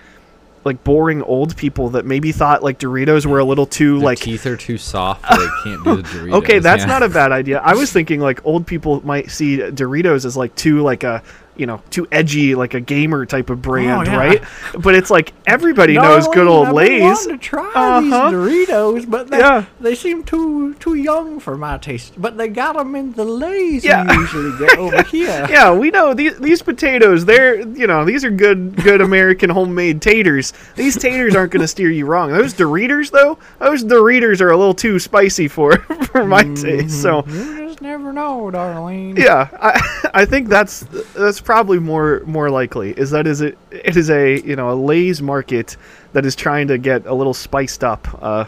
like 0.68 0.84
boring 0.84 1.22
old 1.22 1.56
people 1.56 1.88
that 1.90 2.04
maybe 2.04 2.30
thought 2.30 2.62
like 2.62 2.78
Doritos 2.78 3.26
were 3.26 3.38
a 3.38 3.44
little 3.44 3.66
too 3.66 3.98
Their 3.98 4.04
like 4.04 4.18
teeth 4.20 4.46
are 4.46 4.56
too 4.56 4.78
soft. 4.78 5.22
They 5.22 5.48
can't 5.64 5.82
do 5.82 5.96
the 5.96 6.02
Doritos. 6.08 6.32
Okay, 6.34 6.58
that's 6.58 6.82
yeah. 6.82 6.86
not 6.86 7.02
a 7.02 7.08
bad 7.08 7.32
idea. 7.32 7.58
I 7.58 7.74
was 7.74 7.90
thinking 7.90 8.20
like 8.20 8.44
old 8.44 8.66
people 8.66 9.04
might 9.04 9.30
see 9.30 9.56
Doritos 9.58 10.24
as 10.24 10.36
like 10.36 10.54
too 10.54 10.82
like 10.82 11.02
a 11.02 11.22
you 11.58 11.66
know 11.66 11.82
too 11.90 12.06
edgy 12.12 12.54
like 12.54 12.74
a 12.74 12.80
gamer 12.80 13.26
type 13.26 13.50
of 13.50 13.60
brand, 13.60 14.06
yeah. 14.06 14.16
right? 14.16 14.42
But 14.78 14.94
it's 14.94 15.10
like 15.10 15.32
everybody 15.46 15.94
knows 15.94 16.26
good 16.28 16.46
old 16.46 16.70
Lay's. 16.70 17.26
to 17.26 17.36
try 17.36 17.70
Uh-huh. 17.74 18.30
Doritos, 18.30 19.08
but 19.10 19.28
they, 19.28 19.38
Yeah. 19.38 19.64
they 19.80 19.94
seem 19.94 20.22
too 20.24 20.74
too 20.74 20.94
young 20.94 21.40
for 21.40 21.56
my 21.56 21.78
taste. 21.78 22.14
But 22.16 22.36
they 22.38 22.48
got 22.48 22.76
them 22.76 22.94
in 22.94 23.12
the 23.12 23.24
Lay's 23.24 23.84
Yeah. 23.84 24.10
usually 24.14 24.56
get 24.58 24.78
over 24.84 25.02
here. 25.02 25.46
Yeah, 25.50 25.72
we 25.74 25.90
know 25.90 26.14
these 26.14 26.38
these 26.38 26.62
potatoes. 26.62 27.24
They're 27.24 27.60
you 27.60 27.86
know 27.86 28.04
these 28.04 28.24
are 28.24 28.30
good 28.30 28.76
good 28.82 29.00
American 29.00 29.50
homemade 29.50 30.00
taters. 30.00 30.52
These 30.76 30.96
taters 30.96 31.34
aren't 31.34 31.52
going 31.52 31.60
to 31.62 31.68
steer 31.68 31.90
you 31.90 32.06
wrong. 32.06 32.30
Those 32.30 32.54
Doritos 32.54 33.10
though, 33.10 33.38
those 33.58 33.84
Doritos 33.84 34.40
are 34.40 34.50
a 34.50 34.56
little 34.56 34.74
too 34.74 34.98
spicy 34.98 35.48
for 35.48 35.76
for 36.12 36.24
my 36.24 36.44
taste. 36.54 37.02
So 37.02 37.24
You 37.26 37.66
just 37.68 37.80
never 37.82 38.12
know, 38.12 38.50
darling. 38.50 39.16
yeah, 39.16 39.48
I, 39.60 40.10
I 40.14 40.24
think 40.24 40.48
that's 40.48 40.80
that's 41.14 41.40
probably 41.48 41.78
more 41.78 42.22
more 42.26 42.50
likely 42.50 42.90
is 42.90 43.10
that 43.10 43.26
is 43.26 43.40
it 43.40 43.56
it 43.70 43.96
is 43.96 44.10
a 44.10 44.38
you 44.42 44.54
know 44.54 44.70
a 44.70 44.76
Lay's 44.76 45.22
market 45.22 45.78
that 46.12 46.26
is 46.26 46.36
trying 46.36 46.68
to 46.68 46.76
get 46.76 47.06
a 47.06 47.14
little 47.14 47.32
spiced 47.32 47.82
up 47.82 48.06
uh, 48.22 48.44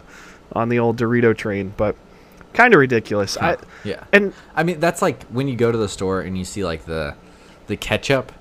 on 0.52 0.68
the 0.68 0.78
old 0.78 0.98
Dorito 0.98 1.34
train, 1.34 1.72
but 1.78 1.96
kind 2.52 2.74
of 2.74 2.78
ridiculous. 2.78 3.38
I, 3.38 3.56
yeah. 3.84 4.04
and 4.12 4.34
I 4.54 4.64
mean, 4.64 4.80
that's 4.80 5.00
like 5.00 5.22
when 5.28 5.48
you 5.48 5.56
go 5.56 5.72
to 5.72 5.78
the 5.78 5.88
store 5.88 6.20
and 6.20 6.36
you 6.36 6.44
see 6.44 6.62
like 6.62 6.84
the 6.84 7.14
the 7.68 7.76
ketchup 7.78 8.32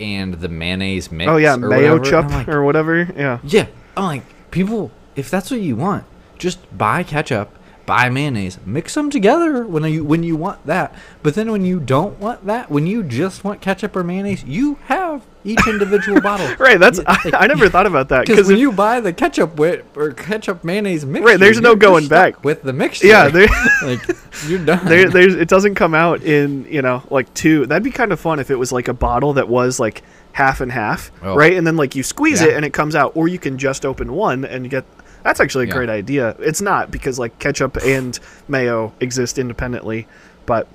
and 0.00 0.34
the 0.34 0.48
mayonnaise 0.48 1.12
mix. 1.12 1.30
oh 1.30 1.36
yeah, 1.36 1.54
or 1.54 1.68
mayo 1.68 1.98
whatever, 1.98 2.10
chup 2.10 2.30
like, 2.32 2.48
or 2.48 2.64
whatever. 2.64 3.08
Yeah, 3.16 3.38
Yeah, 3.44 3.68
I'm 3.96 4.04
like 4.04 4.50
people. 4.50 4.90
If 5.14 5.30
that's 5.30 5.48
what 5.48 5.60
you 5.60 5.76
want, 5.76 6.04
just 6.38 6.58
buy 6.76 7.04
ketchup, 7.04 7.56
buy 7.88 8.08
mayonnaise, 8.10 8.58
mix 8.64 8.94
them 8.94 9.10
together 9.10 9.66
when 9.66 9.82
you 9.84 10.04
when 10.04 10.22
you 10.22 10.36
want 10.36 10.64
that. 10.66 10.94
But 11.24 11.34
then 11.34 11.50
when 11.50 11.64
you 11.64 11.80
don't 11.80 12.20
want 12.20 12.46
that, 12.46 12.70
when 12.70 12.86
you 12.86 13.02
just 13.02 13.42
want 13.42 13.60
ketchup 13.60 13.96
or 13.96 14.04
mayonnaise, 14.04 14.44
you 14.44 14.76
have 14.84 15.26
each 15.44 15.66
individual 15.66 16.20
bottle. 16.30 16.54
Right, 16.56 16.78
that's 16.78 17.00
I, 17.06 17.18
I 17.32 17.46
never 17.46 17.68
thought 17.68 17.86
about 17.86 18.10
that 18.10 18.26
because 18.26 18.46
when 18.46 18.56
if- 18.56 18.60
you 18.60 18.70
buy 18.72 19.00
the 19.00 19.12
ketchup 19.12 19.56
with 19.58 19.84
or 19.96 20.12
ketchup 20.12 20.62
mayonnaise 20.62 21.04
mixture, 21.06 21.26
Right, 21.26 21.40
there's 21.40 21.60
no 21.60 21.74
going 21.74 22.06
back. 22.06 22.44
with 22.44 22.62
the 22.62 22.72
mixture. 22.72 23.06
Yeah, 23.08 23.28
there- 23.36 23.48
like 23.82 24.00
you're 24.46 24.64
done. 24.64 24.84
there, 24.86 25.08
there's 25.10 25.34
it 25.34 25.48
doesn't 25.48 25.74
come 25.74 25.94
out 25.94 26.22
in 26.22 26.66
you 26.70 26.82
know 26.82 27.02
like 27.10 27.32
two. 27.34 27.66
That'd 27.66 27.82
be 27.82 27.90
kind 27.90 28.12
of 28.12 28.20
fun 28.20 28.38
if 28.38 28.50
it 28.50 28.56
was 28.56 28.70
like 28.70 28.86
a 28.88 28.94
bottle 28.94 29.32
that 29.32 29.48
was 29.48 29.80
like 29.80 30.02
half 30.32 30.60
and 30.60 30.70
half, 30.70 31.10
Oh. 31.22 31.34
right? 31.34 31.54
And 31.54 31.66
then 31.66 31.76
like 31.76 31.96
you 31.96 32.02
squeeze 32.02 32.42
Yeah. 32.42 32.48
it 32.48 32.54
and 32.56 32.64
it 32.64 32.72
comes 32.74 32.94
out, 32.94 33.12
or 33.16 33.26
you 33.28 33.38
can 33.38 33.56
just 33.58 33.86
open 33.86 34.12
one 34.12 34.44
and 34.44 34.68
get. 34.68 34.84
That's 35.28 35.40
actually 35.40 35.66
a 35.66 35.68
Yeah. 35.68 35.74
great 35.74 35.90
idea. 35.90 36.34
It's 36.38 36.62
not 36.62 36.90
because 36.90 37.18
like 37.18 37.38
ketchup 37.38 37.76
and 37.84 38.18
mayo 38.48 38.94
exist 38.98 39.38
independently, 39.38 40.06
but 40.46 40.66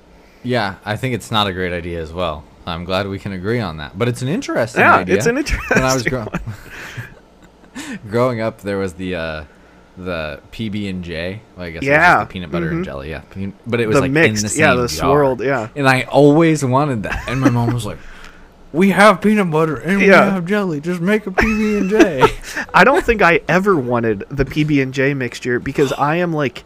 yeah, 0.44 0.76
I 0.84 0.94
think 0.96 1.12
it's 1.16 1.32
not 1.32 1.48
a 1.48 1.52
great 1.52 1.72
idea 1.72 2.00
as 2.00 2.12
well. 2.12 2.44
I'm 2.64 2.84
glad 2.84 3.08
we 3.08 3.18
can 3.18 3.32
agree 3.32 3.58
on 3.58 3.78
that. 3.78 3.98
But 3.98 4.06
it's 4.06 4.22
an 4.22 4.28
interesting 4.28 4.82
yeah, 4.82 4.98
idea. 4.98 5.16
it's 5.16 5.26
an 5.26 5.38
interesting. 5.38 5.74
when 5.76 5.82
I 5.84 5.92
was 5.92 6.04
grow- 6.04 6.28
growing 8.08 8.40
up, 8.40 8.60
there 8.60 8.78
was 8.78 8.94
the 8.94 9.16
uh, 9.16 9.44
the 9.98 10.40
PB 10.52 10.88
and 10.88 11.02
J. 11.02 11.40
Well, 11.56 11.66
I 11.66 11.70
guess 11.72 11.80
was 11.80 11.88
Yeah, 11.88 12.24
peanut 12.24 12.52
butter 12.52 12.68
mhm. 12.70 12.76
and 12.76 12.84
jelly. 12.84 13.10
Yeah, 13.10 13.22
but 13.66 13.80
it 13.80 13.88
was 13.88 13.96
the 13.96 14.02
like 14.02 14.12
mixed, 14.12 14.36
in 14.38 14.42
the 14.44 14.48
same 14.50 14.60
yeah, 14.60 14.74
the 14.74 14.86
jar. 14.86 14.88
swirled, 14.88 15.40
yeah. 15.42 15.68
And 15.74 15.88
I 15.88 16.02
always 16.02 16.64
wanted 16.64 17.02
that. 17.02 17.24
And 17.28 17.40
my 17.40 17.50
mom 17.50 17.74
was 17.74 17.84
like, 17.84 17.98
"We 18.74 18.90
have 18.90 19.20
peanut 19.20 19.50
butter 19.50 19.76
and 19.76 20.00
Yeah. 20.00 20.26
we 20.26 20.30
have 20.32 20.46
jelly. 20.46 20.80
Just 20.80 21.00
make 21.00 21.26
a 21.26 21.30
PB 21.30 21.78
and 21.78 21.90
J." 21.90 22.22
I 22.74 22.84
don't 22.84 23.04
think 23.04 23.22
I 23.22 23.40
ever 23.48 23.76
wanted 23.76 24.24
the 24.30 24.44
PB 24.44 24.82
and 24.82 24.92
J 24.92 25.14
mixture 25.14 25.60
because 25.60 25.92
I 25.92 26.16
am 26.16 26.32
like, 26.32 26.64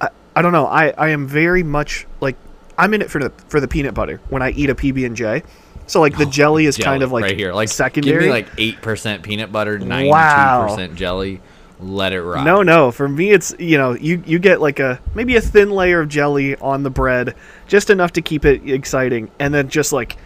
I, 0.00 0.08
I 0.34 0.42
don't 0.42 0.52
know. 0.52 0.66
I, 0.66 0.90
I 0.96 1.08
am 1.10 1.26
very 1.26 1.62
much 1.62 2.06
like 2.20 2.36
I'm 2.78 2.94
in 2.94 3.02
it 3.02 3.10
for 3.10 3.20
the 3.20 3.30
for 3.48 3.60
the 3.60 3.68
peanut 3.68 3.94
butter 3.94 4.20
when 4.30 4.42
I 4.42 4.50
eat 4.50 4.70
a 4.70 4.74
PB 4.74 5.04
and 5.06 5.16
J. 5.16 5.42
So 5.86 6.00
like 6.00 6.16
the 6.18 6.26
oh, 6.26 6.30
jelly 6.30 6.66
is 6.66 6.76
kind 6.76 7.02
of 7.02 7.12
like 7.12 7.22
right 7.22 7.36
here, 7.36 7.52
like 7.52 7.68
secondary. 7.68 8.14
Give 8.18 8.26
me 8.26 8.30
like 8.30 8.48
eight 8.58 8.82
percent 8.82 9.22
peanut 9.22 9.52
butter, 9.52 9.78
ninety-two 9.78 10.10
Wow. 10.10 10.66
percent 10.68 10.96
jelly. 10.96 11.40
Let 11.78 12.14
it 12.14 12.22
rock. 12.22 12.44
no, 12.44 12.62
no. 12.62 12.90
For 12.90 13.06
me, 13.06 13.30
it's 13.30 13.54
you 13.58 13.76
know 13.76 13.92
you 13.92 14.22
you 14.26 14.38
get 14.38 14.60
like 14.62 14.80
a 14.80 14.98
maybe 15.14 15.36
a 15.36 15.40
thin 15.42 15.70
layer 15.70 16.00
of 16.00 16.08
jelly 16.08 16.56
on 16.56 16.82
the 16.82 16.90
bread, 16.90 17.34
just 17.68 17.90
enough 17.90 18.12
to 18.14 18.22
keep 18.22 18.44
it 18.46 18.68
exciting, 18.68 19.30
and 19.38 19.52
then 19.52 19.68
just 19.68 19.92
like 19.92 20.16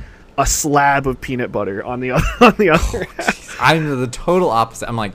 a 0.40 0.46
slab 0.46 1.06
of 1.06 1.20
peanut 1.20 1.52
butter 1.52 1.84
on 1.84 2.00
the 2.00 2.12
on 2.40 2.54
the 2.58 2.70
other. 2.70 3.06
Oh, 3.18 3.22
half. 3.22 3.56
I'm 3.60 4.00
the 4.00 4.06
total 4.06 4.50
opposite. 4.50 4.88
I'm 4.88 4.96
like 4.96 5.12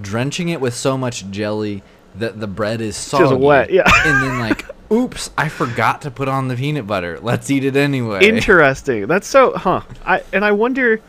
drenching 0.00 0.48
it 0.48 0.60
with 0.60 0.74
so 0.74 0.98
much 0.98 1.28
jelly 1.30 1.82
that 2.16 2.40
the 2.40 2.46
bread 2.46 2.80
is 2.80 2.96
soggy. 2.96 3.36
wet, 3.36 3.70
yeah. 3.70 3.82
and 4.04 4.22
then 4.22 4.38
like, 4.40 4.66
oops, 4.92 5.30
I 5.38 5.48
forgot 5.48 6.02
to 6.02 6.10
put 6.10 6.28
on 6.28 6.48
the 6.48 6.56
peanut 6.56 6.86
butter. 6.86 7.20
Let's 7.20 7.50
eat 7.50 7.64
it 7.64 7.76
anyway. 7.76 8.24
Interesting. 8.26 9.06
That's 9.06 9.26
so, 9.26 9.52
huh? 9.54 9.82
I 10.04 10.22
and 10.32 10.44
I 10.44 10.52
wonder, 10.52 11.00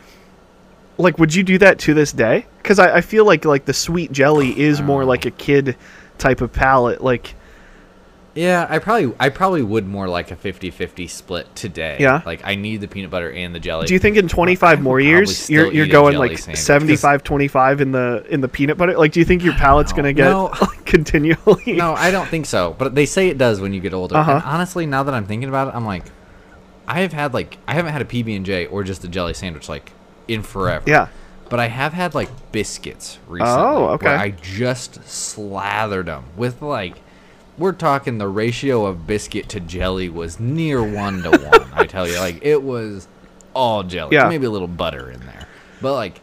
like, 0.98 1.18
would 1.18 1.34
you 1.34 1.42
do 1.42 1.58
that 1.58 1.78
to 1.80 1.94
this 1.94 2.12
day? 2.12 2.46
Because 2.62 2.78
I, 2.78 2.98
I 2.98 3.00
feel 3.00 3.24
like 3.24 3.44
like 3.44 3.64
the 3.64 3.74
sweet 3.74 4.12
jelly 4.12 4.54
oh, 4.56 4.60
is 4.60 4.80
more 4.80 5.02
Oh. 5.02 5.06
like 5.06 5.26
a 5.26 5.30
kid 5.32 5.76
type 6.18 6.40
of 6.40 6.52
palate. 6.52 7.02
Like, 7.02 7.34
yeah, 8.40 8.66
I 8.68 8.78
probably 8.78 9.12
I 9.20 9.28
probably 9.28 9.62
would 9.62 9.86
more 9.86 10.08
like 10.08 10.30
a 10.30 10.36
50-50 10.36 11.08
split 11.10 11.54
today. 11.54 11.98
Yeah? 12.00 12.22
Like 12.24 12.40
I 12.44 12.54
need 12.54 12.80
the 12.80 12.88
peanut 12.88 13.10
butter 13.10 13.30
and 13.30 13.54
the 13.54 13.60
jelly. 13.60 13.86
do 13.86 13.92
you 13.92 13.98
think 14.00 14.16
in 14.16 14.28
twenty 14.28 14.52
I 14.52 14.56
five 14.56 14.78
would 14.78 14.84
more 14.84 15.00
years 15.00 15.50
you're 15.50 15.70
you're 15.72 15.86
going 15.86 16.16
like 16.16 16.38
sandwich, 16.38 16.56
'cause- 16.58 16.64
75 16.64 17.22
25 17.22 17.80
in 17.80 17.92
the 17.92 18.24
in 18.30 18.40
the 18.40 18.48
peanut 18.48 18.78
butter? 18.78 18.96
Like, 18.96 19.12
do 19.12 19.20
you 19.20 19.26
think 19.26 19.44
your 19.44 19.54
palate's 19.54 19.92
gonna 19.92 20.12
get 20.12 20.30
No. 20.30 20.48
continually? 20.86 21.72
No, 21.74 21.94
I 21.94 22.10
don't 22.10 22.28
think 22.28 22.46
so. 22.46 22.74
But 22.78 22.94
they 22.94 23.06
say 23.06 23.28
it 23.28 23.38
does 23.38 23.60
when 23.60 23.72
you 23.74 23.80
get 23.80 23.92
older. 23.94 24.16
Uh-huh. 24.16 24.32
And 24.32 24.42
honestly, 24.44 24.86
now 24.86 25.02
that 25.02 25.14
I'm 25.14 25.26
thinking 25.26 25.48
about 25.48 25.68
it, 25.68 25.74
I'm 25.74 25.84
like, 25.84 26.04
I 26.88 27.00
have 27.00 27.12
had 27.12 27.34
like 27.34 27.58
I 27.68 27.74
haven't 27.74 27.92
had 27.92 28.02
a 28.02 28.06
PB 28.06 28.34
and 28.36 28.46
J 28.46 28.66
or 28.66 28.82
just 28.84 29.04
a 29.04 29.08
jelly 29.08 29.34
sandwich 29.34 29.68
like 29.68 29.92
in 30.28 30.42
forever. 30.42 30.84
Yeah. 30.88 31.08
But 31.48 31.58
I 31.60 31.66
have 31.66 31.92
had 31.92 32.14
like 32.14 32.28
biscuits 32.52 33.18
recently. 33.28 33.54
Oh, 33.60 33.86
okay. 33.94 34.06
Where 34.06 34.16
I 34.18 34.30
just 34.30 35.04
slathered 35.08 36.06
them 36.06 36.24
with 36.36 36.62
like, 36.62 36.94
we're 37.60 37.72
talking 37.72 38.18
the 38.18 38.26
ratio 38.28 38.86
of 38.86 39.06
biscuit 39.06 39.48
to 39.50 39.60
jelly 39.60 40.08
was 40.08 40.40
near 40.40 40.82
one 40.82 41.22
to 41.22 41.30
one. 41.30 41.70
I 41.72 41.86
tell 41.86 42.08
you, 42.08 42.18
like 42.18 42.40
it 42.42 42.62
was 42.62 43.06
all 43.54 43.84
jelly. 43.84 44.16
Yeah. 44.16 44.28
Maybe 44.28 44.46
a 44.46 44.50
little 44.50 44.66
butter 44.68 45.10
in 45.10 45.20
there, 45.20 45.46
but 45.80 45.92
like. 45.94 46.20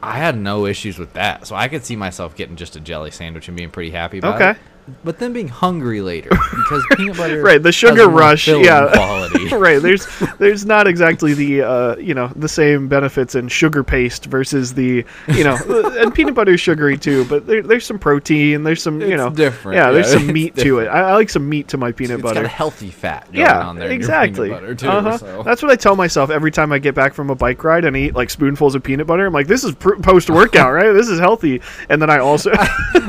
I 0.00 0.16
had 0.16 0.38
no 0.38 0.64
issues 0.66 0.96
with 0.96 1.14
that, 1.14 1.48
so 1.48 1.56
I 1.56 1.66
could 1.66 1.84
see 1.84 1.96
myself 1.96 2.36
getting 2.36 2.54
just 2.54 2.76
a 2.76 2.80
jelly 2.80 3.10
sandwich 3.10 3.48
and 3.48 3.56
being 3.56 3.70
pretty 3.70 3.90
happy 3.90 4.18
about 4.18 4.36
Okay. 4.36 4.50
it. 4.52 4.56
But 5.04 5.18
then 5.18 5.32
being 5.32 5.48
hungry 5.48 6.00
later 6.00 6.30
because 6.30 6.84
peanut 6.96 7.16
butter, 7.16 7.42
Right, 7.42 7.62
the 7.62 7.72
sugar 7.72 8.08
rush, 8.08 8.48
yeah. 8.48 8.90
quality. 8.94 9.48
right. 9.54 9.80
There's 9.80 10.06
there's 10.38 10.64
not 10.66 10.86
exactly 10.86 11.34
the 11.34 11.62
uh, 11.62 11.96
you 11.96 12.14
know 12.14 12.28
the 12.36 12.48
same 12.48 12.88
benefits 12.88 13.34
in 13.34 13.48
sugar 13.48 13.82
paste 13.84 14.26
versus 14.26 14.74
the 14.74 15.04
you 15.28 15.44
know 15.44 15.56
and 15.98 16.14
peanut 16.14 16.34
butter 16.34 16.52
is 16.54 16.60
sugary 16.60 16.96
too, 16.98 17.24
but 17.26 17.46
there, 17.46 17.62
there's 17.62 17.86
some 17.86 17.98
protein. 17.98 18.62
There's 18.64 18.82
some 18.82 19.00
you 19.00 19.08
It's 19.08 19.16
know 19.16 19.30
different, 19.30 19.76
Yeah, 19.76 19.90
there's 19.92 20.06
yeah, 20.08 20.12
some 20.18 20.24
it's 20.24 20.32
meat 20.32 20.56
to 20.56 20.78
it. 20.80 20.86
I, 20.86 21.00
I 21.10 21.14
like 21.14 21.30
some 21.30 21.48
meat 21.48 21.68
to 21.68 21.76
my 21.78 21.92
peanut 21.92 22.14
It's 22.20 22.22
got 22.22 22.34
butter. 22.34 22.46
a 22.46 22.48
healthy 22.48 22.90
fat 22.90 23.26
yeah, 23.32 23.66
on 23.66 23.76
there. 23.76 23.86
in 23.86 23.90
your 23.92 23.96
exactly. 23.96 24.48
peanut 24.48 24.60
butter 24.62 24.74
too, 24.74 24.88
uh-huh. 24.88 25.18
so. 25.18 25.42
That's 25.42 25.62
what 25.62 25.70
I 25.70 25.76
tell 25.76 25.96
myself 25.96 26.30
every 26.30 26.50
time 26.50 26.72
I 26.72 26.78
get 26.78 26.94
back 26.94 27.14
from 27.14 27.30
a 27.30 27.34
bike 27.34 27.62
ride 27.64 27.84
and 27.84 27.96
eat 27.96 28.14
like 28.14 28.30
spoonfuls 28.30 28.74
of 28.74 28.82
peanut 28.82 29.06
butter. 29.06 29.26
I'm 29.26 29.32
like, 29.32 29.46
this 29.46 29.64
is 29.64 29.74
pr- 29.74 29.96
post 30.02 30.30
workout, 30.30 30.72
right? 30.72 30.92
This 30.92 31.08
is 31.08 31.18
healthy. 31.18 31.60
And 31.88 32.00
then 32.00 32.10
I 32.10 32.18
also 32.18 32.50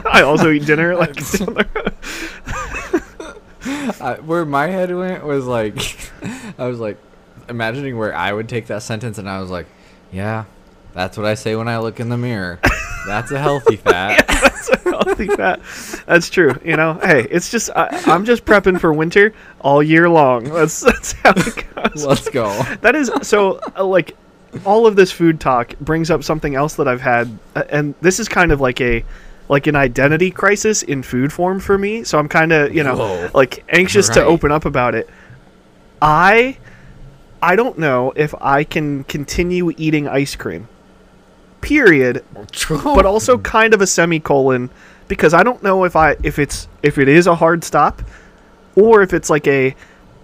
I 0.06 0.22
also 0.24 0.52
eat 0.52 0.66
dinner 0.66 0.96
like 0.96 1.14
down 1.16 1.54
the 1.54 1.54
road. 1.56 1.69
I, 4.02 4.18
where 4.26 4.46
my 4.46 4.68
head 4.68 4.96
went 4.96 5.24
was 5.24 5.46
like, 5.46 5.78
I 6.58 6.68
was 6.68 6.80
like, 6.80 6.98
imagining 7.48 7.98
where 7.98 8.16
I 8.16 8.32
would 8.32 8.48
take 8.48 8.68
that 8.68 8.84
sentence, 8.84 9.18
and 9.18 9.30
I 9.30 9.42
was 9.42 9.50
like, 9.50 9.68
yeah, 10.12 10.46
that's 10.94 11.18
what 11.18 11.26
I 11.26 11.34
say 11.34 11.56
when 11.56 11.68
I 11.68 11.80
look 11.80 12.00
in 12.00 12.10
the 12.10 12.18
mirror. 12.18 12.60
That's 13.06 13.32
a 13.32 13.40
healthy 13.40 13.76
fat. 13.76 14.26
That's 14.28 14.70
a 14.70 14.80
healthy 14.80 15.28
fat. 15.28 15.62
That's 16.06 16.30
true. 16.30 16.60
You 16.64 16.76
know, 16.76 16.94
hey, 16.96 17.28
it's 17.30 17.50
just 17.50 17.70
I, 17.76 18.02
I'm 18.06 18.26
just 18.26 18.46
prepping 18.46 18.80
for 18.80 18.94
winter 18.94 19.34
all 19.62 19.82
year 19.82 20.10
long. 20.10 20.46
That's 20.46 20.82
that's 20.82 21.14
how 21.14 21.34
it 21.36 21.66
goes. 21.76 22.06
Let's 22.06 22.30
go. 22.30 22.62
That 22.82 22.96
is 22.96 23.12
so 23.22 23.60
uh, 23.76 23.84
like 23.84 24.16
all 24.66 24.88
of 24.88 24.96
this 24.96 25.12
food 25.12 25.40
talk 25.40 25.78
brings 25.80 26.10
up 26.10 26.24
something 26.24 26.56
else 26.56 26.76
that 26.76 26.88
I've 26.88 27.02
had, 27.02 27.38
uh, 27.56 27.64
and 27.70 27.96
this 28.02 28.20
is 28.20 28.28
kind 28.28 28.52
of 28.52 28.62
like 28.62 28.82
a 28.82 29.04
like 29.50 29.66
an 29.66 29.76
identity 29.76 30.32
crisis 30.32 30.84
in 30.84 31.04
food 31.04 31.34
form 31.34 31.60
for 31.60 31.78
me. 31.78 32.04
So 32.04 32.18
I'm 32.18 32.30
kind 32.30 32.54
of 32.54 32.74
you 32.74 32.84
know 32.84 32.96
Whoa. 32.96 33.30
like 33.34 33.66
anxious 33.70 34.08
to 34.10 34.24
open 34.24 34.52
up 34.52 34.66
about 34.66 34.96
it. 34.96 35.10
I 36.02 36.58
I 37.42 37.56
don't 37.56 37.78
know 37.78 38.14
if 38.16 38.34
I 38.40 38.64
can 38.64 39.04
continue 39.06 39.74
eating 39.78 40.08
ice 40.08 40.36
cream. 40.36 40.70
Period 41.62 42.24
but 42.70 43.06
also 43.06 43.38
kind 43.38 43.74
of 43.74 43.82
a 43.82 43.88
semicolon 43.88 44.70
because 45.10 45.34
I 45.34 45.44
don't 45.44 45.62
know 45.62 45.84
if 45.84 45.96
I 45.96 46.16
if 46.24 46.40
it's 46.40 46.70
if 46.84 46.98
it 46.98 47.10
is 47.10 47.28
a 47.28 47.36
hard 47.36 47.64
stop 47.66 48.02
or 48.76 49.02
if 49.02 49.14
it's 49.14 49.30
like 49.30 49.46
a 49.48 49.76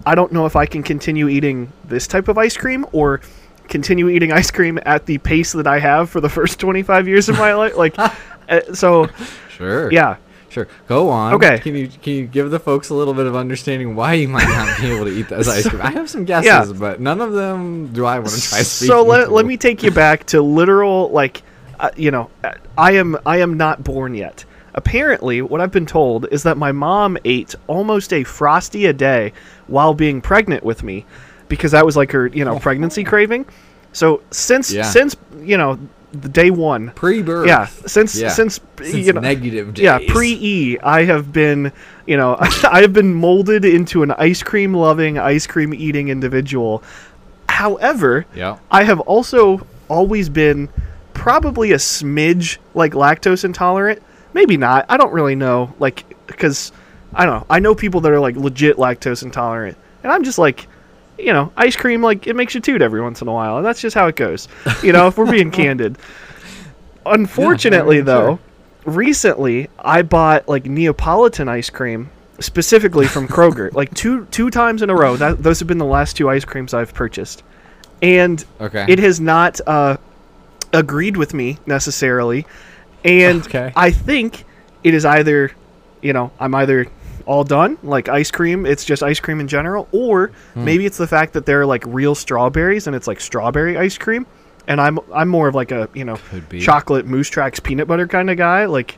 I 0.05 0.15
don't 0.15 0.31
know 0.31 0.45
if 0.45 0.55
I 0.55 0.65
can 0.65 0.83
continue 0.83 1.27
eating 1.27 1.73
this 1.83 2.07
type 2.07 2.27
of 2.27 2.38
ice 2.38 2.55
cream 2.55 2.85
or 2.91 3.21
continue 3.67 4.09
eating 4.09 4.31
ice 4.31 4.51
cream 4.51 4.79
at 4.85 5.07
the 5.07 5.17
pace 5.17 5.51
that 5.53 5.65
I 5.65 5.79
have 5.79 6.09
for 6.09 6.21
the 6.21 6.29
first 6.29 6.59
25 6.59 7.07
years 7.07 7.27
of 7.29 7.38
my 7.38 7.53
life 7.53 7.75
like 7.75 7.95
uh, 8.49 8.62
so 8.73 9.08
sure. 9.49 9.91
yeah 9.91 10.17
Sure. 10.47 10.69
Go 10.88 11.10
on. 11.10 11.34
Okay. 11.34 11.60
Can 11.60 11.75
you 11.75 11.89
can 11.89 12.13
you 12.13 12.25
give 12.27 12.49
the 12.49 12.60
folks 12.60 12.88
a 12.88 12.93
little 12.93 13.13
bit 13.13 13.25
of 13.25 13.36
understanding 13.36 13.93
why 13.93 14.13
you 14.13 14.29
might 14.29 14.47
not 14.47 14.79
be 14.79 14.89
able 14.89 15.03
to 15.03 15.12
eat 15.12 15.27
this 15.27 15.49
ice 15.58 15.67
cream? 15.67 15.81
I 15.81 15.91
have 15.91 16.10
some 16.10 16.23
guesses, 16.23 16.45
Yeah. 16.47 16.65
but 16.79 17.01
none 17.01 17.19
of 17.19 17.34
them 17.34 17.91
do 17.91 18.05
I 18.05 18.19
want 18.19 18.29
to 18.29 18.41
try. 18.41 18.60
so 18.62 19.03
let, 19.03 19.25
to. 19.25 19.31
let 19.34 19.45
me 19.45 19.58
take 19.58 19.84
you 19.84 19.91
back 19.91 20.23
to 20.27 20.41
literal 20.41 21.10
like 21.10 21.43
uh, 21.77 21.89
you 21.97 22.10
know 22.10 22.29
uh, 22.45 22.53
i 22.77 22.93
am 22.93 23.17
i 23.25 23.39
am 23.39 23.58
not 23.58 23.84
born 23.84 24.15
yet 24.15 24.45
apparently 24.75 25.41
what 25.41 25.60
i've 25.60 25.71
been 25.73 25.86
told 25.86 26.25
is 26.31 26.43
that 26.43 26.55
my 26.58 26.71
mom 26.71 27.17
ate 27.25 27.53
almost 27.67 28.13
a 28.13 28.23
frosty 28.23 28.86
a 28.86 28.93
day 28.93 29.34
while 29.67 29.93
being 29.93 30.21
pregnant 30.21 30.63
with 30.63 30.84
me 30.84 31.05
because 31.49 31.71
that 31.71 31.86
was 31.86 31.97
like 31.97 32.12
her 32.13 32.27
you 32.27 32.45
know 32.45 32.58
pregnancy 32.60 33.03
craving 33.03 33.45
so 33.91 34.21
since 34.31 34.71
Yeah. 34.71 34.84
since 34.84 35.17
you 35.41 35.58
know 35.58 35.77
the 36.21 36.30
day 36.30 36.49
one 36.51 36.91
pre-birth. 36.95 37.47
yeah 37.47 37.65
since 37.65 38.15
Yeah. 38.15 38.30
since, 38.30 38.60
Since 38.82 38.93
you 39.08 39.13
know 39.13 39.21
negative 39.21 39.73
days. 39.73 39.84
yeah, 39.84 39.99
pre 40.08 40.32
E, 40.34 40.78
I 40.80 41.04
have 41.04 41.32
been, 41.34 41.71
you 42.08 42.17
know, 42.17 42.36
I 42.39 42.82
have 42.82 42.93
been 42.93 43.13
molded 43.13 43.63
into 43.65 44.04
an 44.04 44.12
ice 44.12 44.41
cream 44.43 44.73
loving, 44.73 45.17
ice 45.17 45.45
cream 45.47 45.73
eating 45.73 46.10
individual. 46.10 46.84
However, 47.49 48.25
Yeah. 48.36 48.58
I 48.71 48.84
have 48.84 48.99
also 49.01 49.65
always 49.88 50.30
been 50.30 50.69
probably 51.13 51.71
a 51.71 51.78
smidge 51.78 52.58
like 52.73 52.93
lactose 52.93 53.45
intolerant. 53.45 54.01
Maybe 54.34 54.58
not. 54.58 54.86
I 54.89 54.97
don't 54.97 55.13
really 55.13 55.36
know. 55.36 55.73
Like, 55.80 56.04
because 56.28 56.71
I 57.13 57.25
don't 57.25 57.39
know. 57.41 57.45
I 57.49 57.60
know 57.60 57.73
people 57.75 58.01
that 58.01 58.12
are 58.12 58.19
like 58.19 58.36
legit 58.36 58.75
lactose 58.78 59.23
intolerant, 59.23 59.78
and 60.04 60.12
I'm 60.12 60.23
just 60.23 60.38
like, 60.38 60.67
you 61.17 61.32
know, 61.34 61.51
ice 61.58 61.75
cream 61.75 62.01
like 62.01 62.28
it 62.28 62.36
makes 62.36 62.54
you 62.56 62.62
toot 62.62 62.82
every 62.82 63.01
once 63.01 63.21
in 63.21 63.28
a 63.28 63.34
while, 63.34 63.58
and 63.58 63.65
that's 63.65 63.82
just 63.82 63.93
how 63.95 64.07
it 64.07 64.16
goes. 64.16 64.47
You 64.84 64.91
know, 64.93 65.07
if 65.07 65.18
we're 65.18 65.30
being 65.30 65.51
candid. 65.61 65.97
Unfortunately, 67.05 67.97
sure. 67.97 68.03
though, 68.03 68.39
recently 68.86 69.70
I 69.80 70.01
bought 70.01 70.47
like 70.47 70.66
Neapolitan 70.66 71.47
ice 71.47 71.70
cream 71.70 72.09
specifically 72.39 73.07
from 73.07 73.28
Kroger, 73.28 73.72
like 73.74 73.93
two 73.93 74.26
two 74.32 74.49
times 74.49 74.82
in 74.82 74.89
a 74.89 74.95
row. 74.95 75.16
That 75.16 75.41
those 75.43 75.59
have 75.59 75.68
been 75.68 75.78
the 75.78 75.86
last 75.86 76.18
two 76.18 76.30
ice 76.30 76.45
creams 76.45 76.74
I've 76.74 76.93
purchased, 76.93 77.43
and 78.01 78.43
Okay. 78.59 78.86
it 78.89 78.99
has 78.99 79.20
not 79.22 79.61
uh, 79.68 79.97
agreed 80.74 81.16
with 81.18 81.34
me 81.34 81.59
necessarily. 81.66 82.45
And 83.03 83.41
Okay. 83.45 83.72
I 83.76 83.91
think 83.91 84.45
it 84.84 84.95
is 84.95 85.05
either, 85.05 85.51
you 86.01 86.11
know, 86.13 86.32
I'm 86.39 86.55
either 86.55 86.88
all 87.26 87.43
done, 87.43 87.78
like 87.84 88.07
ice 88.09 88.30
cream, 88.32 88.65
it's 88.65 88.86
just 88.86 89.01
ice 89.03 89.19
cream 89.19 89.39
in 89.39 89.47
general, 89.47 89.88
or 89.91 90.32
Hmm. 90.53 90.65
maybe 90.65 90.86
it's 90.86 90.97
the 90.97 91.07
fact 91.07 91.34
that 91.34 91.45
they're 91.45 91.65
like 91.65 91.84
real 91.88 92.15
strawberries 92.15 92.88
and 92.88 92.95
it's 92.95 93.07
like 93.07 93.19
strawberry 93.19 93.78
ice 93.78 93.97
cream. 93.97 94.26
And 94.67 94.80
I'm 94.82 94.99
I'm 95.13 95.28
more 95.30 95.47
of 95.47 95.55
like 95.55 95.71
a 95.71 95.89
you 95.93 96.05
know 96.05 96.17
chocolate 96.59 97.05
moose 97.05 97.30
tracks 97.30 97.59
peanut 97.59 97.88
butter 97.88 98.07
kind 98.07 98.30
of 98.30 98.38
guy. 98.38 98.65
Like 98.65 98.97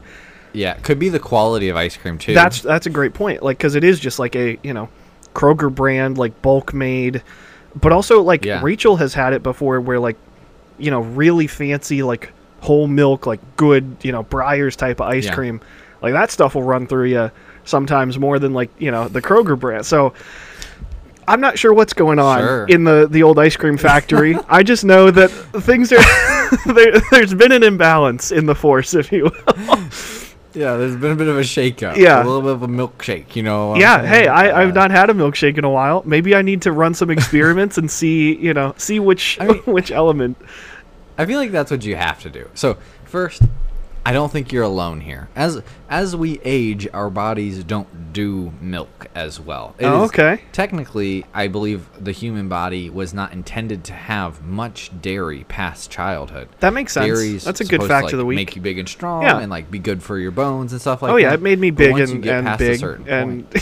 yeah, 0.53 0.73
could 0.75 0.97
be 0.99 1.09
the 1.09 1.19
quality 1.19 1.69
of 1.69 1.75
ice 1.75 1.97
cream 1.97 2.17
too. 2.17 2.34
that's 2.34 2.61
that's 2.61 2.86
a 2.86 2.89
great 2.89 3.13
point. 3.13 3.43
Like 3.43 3.57
because 3.57 3.75
it 3.75 3.84
is 3.84 3.99
just 3.99 4.17
like 4.19 4.36
a 4.36 4.57
you 4.63 4.73
know 4.73 4.89
Kroger 5.34 5.73
brand 5.73 6.17
like 6.17 6.41
bulk 6.41 6.73
made, 6.73 7.21
but 7.75 7.91
also 7.91 8.21
like 8.21 8.45
Yeah. 8.45 8.61
Rachel 8.63 8.95
has 8.95 9.13
had 9.13 9.34
it 9.34 9.43
before 9.43 9.80
where 9.82 9.99
like 9.99 10.15
you 10.78 10.89
know 10.91 11.01
really 11.01 11.47
fancy 11.47 12.01
like 12.03 12.32
whole 12.61 12.88
milk 12.88 13.25
like 13.28 13.39
good 13.57 13.97
you 14.03 14.11
know 14.11 14.23
Breyers 14.23 14.75
type 14.75 14.99
of 15.01 15.07
ice 15.07 15.25
Yeah. 15.25 15.34
cream, 15.36 15.61
like 16.01 16.13
that 16.13 16.32
stuff 16.32 16.55
will 16.55 16.63
run 16.63 16.88
through 16.88 17.07
you 17.09 17.30
sometimes 17.68 18.18
more 18.18 18.39
than 18.39 18.53
like 18.53 18.70
you 18.80 18.89
know 18.91 19.07
the 19.07 19.22
Kroger 19.22 19.59
brand. 19.59 19.86
So. 19.86 20.13
I'm 21.30 21.41
not 21.41 21.59
sure 21.59 21.74
what's 21.74 21.91
going 21.91 22.20
on 22.20 22.39
Sure. 22.39 22.65
in 22.68 22.86
the, 22.86 23.05
the 23.11 23.22
old 23.24 23.38
ice 23.38 23.57
cream 23.57 23.76
factory. 23.76 24.38
I 24.47 24.63
just 24.63 24.86
know 24.86 25.11
that 25.11 25.28
things 25.61 25.91
are 25.91 25.99
there, 26.74 27.01
there's 27.11 27.34
been 27.34 27.51
an 27.51 27.63
imbalance 27.63 28.32
in 28.32 28.45
the 28.45 28.55
force, 28.55 28.93
if 28.93 29.11
you 29.11 29.24
will. 29.26 29.78
yeah, 30.53 30.78
there's 30.78 30.95
been 30.95 31.11
a 31.11 31.15
bit 31.18 31.28
of 31.28 31.36
a 31.38 31.41
shakeup. 31.41 31.97
Yeah. 31.97 32.24
a 32.24 32.26
little 32.26 32.41
bit 32.41 32.51
of 32.51 32.63
a 32.63 32.68
milkshake. 32.70 33.36
You 33.36 33.43
know. 33.43 33.76
yeah 33.76 33.97
saying? 33.97 34.07
hey 34.07 34.28
I, 34.30 34.61
i've 34.61 34.70
Uh, 34.70 34.74
not 34.80 34.89
had 34.91 35.09
a 35.09 35.13
milkshake 35.13 35.57
in 35.57 35.65
a 35.65 35.70
while 35.70 36.01
maybe 36.05 36.34
i 36.34 36.41
need 36.41 36.61
to 36.61 36.72
run 36.72 36.93
some 36.93 37.09
experiments 37.09 37.78
and 37.78 37.91
see 37.91 38.34
you 38.38 38.53
know 38.53 38.74
see 38.78 39.01
which 39.01 39.38
I 39.41 39.47
mean- 39.47 39.57
which 39.65 39.91
element 39.91 40.38
I 41.18 41.26
feel 41.26 41.39
like 41.39 41.51
that's 41.51 41.72
what 41.72 41.84
you 41.84 41.97
have 41.97 42.22
to 42.22 42.30
do. 42.30 42.47
So 42.53 42.78
first, 43.03 43.41
I 44.08 44.14
don't 44.14 44.32
think 44.32 44.53
you're 44.53 44.64
alone 44.64 45.01
here. 45.01 45.28
As 45.36 45.62
as 45.89 46.16
we 46.16 46.39
age, 46.45 46.88
our 46.93 47.10
bodies 47.10 47.62
don't 47.66 48.14
do 48.14 48.53
milk 48.62 49.08
as 49.14 49.38
well. 49.38 49.76
It 49.78 49.86
Oh, 49.86 50.03
is- 50.05 50.10
okay. 50.12 50.43
Technically, 50.53 51.26
I 51.34 51.49
believe 51.49 51.89
the 51.99 52.14
human 52.14 52.47
body 52.47 52.89
was 52.89 53.14
not 53.14 53.34
intended 53.34 53.84
to 53.84 53.91
have 53.93 54.41
much 54.45 54.91
dairy 55.01 55.43
past 55.49 55.91
childhood. 55.91 56.47
that 56.62 56.72
makes 56.74 56.93
sense 56.93 57.05
Dairy's 57.05 57.43
that's 57.43 57.60
a 57.60 57.66
good 57.66 57.84
fact 57.84 58.08
to, 58.08 58.16
of 58.16 58.20
the 58.20 58.26
week 58.26 58.38
Make 58.38 58.55
you 58.55 58.62
big 58.62 58.78
and 58.80 58.88
strong, 58.88 59.24
Yeah. 59.24 59.39
and 59.39 59.49
like 59.51 59.70
be 59.70 59.78
good 59.80 60.01
for 60.01 60.18
your 60.18 60.32
bones 60.32 60.72
and 60.72 60.80
stuff 60.80 61.01
like 61.01 61.12
oh 61.12 61.16
that. 61.16 61.22
yeah 61.22 61.34
it 61.34 61.41
made 61.41 61.60
me 61.60 61.70
big 61.72 61.97
and, 61.97 62.24
get 62.24 62.45
and 62.45 62.58
big 62.58 62.82
and 63.10 63.45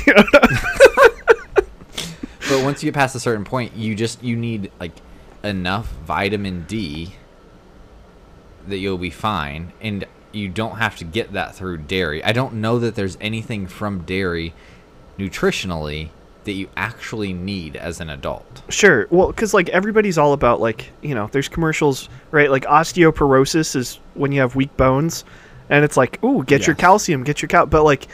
But 2.47 2.63
once 2.63 2.83
you 2.83 2.91
get 2.91 2.93
past 2.93 3.15
a 3.15 3.19
certain 3.19 3.45
point, 3.45 3.75
you 3.75 3.95
just 3.95 4.21
you 4.23 4.35
need 4.35 4.71
like 4.79 4.91
enough 5.43 5.91
vitamin 6.05 6.65
D 6.67 7.15
that 8.67 8.77
you'll 8.77 8.99
be 8.99 9.09
fine, 9.09 9.73
and 9.81 10.05
you 10.35 10.49
don't 10.49 10.77
have 10.77 10.97
to 10.97 11.03
get 11.05 11.33
that 11.33 11.55
through 11.55 11.77
dairy. 11.77 12.23
I 12.23 12.31
don't 12.31 12.55
know 12.55 12.79
that 12.79 12.95
there's 12.95 13.17
anything 13.21 13.67
from 13.67 14.01
dairy 14.03 14.53
nutritionally 15.17 16.09
that 16.45 16.53
you 16.53 16.69
actually 16.77 17.33
need 17.33 17.75
as 17.75 17.99
an 17.99 18.09
adult. 18.09 18.61
sure 18.69 19.07
well 19.09 19.27
because 19.27 19.53
like 19.53 19.67
everybody's 19.69 20.17
all 20.17 20.33
about 20.33 20.61
like 20.61 20.91
you 21.01 21.15
know 21.15 21.27
there's 21.31 21.47
commercials 21.47 22.07
right 22.31 22.51
like 22.51 22.63
osteoporosis 22.65 23.75
is 23.75 23.99
when 24.13 24.31
you 24.31 24.39
have 24.39 24.55
weak 24.55 24.75
bones 24.77 25.25
and 25.69 25.83
it's 25.83 25.97
like 25.97 26.23
ooh 26.23 26.43
get 26.43 26.67
your 26.67 26.75
calcium 26.75 27.23
get 27.23 27.41
your 27.41 27.49
cal 27.49 27.65
but 27.65 27.83
like 27.83 28.07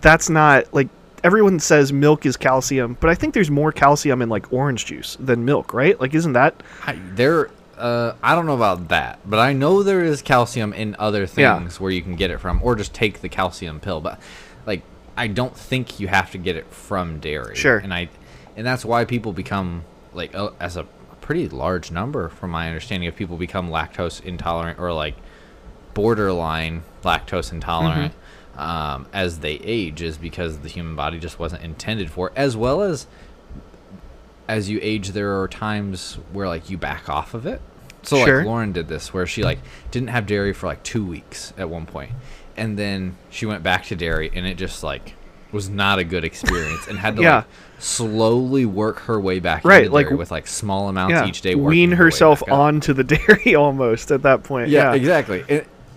that's 0.00 0.30
not 0.30 0.72
like 0.72 0.88
everyone 1.24 1.60
says 1.60 1.92
milk 1.92 2.24
is 2.24 2.36
calcium 2.36 2.96
but 3.00 3.10
i 3.10 3.14
think 3.14 3.34
there's 3.34 3.50
more 3.50 3.72
calcium 3.72 4.22
in 4.22 4.28
like 4.30 4.50
orange 4.52 4.86
juice 4.86 5.16
than 5.20 5.44
milk 5.44 5.74
right 5.74 6.00
like 6.00 6.14
isn't 6.14 6.32
that 6.32 6.62
I, 6.86 6.98
there, 7.14 7.50
uh, 7.78 8.14
I 8.22 8.34
don't 8.34 8.46
know 8.46 8.54
about 8.54 8.88
that, 8.88 9.18
but 9.24 9.38
I 9.38 9.52
know 9.52 9.82
there 9.82 10.04
is 10.04 10.22
calcium 10.22 10.72
in 10.72 10.96
other 10.98 11.26
Yeah. 11.36 11.58
things 11.58 11.80
where 11.80 11.90
you 11.90 12.02
can 12.02 12.16
get 12.16 12.30
it 12.30 12.38
from, 12.38 12.60
or 12.62 12.74
just 12.76 12.92
take 12.94 13.20
the 13.20 13.28
calcium 13.28 13.80
pill. 13.80 14.00
But 14.00 14.20
like, 14.66 14.82
I 15.16 15.26
don't 15.28 15.56
think 15.56 15.98
you 16.00 16.08
have 16.08 16.30
to 16.32 16.38
get 16.38 16.56
it 16.56 16.66
from 16.72 17.18
dairy. 17.20 17.56
Sure. 17.56 17.78
And 17.78 17.92
I, 17.94 18.08
and 18.56 18.66
that's 18.66 18.84
why 18.84 19.04
people 19.04 19.32
become 19.32 19.84
like, 20.12 20.34
uh, 20.34 20.50
as 20.60 20.76
a 20.76 20.84
pretty 21.20 21.48
large 21.48 21.90
number, 21.90 22.28
from 22.28 22.50
my 22.50 22.66
understanding, 22.68 23.08
of 23.08 23.16
people 23.16 23.36
become 23.36 23.68
lactose 23.70 24.22
intolerant 24.22 24.78
or 24.78 24.92
like 24.92 25.14
borderline 25.94 26.82
lactose 27.02 27.52
intolerant. 27.52 28.12
Um, 28.56 29.06
as 29.12 29.38
they 29.38 29.52
age 29.52 30.02
is 30.02 30.18
because 30.18 30.58
the 30.58 30.68
human 30.68 30.96
body 30.96 31.20
just 31.20 31.38
wasn't 31.38 31.62
intended 31.62 32.10
for, 32.10 32.28
it, 32.28 32.32
as 32.34 32.56
well 32.56 32.82
as 32.82 33.06
as 34.48 34.68
you 34.70 34.80
age, 34.82 35.10
there 35.10 35.40
are 35.40 35.46
times 35.46 36.14
where 36.32 36.48
like 36.48 36.68
you 36.70 36.76
back 36.78 37.08
off 37.08 37.34
of 37.34 37.46
it. 37.46 37.60
So 38.02 38.24
Sure. 38.24 38.38
like 38.38 38.46
Lauren 38.46 38.72
did 38.72 38.88
this, 38.88 39.12
where 39.12 39.26
she 39.26 39.42
like 39.42 39.58
didn't 39.90 40.08
have 40.10 40.26
dairy 40.26 40.52
for 40.52 40.66
like 40.66 40.82
two 40.82 41.04
weeks 41.04 41.52
at 41.58 41.68
one 41.68 41.84
point, 41.86 42.12
and 42.56 42.78
then 42.78 43.16
she 43.30 43.44
went 43.46 43.62
back 43.62 43.84
to 43.86 43.96
dairy, 43.96 44.30
and 44.34 44.46
it 44.46 44.56
just 44.56 44.82
like 44.82 45.14
was 45.52 45.68
not 45.68 45.98
a 45.98 46.04
good 46.04 46.24
experience, 46.24 46.86
and 46.88 46.98
had 46.98 47.16
to 47.16 47.22
Yeah. 47.22 47.36
like 47.36 47.44
slowly 47.78 48.66
work 48.66 48.98
her 49.00 49.18
way 49.20 49.38
back 49.40 49.64
Right, 49.64 49.84
into 49.84 49.94
like- 49.94 50.10
with 50.10 50.30
like 50.30 50.46
small 50.46 50.88
amounts 50.88 51.12
yeah 51.12 51.26
each 51.26 51.40
day. 51.42 51.54
wean 51.54 51.92
herself 51.92 52.42
onto 52.50 52.92
the 52.92 53.04
dairy 53.16 53.54
almost 53.54 54.10
at 54.10 54.22
that 54.22 54.42
point 54.42 54.68
Yeah, 54.68 54.90
yeah, 54.90 54.94
exactly. 54.94 55.44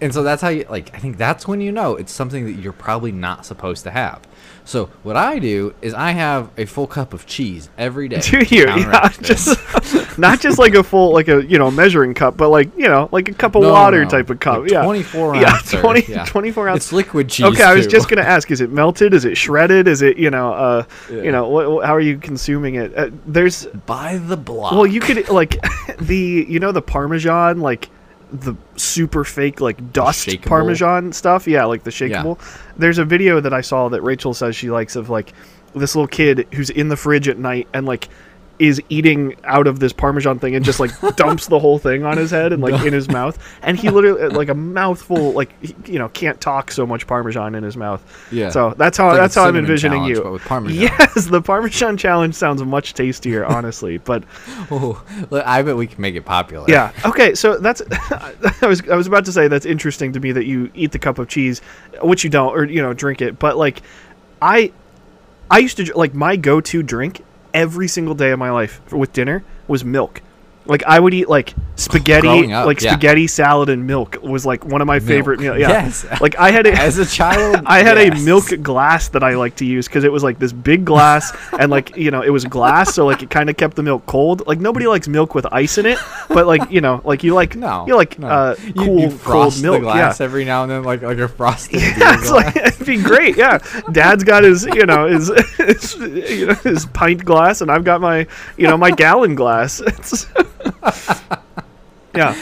And 0.02 0.14
so 0.14 0.24
that's 0.24 0.42
how 0.42 0.50
you 0.50 0.66
like. 0.70 0.94
I 0.96 1.00
think 1.00 1.18
that's 1.18 1.48
when 1.48 1.62
you 1.62 1.72
know 1.72 1.96
it's 1.96 2.12
something 2.12 2.46
that 2.46 2.54
you're 2.54 2.74
probably 2.74 3.12
not 3.12 3.46
supposed 3.46 3.84
to 3.84 3.92
have. 3.92 4.22
So 4.64 4.86
what 5.04 5.16
I 5.18 5.40
do 5.40 5.74
is 5.82 5.94
I 5.94 6.12
have 6.12 6.50
a 6.58 6.66
full 6.66 6.86
cup 6.88 7.14
of 7.14 7.26
cheese 7.26 7.70
every 7.78 8.08
day. 8.08 8.20
Do 8.22 8.40
you? 8.48 8.66
Yeah, 8.68 9.10
just 9.22 9.58
not 10.20 10.40
just 10.40 10.60
like 10.60 10.76
a 10.76 10.84
full 10.84 11.14
like 11.14 11.28
a 11.30 11.44
you 11.46 11.58
know 11.58 11.72
measuring 11.72 12.14
cup, 12.14 12.38
but 12.38 12.50
like 12.50 12.76
you 12.78 12.88
know 12.88 13.10
like 13.12 13.28
a 13.30 13.34
cup 13.34 13.56
of 13.56 13.64
No, 13.64 13.72
water 13.72 14.04
no. 14.04 14.10
type 14.10 14.30
of 14.30 14.40
cup. 14.40 14.62
Like 14.62 14.72
yeah, 14.72 14.84
24 14.84 15.36
yeah, 15.36 15.50
ounce 15.56 15.74
or- 15.74 15.82
20, 15.82 16.06
yeah. 16.12 16.26
24 16.26 16.70
ounce. 16.70 16.78
It's 16.78 16.94
liquid 16.94 17.30
cheese. 17.30 17.46
okay, 17.48 17.64
I 17.64 17.74
was 17.74 17.86
too. 17.86 17.92
just 17.92 18.08
gonna 18.10 18.22
ask: 18.22 18.52
Is 18.52 18.62
it 18.62 18.72
melted? 18.72 19.14
Is 19.14 19.26
it 19.26 19.36
shredded? 19.36 19.88
Is 19.88 20.02
it 20.04 20.18
you 20.18 20.30
know 20.30 20.54
uh 20.54 20.84
Yeah. 21.12 21.22
you 21.24 21.32
know 21.32 21.80
how 21.82 21.94
are 21.96 22.02
you 22.02 22.18
consuming 22.18 22.76
it? 22.76 22.96
Uh, 22.98 23.10
there's 23.26 23.66
by 23.86 24.18
the 24.18 24.38
block. 24.38 24.74
well 24.74 24.86
you 24.88 25.00
could 25.00 25.28
like 25.30 25.58
the 25.98 26.46
you 26.48 26.60
know 26.60 26.72
the 26.72 26.82
parmesan 26.84 27.62
like 27.62 27.90
the 28.32 28.56
super 28.78 29.24
fake 29.24 29.60
like 29.60 29.92
dust 29.92 30.28
shakeable? 30.28 30.46
parmesan 30.46 31.12
stuff 31.12 31.48
yeah 31.48 31.66
like 31.66 31.84
the 31.84 31.92
Yeah. 31.92 32.34
there's 32.78 32.98
a 32.98 33.06
video 33.06 33.40
that 33.42 33.54
i 33.54 33.62
saw 33.62 33.90
that 33.90 34.02
rachel 34.02 34.34
says 34.34 34.56
she 34.56 34.70
likes 34.72 34.96
of 34.96 35.10
like 35.10 35.34
this 35.74 35.96
little 35.96 36.08
kid 36.08 36.48
who's 36.54 36.70
in 36.70 36.88
the 36.90 36.96
fridge 36.98 37.28
at 37.28 37.38
night 37.38 37.68
and 37.74 37.86
like 37.86 38.08
is 38.62 38.82
eating 38.90 39.36
out 39.44 39.66
of 39.66 39.80
this 39.80 39.92
parmesan 39.92 40.38
thing 40.40 40.56
and 40.56 40.64
just 40.64 40.80
like 40.80 40.92
dumps 41.16 41.48
the 41.48 41.58
whole 41.58 41.80
thing 41.80 42.04
on 42.04 42.16
his 42.18 42.30
head 42.30 42.54
and 42.54 42.62
like 42.62 42.86
in 42.86 42.94
his 42.94 43.08
mouth 43.10 43.38
and 43.64 43.78
he 43.78 43.90
literally 43.90 44.22
uh, 44.22 44.30
like 44.30 44.50
a 44.50 44.54
mouthful 44.54 45.32
like 45.32 45.50
he, 45.62 45.76
you 45.94 45.98
know 46.00 46.08
can't 46.10 46.40
talk 46.40 46.70
so 46.72 46.86
much 46.86 47.08
parmesan 47.08 47.56
in 47.56 47.64
his 47.64 47.76
mouth 47.76 48.02
Yeah. 48.32 48.50
so 48.50 48.74
that's 48.78 48.98
how 48.98 49.08
like 49.08 49.18
that's 49.18 49.34
how 49.36 49.46
i'm 49.46 49.56
envisioning 49.56 50.04
you 50.04 50.22
but 50.22 50.32
with 50.34 50.44
Parmesan. 50.44 50.80
yes 50.80 51.26
the 51.26 51.42
parmesan 51.42 51.98
challenge 51.98 52.36
sounds 52.36 52.64
much 52.64 52.94
tastier 52.94 53.46
honestly 53.58 53.98
but 53.98 54.24
Oh, 54.70 55.04
look, 55.32 55.46
I 55.46 55.62
bet 55.64 55.76
we 55.76 55.88
can 55.88 56.00
make 56.02 56.16
it 56.16 56.24
popular. 56.24 56.66
yeah. 56.70 56.92
Okay. 57.04 57.34
So 57.36 57.58
that's 57.58 57.82
I 58.12 58.68
was 58.68 58.88
I 58.90 58.96
was 58.96 59.08
about 59.08 59.26
to 59.26 59.32
say 59.34 59.48
that's 59.48 59.66
interesting 59.66 60.14
to 60.14 60.20
me 60.20 60.32
that 60.32 60.46
you 60.46 60.70
eat 60.74 60.92
the 60.92 61.00
cup 61.00 61.20
of 61.20 61.28
cheese, 61.28 61.62
which 62.02 62.24
you 62.24 62.30
don't, 62.30 62.52
or 62.56 62.64
you 62.64 62.82
know, 62.82 62.94
drink 62.94 63.22
it. 63.22 63.38
But 63.38 63.58
like, 63.58 63.82
I 64.42 64.72
I 65.50 65.60
used 65.60 65.76
to 65.78 65.92
like 65.98 66.14
my 66.14 66.36
go-to 66.38 66.84
drink 66.84 67.22
every 67.54 67.88
single 67.88 68.16
day 68.16 68.32
of 68.32 68.40
my 68.40 68.52
life 68.52 68.82
with 68.92 69.14
dinner 69.14 69.44
was 69.68 69.84
milk. 69.84 70.22
Like 70.66 70.84
I 70.84 71.00
would 71.00 71.14
eat 71.14 71.28
like 71.28 71.54
spaghetti, 71.76 72.54
up, 72.54 72.66
like 72.66 72.82
yeah. 72.82 72.92
spaghetti 72.92 73.28
salad 73.28 73.70
and 73.70 73.88
milk 73.88 74.18
was 74.22 74.46
like 74.46 74.66
one 74.66 74.82
of 74.82 74.88
my 74.88 75.00
favorite 75.00 75.40
meals. 75.40 75.58
Yeah. 75.60 75.70
Yes. 75.70 76.06
Like 76.22 76.38
I 76.38 76.52
had 76.52 76.68
a, 76.68 76.74
As 76.74 76.98
a 76.98 77.06
child, 77.06 77.64
I 77.66 77.82
had 77.82 77.98
yes. 77.98 78.22
a 78.22 78.26
milk 78.26 78.46
glass 78.62 79.10
that 79.10 79.24
I 79.24 79.36
like 79.36 79.56
to 79.58 79.66
use 79.66 79.88
because 79.88 80.04
it 80.04 80.12
was 80.12 80.24
like 80.24 80.40
this 80.40 80.54
big 80.54 80.86
glass 80.86 81.36
and 81.60 81.72
like 81.72 81.96
you 81.96 82.12
know 82.12 82.22
it 82.22 82.30
was 82.30 82.46
glass, 82.46 82.94
so 82.94 83.06
like 83.06 83.24
it 83.24 83.30
kind 83.30 83.50
of 83.50 83.58
kept 83.58 83.76
the 83.76 83.84
milk 83.84 84.06
cold. 84.06 84.46
Like 84.46 84.60
nobody 84.60 84.88
likes 84.88 85.08
milk 85.08 85.34
with 85.36 85.46
ice 85.52 85.78
in 85.78 85.86
it, 85.86 85.98
but 86.30 86.48
like 86.48 86.70
you 86.70 86.82
know 86.82 87.02
like 87.04 87.24
you 87.24 87.34
like 87.34 87.56
No, 87.62 87.86
you 87.88 87.96
like 87.96 88.18
no. 88.18 88.28
uh, 88.28 88.56
cool 88.78 89.00
you 89.02 89.12
frost 89.12 89.64
cold 89.64 89.82
milk. 89.84 89.96
yeah. 89.96 90.14
every 90.20 90.46
now 90.46 90.64
and 90.64 90.72
then, 90.72 90.84
like 90.84 91.02
like 91.02 91.18
a 91.18 91.28
frosted. 91.28 91.82
Yeah, 91.82 92.14
it's 92.14 92.30
glass. 92.30 92.56
like 92.56 92.56
it'd 92.56 92.86
be 92.86 93.02
great. 93.02 93.38
Yeah, 93.38 93.60
Dad's 93.92 94.24
got 94.24 94.44
his, 94.44 94.66
you 94.66 94.86
know, 94.86 95.08
his, 95.08 95.32
his, 95.58 95.96
you 95.96 96.48
know, 96.48 96.54
his 96.56 96.86
pint 96.88 97.24
glass, 97.26 97.62
and 97.62 97.70
I've 97.72 97.84
got 97.84 98.02
my, 98.02 98.28
you 98.58 98.68
know, 98.68 98.78
my 98.78 98.92
gallon 98.92 99.36
glass. 99.36 99.82
Yeah, 102.16 102.36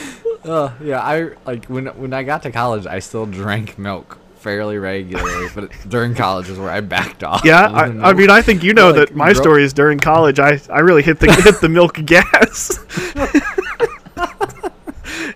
Uh, 0.43 0.71
yeah, 0.81 0.99
I 0.99 1.31
like 1.45 1.65
when 1.67 1.85
when 1.87 2.11
I 2.13 2.23
got 2.23 2.41
to 2.43 2.51
college, 2.51 2.87
I 2.87 2.99
still 2.99 3.25
drank 3.27 3.77
milk 3.77 4.17
fairly 4.39 4.77
regularly, 4.79 5.47
but 5.53 5.69
during 5.87 6.15
college 6.15 6.49
is 6.49 6.57
where 6.57 6.71
I 6.71 6.79
backed 6.81 7.23
off. 7.23 7.43
yeah. 7.45 7.67
I, 8.01 8.09
I 8.09 8.13
mean, 8.13 8.29
I 8.31 8.41
think 8.41 8.63
you 8.63 8.73
know 8.73 8.87
Like, 8.89 9.09
that 9.09 9.15
my 9.15 9.33
grow- 9.33 9.41
story 9.41 9.63
is 9.63 9.73
during 9.73 9.99
college. 9.99 10.39
I, 10.39 10.59
I 10.71 10.79
really 10.79 11.03
hit 11.03 11.19
the 11.19 11.31
hit 11.31 11.61
the 11.61 11.69
milk 11.69 11.93
gas 12.05 12.79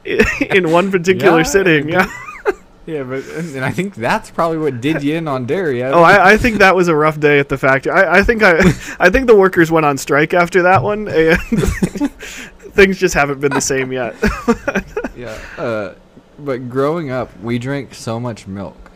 in 0.06 0.72
one 0.72 0.90
particular 0.92 1.38
Yeah, 1.40 1.44
sitting. 1.44 1.90
Yeah, 1.90 2.08
Yeah, 2.86 3.04
but 3.04 3.24
and, 3.26 3.56
and 3.56 3.64
I 3.66 3.72
think 3.72 3.96
that's 3.96 4.30
probably 4.32 4.58
what 4.58 4.82
did 4.82 5.04
you 5.04 5.16
in 5.16 5.28
on 5.28 5.46
dairy. 5.46 5.84
I 5.84 5.92
Oh, 5.92 6.02
I, 6.04 6.32
I 6.34 6.38
think 6.38 6.58
that 6.58 6.76
was 6.76 6.88
a 6.88 6.96
rough 6.96 7.20
day 7.20 7.40
at 7.40 7.50
the 7.50 7.58
factory. 7.58 7.92
I, 7.94 8.20
I 8.20 8.24
think 8.24 8.42
I, 8.44 8.58
I 9.00 9.10
think 9.10 9.28
the 9.28 9.36
workers 9.36 9.72
went 9.72 9.86
on 9.86 9.98
strike 9.98 10.34
after 10.34 10.64
that 10.64 10.82
one, 10.84 11.08
and 11.08 11.40
things 12.74 12.98
just 12.98 13.14
haven't 13.14 13.40
been 13.40 13.52
the 13.54 13.62
same 13.62 13.92
yet. 13.92 14.16
yeah. 15.16 15.40
Uh, 15.58 15.94
but 16.40 16.70
growing 16.70 17.12
up, 17.12 17.30
we 17.42 17.58
drank 17.60 17.94
so 17.94 18.20
much 18.20 18.48
milk 18.48 18.92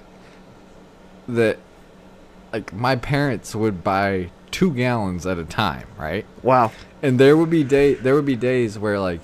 that, 1.27 1.57
like, 2.53 2.73
my 2.73 2.95
parents 2.95 3.53
would 3.55 3.83
buy 3.83 4.31
two 4.51 4.71
gallons 4.71 5.25
at 5.25 5.37
a 5.37 5.43
time, 5.45 5.87
right? 5.97 6.25
wow. 6.41 6.71
And 7.03 7.19
there 7.19 7.37
would 7.37 7.49
be 7.51 7.63
day 7.63 7.93
there 7.93 8.15
would 8.15 8.25
be 8.25 8.35
days 8.35 8.79
where 8.79 8.99
like 8.99 9.21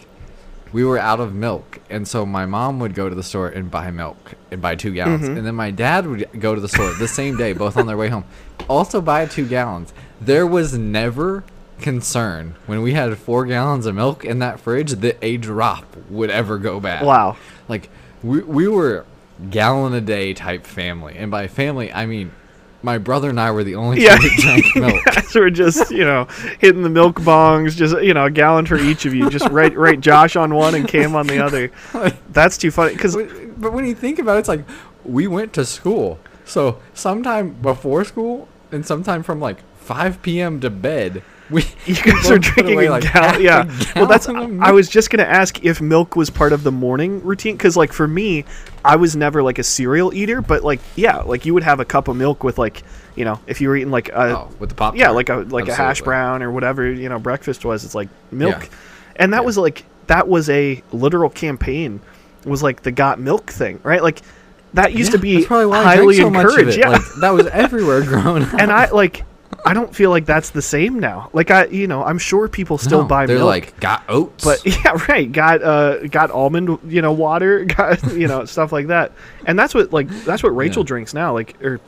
we 0.72 0.84
were 0.84 0.99
out 0.99 1.20
of 1.20 1.34
milk, 1.34 1.80
and 1.89 2.08
so 2.08 2.24
my 2.24 2.45
mom 2.45 2.80
would 2.80 2.93
go 2.93 3.10
to 3.10 3.16
the 3.16 3.24
store 3.24 3.47
and 3.47 3.72
buy 3.72 3.89
milk 3.89 4.34
and 4.51 4.62
buy 4.62 4.76
two 4.76 4.91
gallons, 4.93 5.24
Mhm. 5.28 5.38
and 5.38 5.47
then 5.47 5.56
my 5.56 5.72
dad 5.72 6.06
would 6.06 6.28
go 6.39 6.54
to 6.54 6.62
the 6.62 6.68
store 6.68 6.93
the 6.93 7.08
same 7.08 7.36
day, 7.36 7.54
both 7.54 7.76
on 7.78 7.88
their 7.88 7.97
way 7.97 8.10
home, 8.10 8.26
also 8.70 9.01
buy 9.01 9.26
two 9.26 9.47
gallons. 9.47 9.91
There 10.22 10.45
was 10.45 10.78
never 10.78 11.43
concern 11.80 12.56
when 12.66 12.82
we 12.82 12.94
had 12.94 13.18
four 13.18 13.46
gallons 13.46 13.86
of 13.86 13.96
milk 13.96 14.24
in 14.26 14.40
that 14.40 14.60
fridge 14.60 14.92
that 14.94 15.18
a 15.22 15.38
drop 15.38 15.96
would 16.10 16.30
ever 16.30 16.58
go 16.58 16.80
bad. 16.80 17.06
Wow. 17.06 17.38
Like 17.68 17.90
we 18.22 18.42
we 18.42 18.68
were 18.68 19.06
gallon 19.50 19.94
a 19.94 20.02
day 20.02 20.34
type 20.34 20.66
family, 20.66 21.16
and 21.18 21.30
by 21.32 21.48
family 21.48 21.92
I 21.92 22.06
mean 22.06 22.32
my 22.82 22.98
brother 22.98 23.30
and 23.30 23.40
I 23.40 23.52
were 23.52 23.64
the 23.64 23.76
only 23.76 24.04
Yeah. 24.04 24.18
drank 24.40 24.66
milk. 24.76 25.04
guys 25.06 25.34
were 25.36 25.50
just 25.50 25.90
you 25.92 26.04
know 26.06 26.26
hitting 26.60 26.84
the 26.84 26.90
milk 26.90 27.20
bongs, 27.22 27.76
just 27.76 28.00
you 28.02 28.14
know 28.14 28.26
a 28.26 28.32
gallon 28.32 28.66
for 28.66 28.78
each 28.78 29.06
of 29.06 29.14
you. 29.14 29.30
Just 29.30 29.48
write 29.50 29.76
write 29.78 30.00
Josh 30.02 30.36
on 30.36 30.54
one 30.54 30.76
and 30.76 30.88
Cam 30.88 31.16
on 31.16 31.28
the 31.28 31.44
other. 31.44 31.72
That's 32.32 32.58
too 32.58 32.72
funny 32.72 32.94
because 32.94 33.16
But 33.16 33.60
but 33.60 33.74
when 33.74 33.86
you 33.86 33.96
think 33.96 34.20
about 34.20 34.36
it, 34.38 34.40
it's 34.40 34.50
like 34.50 34.66
we 35.06 35.28
went 35.28 35.54
to 35.54 35.66
school. 35.66 36.20
So 36.46 36.80
sometime 36.94 37.54
before 37.62 38.04
school 38.04 38.48
and 38.72 38.86
sometime 38.86 39.24
from 39.24 39.40
like 39.40 39.58
5 39.80 40.22
p.m. 40.22 40.60
to 40.62 40.70
bed, 40.70 41.24
we 41.50 41.64
you 41.86 41.96
guys 41.96 42.24
both 42.24 42.32
are 42.32 42.39
drinking 42.39 42.74
away, 42.76 42.86
a 42.88 42.91
like, 42.91 43.04
gallon. 43.04 43.30
half 43.30 43.38
a 43.39 43.44
Yeah. 43.44 43.91
Well, 43.96 44.06
that's. 44.08 44.28
gallon 44.28 44.62
I 44.62 44.72
was 44.72 44.88
just 44.89 45.10
gonna 45.10 45.24
ask 45.24 45.64
if 45.64 45.82
milk 45.82 46.16
was 46.16 46.30
part 46.30 46.54
of 46.54 46.64
the 46.64 46.72
morning 46.72 47.22
routine 47.24 47.56
because, 47.58 47.76
like, 47.78 47.91
for 47.94 48.08
me, 48.08 48.46
I 48.86 48.96
was 48.96 49.16
never 49.16 49.44
like 49.44 49.60
a 49.60 49.64
cereal 49.64 50.14
eater, 50.14 50.41
but 50.41 50.64
like, 50.64 50.80
yeah, 50.96 51.18
like 51.18 51.46
you 51.46 51.54
would 51.54 51.64
have 51.64 51.80
a 51.80 51.86
cup 51.86 52.08
of 52.08 52.16
milk 52.16 52.44
with 52.44 52.58
like, 52.58 52.84
you 53.16 53.26
know, 53.26 53.39
if 53.48 53.62
you 53.62 53.70
were 53.70 53.76
eating 53.76 53.91
like 53.91 54.10
a 54.10 54.38
oh, 54.39 54.50
with 54.60 54.70
the 54.70 54.76
pop. 54.76 54.96
yeah, 54.96 55.10
like 55.10 55.30
a 55.30 55.38
like 55.50 55.68
a 55.68 55.76
hash 55.76 56.02
brown 56.02 56.41
or 56.44 56.52
whatever 56.52 56.89
you 56.91 57.10
know 57.10 57.20
breakfast 57.20 57.66
was. 57.66 57.84
It's 57.86 57.96
like 57.96 58.10
milk, 58.32 58.64
Yeah. 58.64 58.70
and 59.18 59.34
that 59.34 59.41
Yeah. 59.41 59.46
was 59.46 59.58
like 59.58 59.86
that 60.08 60.28
was 60.28 60.50
a 60.50 60.82
literal 60.91 61.30
campaign. 61.30 62.00
Was 62.46 62.62
like 62.64 62.82
the 62.84 62.91
got 62.91 63.20
milk 63.22 63.50
thing, 63.52 63.80
right? 63.84 64.04
Like 64.04 64.22
that 64.74 64.91
used 64.94 65.12
to 65.12 65.18
Yeah, 65.18 65.22
be 65.22 65.36
that's 65.36 65.48
probably 65.48 65.68
why 65.68 65.78
I 65.80 65.84
drank 65.84 66.00
highly 66.00 66.14
so 66.16 66.30
much 66.30 66.46
of 66.46 66.52
encouraged. 66.52 66.78
it. 66.78 66.82
Yeah, 66.82 66.89
Like, 66.89 67.02
that 67.22 67.30
was 67.30 67.48
everywhere 67.54 68.02
growing 68.02 68.44
up. 68.44 68.54
and 68.60 68.72
I 68.72 68.89
like. 68.89 69.24
I 69.66 69.74
don't 69.74 69.93
feel 69.95 70.10
like 70.10 70.26
that's 70.26 70.51
the 70.51 70.62
same 70.62 70.99
now. 70.99 71.30
Like 71.34 71.51
I, 71.51 71.66
you 71.66 71.88
know, 71.88 72.04
I'm 72.04 72.18
sure 72.18 72.47
people 72.47 72.78
still 72.78 73.01
No, 73.01 73.08
buy 73.08 73.26
They're 73.26 73.38
milk. 73.38 73.47
like 73.47 73.80
got 73.80 74.04
oats, 74.10 74.43
But 74.43 74.66
yeah, 74.66 74.97
right. 75.10 75.32
Got 75.32 75.62
uh, 75.64 76.08
got 76.08 76.32
almond, 76.32 76.80
you 76.88 77.01
know, 77.01 77.12
water, 77.12 77.66
got 77.66 78.04
you 78.14 78.28
know, 78.28 78.45
stuff 78.45 78.72
like 78.72 78.88
that. 78.88 79.12
And 79.45 79.58
that's 79.58 79.74
what 79.76 79.91
like 79.93 80.08
that's 80.26 80.43
what 80.43 80.56
Rachel 80.56 80.84
Yeah. 80.84 80.88
drinks 80.88 81.14
now. 81.14 81.34
Like 81.34 81.62
or 81.64 81.80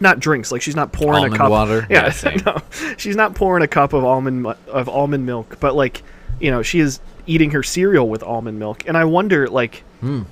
not 0.00 0.18
drinks. 0.20 0.50
Like 0.50 0.62
she's 0.62 0.76
not 0.76 0.92
pouring 0.92 1.16
Almond 1.24 1.34
a 1.34 1.38
cup. 1.38 1.50
water? 1.50 1.86
Yeah, 1.90 2.12
Yeah, 2.22 2.36
no, 2.46 2.58
she's 2.96 3.16
not 3.16 3.34
pouring 3.34 3.62
a 3.62 3.68
cup 3.68 3.92
of 3.92 4.04
almond 4.04 4.46
of 4.68 4.88
almond 4.88 5.26
milk. 5.26 5.58
But 5.60 5.74
like, 5.74 6.02
you 6.40 6.50
know, 6.50 6.62
she 6.62 6.80
is 6.80 7.00
eating 7.26 7.50
her 7.50 7.62
cereal 7.62 8.08
with 8.08 8.22
almond 8.22 8.58
milk. 8.58 8.84
And 8.88 8.96
I 8.96 9.04
wonder, 9.04 9.46
like, 9.48 9.84
uh, 10.02 10.22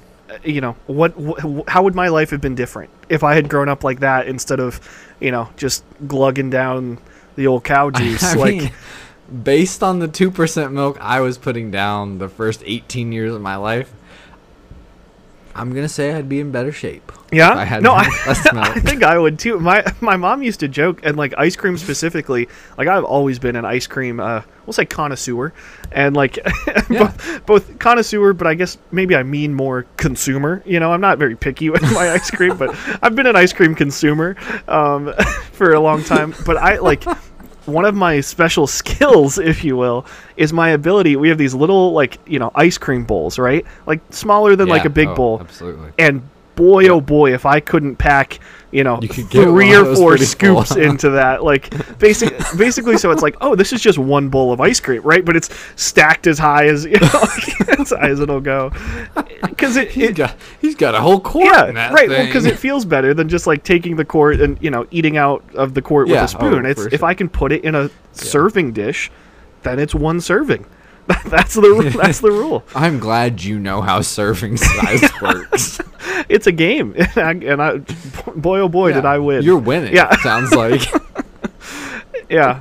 you 0.43 0.61
know, 0.61 0.75
what, 0.87 1.13
wh- 1.13 1.69
how 1.69 1.83
would 1.85 1.95
my 1.95 2.09
life 2.09 2.31
have 2.31 2.41
been 2.41 2.55
different 2.55 2.91
if 3.09 3.23
I 3.23 3.35
had 3.35 3.49
grown 3.49 3.69
up 3.69 3.85
like 3.85 4.01
that 4.01 4.27
instead 4.27 4.59
of, 4.59 4.81
you 5.21 5.31
know, 5.31 5.51
just 5.57 5.85
glugging 6.07 6.51
down 6.51 6.99
the 7.37 7.47
old 7.47 7.65
cow 7.65 7.91
juice? 7.99 8.23
I 8.23 8.35
like, 8.35 8.57
mean, 8.57 8.71
based 9.43 9.83
on 9.83 9.99
the 9.99 10.09
two 10.09 10.31
percent 10.31 10.73
milk 10.73 10.99
I 11.01 11.21
was 11.21 11.39
putting 11.39 11.71
down 11.71 12.19
the 12.19 12.29
first 12.29 12.63
18 12.65 13.13
years 13.13 13.35
of 13.35 13.41
my 13.41 13.57
life, 13.57 13.93
I'm 15.59 15.75
gonna 15.75 15.89
say 15.89 16.13
I'd 16.13 16.29
be 16.29 16.41
in 16.41 16.53
better 16.53 16.73
shape. 16.73 17.11
Yeah, 17.33 17.53
I 17.53 17.65
had 17.65 17.83
no, 17.83 17.93
I, 17.95 18.07
I 18.27 18.81
think 18.81 19.03
I 19.03 19.19
would 19.19 19.39
too. 19.39 19.59
My 19.59 19.85
my 20.01 20.17
mom 20.17 20.43
used 20.43 20.61
to 20.61 20.69
joke, 20.69 21.01
and 21.03 21.17
like 21.17 21.35
ice 21.37 21.57
cream 21.57 21.77
specifically. 21.77 22.49
Like 22.79 22.89
I've 22.89 23.05
always 23.05 23.39
been 23.39 23.57
an 23.57 23.65
ice 23.65 23.87
cream, 23.87 24.21
uh, 24.21 24.43
we'll 24.65 24.73
say 24.73 24.87
connoisseur, 24.87 25.53
and 25.93 26.17
like 26.17 26.37
Yeah. 26.89 27.13
both, 27.13 27.47
both 27.47 27.79
connoisseur, 27.79 28.33
but 28.33 28.47
I 28.47 28.55
guess 28.55 28.79
maybe 28.93 29.15
I 29.17 29.23
mean 29.25 29.53
more 29.53 29.85
consumer. 29.97 30.63
You 30.65 30.81
know, 30.81 30.93
I'm 30.93 31.01
not 31.01 31.19
very 31.19 31.37
picky 31.37 31.69
with 31.71 31.83
my 31.83 32.11
ice 32.13 32.31
cream, 32.31 32.57
but 32.57 32.75
I've 33.03 33.15
been 33.17 33.27
an 33.27 33.37
ice 33.37 33.53
cream 33.53 33.75
consumer 33.75 34.37
um, 34.69 35.13
for 35.53 35.73
a 35.75 35.81
long 35.81 36.03
time. 36.05 36.35
But 36.47 36.57
I 36.57 36.79
like 36.79 37.05
one 37.69 37.85
of 37.85 37.95
my 37.95 38.21
special 38.21 38.67
skills, 38.79 39.39
if 39.39 39.63
you 39.63 39.77
will, 39.77 40.07
is 40.37 40.53
my 40.53 40.71
ability. 40.71 41.17
We 41.17 41.29
have 41.29 41.39
these 41.39 41.55
little 41.55 41.93
like 41.93 42.19
you 42.27 42.39
know 42.39 42.51
ice 42.55 42.79
cream 42.79 43.05
bowls, 43.05 43.39
right? 43.39 43.65
Like 43.87 44.01
smaller 44.11 44.57
than 44.57 44.69
like 44.69 44.85
a 44.85 44.91
big 44.91 45.09
oh, 45.09 45.15
bowl 45.15 45.41
Absolutely. 45.41 45.93
and 45.99 46.23
boy 46.59 46.89
oh 46.89 47.01
boy 47.01 47.33
if 47.33 47.47
i 47.47 47.61
couldn't 47.61 47.95
pack 47.95 48.41
you 48.71 48.85
know 48.85 49.01
You 49.01 49.09
three 49.09 49.75
or 49.75 49.97
four 49.97 50.19
scoops 50.19 50.77
into 50.89 51.11
that. 51.11 51.43
Like 51.43 51.99
basic 51.99 52.37
basically 52.57 52.99
so 52.99 53.11
it's 53.11 53.23
like 53.23 53.37
oh 53.41 53.55
this 53.55 53.73
is 53.73 53.81
just 53.81 53.99
one 53.99 54.29
bowl 54.29 54.53
of 54.53 54.61
ice 54.61 54.81
cream 54.81 55.03
right? 55.03 55.25
But 55.25 55.37
it's 55.37 55.49
stacked 55.77 56.27
as 56.27 56.39
high 56.39 56.67
as 56.67 56.85
you 56.93 56.99
know 57.01 57.25
as 57.79 57.91
high 57.91 58.11
as 58.11 58.21
it'll 58.21 58.41
go. 58.41 58.71
Because 59.43 59.77
it, 59.77 59.91
He's 59.91 60.11
it 60.11 60.17
got 60.17 60.37
he's 60.61 60.75
got 60.75 60.95
a 60.95 61.01
whole 61.01 61.21
quart. 61.21 61.47
yeah 61.47 61.69
in 61.69 61.75
that 61.75 61.93
right. 61.93 62.09
Because 62.27 62.45
it 62.45 62.59
feels 62.59 62.85
better 62.85 63.15
than 63.15 63.29
just 63.29 63.47
like 63.47 63.65
taking 63.65 63.97
the 63.97 64.05
quart 64.05 64.41
and 64.41 64.59
you 64.63 64.71
know 64.71 64.87
eating 64.91 65.17
out 65.17 65.45
of 65.55 65.75
the 65.75 65.83
quart 65.83 66.09
Yeah, 66.09 66.23
with 66.23 66.35
a 66.35 66.37
oh, 66.37 66.39
spoon 66.51 66.67
oh, 66.67 66.69
it's 66.69 66.85
if 66.87 67.01
sure. 67.01 67.09
i 67.09 67.15
can 67.15 67.29
put 67.29 67.53
it 67.53 67.65
in 67.65 67.75
a 67.75 67.91
serving 68.13 68.73
dish 68.73 69.11
then 69.63 69.79
it's 69.79 69.95
one 69.95 70.21
serving 70.21 70.65
that's 71.27 71.55
the 71.55 71.93
that's 72.01 72.21
the 72.21 72.31
rule 72.31 72.63
I'm 72.75 72.99
glad 72.99 73.43
you 73.43 73.59
know 73.59 73.81
how 73.81 74.01
serving 74.03 74.57
size 74.59 75.09
works. 75.23 75.81
it's 76.29 76.47
a 76.47 76.53
game 76.53 76.95
and 76.97 77.19
I, 77.19 77.31
and 77.33 77.63
I 77.63 77.79
boy 78.37 78.61
oh 78.61 78.69
boy 78.69 78.93
did 78.93 79.05
i 79.07 79.19
win 79.19 79.43
You're 79.43 79.59
winning. 79.59 79.95
Yeah. 79.95 80.15
sounds 80.19 80.53
like. 80.55 80.83
yeah 82.29 82.61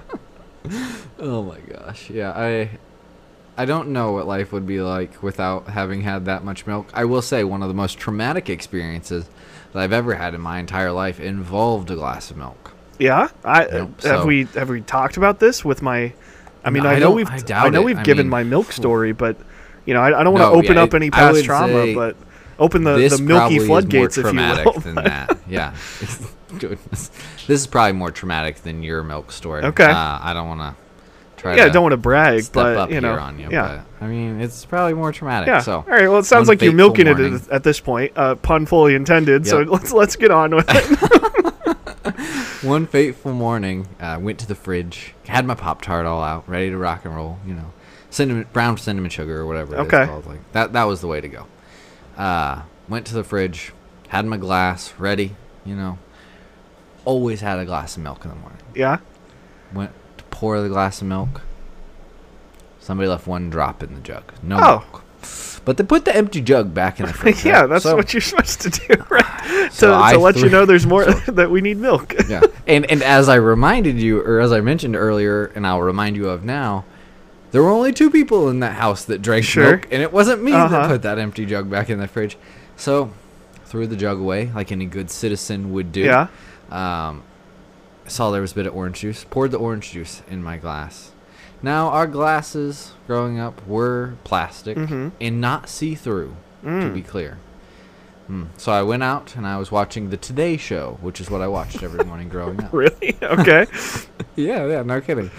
oh 1.20 1.44
my 1.44 1.60
gosh. 1.60 2.10
Yeah, 2.10 2.32
I 2.32 2.70
I 3.58 3.66
don't 3.66 3.90
know 3.90 4.12
what 4.14 4.28
life 4.28 4.52
would 4.52 4.68
be 4.68 4.82
like 4.82 5.22
without 5.24 5.68
having 5.68 6.02
had 6.02 6.26
that 6.26 6.44
much 6.44 6.66
milk. 6.68 6.90
I 6.94 7.06
will 7.06 7.22
say 7.22 7.44
one 7.44 7.62
of 7.62 7.68
the 7.68 7.74
most 7.74 7.98
traumatic 7.98 8.50
experiences 8.50 9.26
that 9.74 9.80
I've 9.82 9.94
ever 9.94 10.14
had 10.16 10.34
in 10.36 10.42
my 10.42 10.60
entire 10.60 10.92
life 10.92 11.20
involved 11.20 11.90
a 11.92 11.96
glass 11.96 12.30
of 12.32 12.38
milk. 12.38 12.74
Yeah, 13.00 13.30
I 13.44 13.64
Yep, 13.66 13.72
have 13.72 14.02
so- 14.02 14.26
we 14.26 14.44
have 14.56 14.70
we 14.70 14.82
talked 14.82 15.18
about 15.18 15.40
this 15.40 15.66
with 15.66 15.82
my. 15.82 16.14
I 16.68 16.70
mean, 16.70 16.84
No, 16.84 16.90
I, 16.90 16.94
I 16.96 17.00
know 17.00 17.12
we've 17.12 17.30
I 17.30 17.42
I, 17.54 17.70
know 17.70 17.82
we've 17.82 17.98
I 17.98 18.04
given 18.04 18.26
mean, 18.26 18.30
my 18.32 18.44
milk 18.44 18.72
story, 18.74 19.14
but 19.14 19.38
you 19.86 19.94
know, 19.94 20.02
I, 20.02 20.20
I 20.20 20.24
don't 20.24 20.34
want 20.34 20.44
to 20.46 20.50
No, 20.52 20.56
open 20.60 20.76
yeah, 20.76 20.84
up 20.84 20.94
any 20.94 21.10
past 21.10 21.46
trauma, 21.46 21.94
but 21.96 22.16
open 22.60 22.84
the, 22.84 22.98
the 23.10 23.22
milky 23.22 23.60
floodgates, 23.60 24.18
is 24.18 24.24
more 24.24 24.30
if 24.32 24.34
you 24.36 24.40
traumatic 24.42 24.66
will. 24.66 24.82
than 24.82 24.96
that. 24.96 25.38
Yeah. 25.48 25.76
Goodness. 26.60 27.10
This 27.48 27.62
is 27.62 27.68
probably 27.68 27.94
more 27.94 28.12
traumatic 28.12 28.58
than 28.58 28.84
your 28.84 29.04
milk 29.04 29.32
story. 29.32 29.64
Okay. 29.64 29.86
Uh, 29.86 30.20
I 30.22 30.34
don't 30.34 30.48
want 30.48 30.62
to 30.62 30.76
try 31.42 31.56
yeah, 31.56 31.66
I 31.66 31.70
don't 31.70 31.84
want 31.84 31.94
to 31.94 31.98
brag, 31.98 32.42
step 32.44 32.54
but 32.54 32.78
up 32.78 32.90
you 32.92 33.00
know, 33.00 33.12
here 33.12 33.20
on 33.20 33.40
you. 33.40 33.50
yeah, 33.52 33.84
But, 34.00 34.06
I 34.06 34.10
mean, 34.10 34.42
it's 34.42 34.66
probably 34.66 34.94
more 34.94 35.12
traumatic. 35.12 35.48
yeah. 35.48 35.60
So 35.62 35.76
All 35.78 35.84
right. 35.88 36.08
Well, 36.10 36.20
it 36.20 36.24
sounds 36.26 36.48
one 36.48 36.56
like 36.58 36.62
you're 36.62 36.74
milking 36.74 37.08
it 37.08 37.18
morning- 37.18 37.36
at, 37.36 37.50
at 37.50 37.64
this 37.64 37.80
point. 37.80 38.12
Uh, 38.16 38.36
pun 38.36 38.66
fully 38.66 38.96
intended. 38.96 39.46
So 39.48 39.60
let's 39.62 39.92
let's 39.94 40.16
get 40.16 40.32
on 40.32 40.56
with 40.56 40.66
it. 40.70 41.44
One 42.62 42.88
fateful 42.88 43.34
morning, 43.34 43.88
uh, 44.00 44.18
went 44.22 44.40
to 44.40 44.48
the 44.48 44.56
fridge, 44.56 45.14
had 45.28 45.46
my 45.46 45.56
Pop 45.56 45.82
Tart 45.82 46.06
all 46.06 46.22
out, 46.24 46.48
ready 46.50 46.70
to 46.70 46.78
rock 46.78 47.06
and 47.06 47.16
roll. 47.16 47.38
You 47.46 47.54
know, 47.56 47.74
cinnamon, 48.10 48.46
brown 48.54 48.78
cinnamon 48.78 49.10
sugar 49.10 49.40
or 49.42 49.46
whatever 49.46 49.76
it 49.76 49.82
is 49.82 49.88
Okay. 49.88 50.06
called. 50.06 50.26
Like 50.26 50.52
that, 50.54 50.74
that 50.74 50.84
was 50.86 51.02
the 51.02 51.08
way 51.08 51.22
to 51.22 51.28
go. 51.28 51.46
Uh, 52.18 52.62
went 52.90 53.06
to 53.08 53.14
the 53.14 53.24
fridge, 53.24 53.74
had 54.10 54.26
my 54.26 54.38
glass 54.38 54.94
ready. 54.98 55.36
You 55.66 55.76
know, 55.76 55.98
always 57.06 57.42
had 57.42 57.60
a 57.60 57.66
glass 57.66 57.98
of 57.98 58.04
milk 58.04 58.24
in 58.26 58.30
the 58.32 58.38
morning. 58.38 58.60
yeah. 58.76 58.98
Went 59.74 59.92
to 60.18 60.24
pour 60.26 60.62
the 60.62 60.70
glass 60.70 61.02
of 61.02 61.08
milk. 61.08 61.42
Somebody 62.80 63.10
left 63.10 63.28
one 63.28 63.50
drop 63.50 63.84
in 63.84 63.94
the 63.96 64.00
jug. 64.00 64.24
No 64.42 64.58
Oh. 64.58 64.62
milk. 64.80 65.04
But 65.68 65.76
they 65.76 65.84
put 65.84 66.06
the 66.06 66.16
empty 66.16 66.40
jug 66.40 66.74
back 66.74 67.02
in 67.02 67.08
the 67.08 67.12
fridge. 67.20 67.44
yeah, 67.44 67.60
right? 67.60 67.68
that's 67.70 67.84
So- 67.84 67.98
what 67.98 68.14
you're 68.14 68.22
supposed 68.22 68.62
to 68.62 68.70
do, 68.70 69.04
right? 69.10 69.70
So 69.70 69.92
to 70.02 70.14
to 70.14 70.20
let 70.20 70.38
you 70.38 70.48
know 70.50 70.66
there's 70.66 70.88
more 70.94 71.04
that 71.04 71.52
we 71.52 71.60
need 71.60 71.76
milk. 71.78 72.16
yeah. 72.30 72.40
And 72.66 72.90
and 72.90 73.04
as 73.04 73.28
I 73.28 73.36
reminded 73.36 73.98
you, 74.00 74.22
or 74.22 74.40
as 74.40 74.54
I 74.54 74.62
mentioned 74.62 74.96
earlier, 74.96 75.48
and 75.56 75.68
I'll 75.68 75.82
remind 75.82 76.16
you 76.16 76.30
of 76.30 76.46
now, 76.46 76.86
there 77.52 77.62
were 77.62 77.70
only 77.70 77.92
two 77.92 78.10
people 78.10 78.48
in 78.48 78.62
that 78.62 78.76
house 78.76 79.04
that 79.06 79.22
drank 79.22 79.44
Sure. 79.44 79.72
milk, 79.72 79.88
and 79.92 80.02
it 80.02 80.14
wasn't 80.14 80.42
me 80.42 80.54
Uh-huh. 80.54 80.70
that 80.70 80.88
put 80.88 81.02
that 81.02 81.20
empty 81.20 81.46
jug 81.46 81.70
back 81.70 81.90
in 81.90 82.00
the 82.00 82.08
fridge. 82.08 82.38
So 82.78 83.12
threw 83.66 83.88
the 83.88 83.98
jug 83.98 84.20
away 84.22 84.50
like 84.56 84.72
any 84.72 84.86
good 84.86 85.12
citizen 85.12 85.74
would 85.74 85.92
do. 85.92 86.02
Yeah. 86.04 86.28
Um, 86.72 87.24
saw 88.08 88.32
there 88.32 88.40
was 88.42 88.54
a 88.54 88.56
bit 88.56 88.68
of 88.68 88.74
orange 88.74 89.02
juice. 89.02 89.26
Poured 89.30 89.52
the 89.52 89.58
orange 89.58 89.92
juice 89.92 90.22
in 90.30 90.42
my 90.42 90.56
glass. 90.56 91.12
Now 91.62 91.90
our 91.90 92.08
glasses 92.08 92.94
growing 93.08 93.40
up 93.40 93.66
were 93.68 94.14
plastic 94.24 94.78
Mhm. 94.78 95.12
and 95.20 95.42
not 95.42 95.70
see 95.70 95.96
through. 95.96 96.36
To 96.64 96.70
Mm. 96.70 96.94
be 96.94 97.02
clear, 97.04 97.38
Hmm. 98.28 98.44
So 98.58 98.72
I 98.74 98.82
went 98.82 99.04
out 99.04 99.36
and 99.38 99.48
I 99.48 99.58
was 99.58 99.72
watching 99.72 100.10
the 100.10 100.18
Today 100.18 100.58
Show, 100.58 100.98
which 101.02 101.22
is 101.22 101.30
what 101.32 101.40
I 101.42 101.48
watched 101.48 101.82
every 101.82 102.04
morning 102.04 102.28
growing 102.30 102.62
up. 102.62 102.74
Really? 102.74 103.16
Okay. 103.22 103.66
Yeah, 104.36 104.66
yeah, 104.68 104.84
no 104.84 105.00
kidding. 105.02 105.32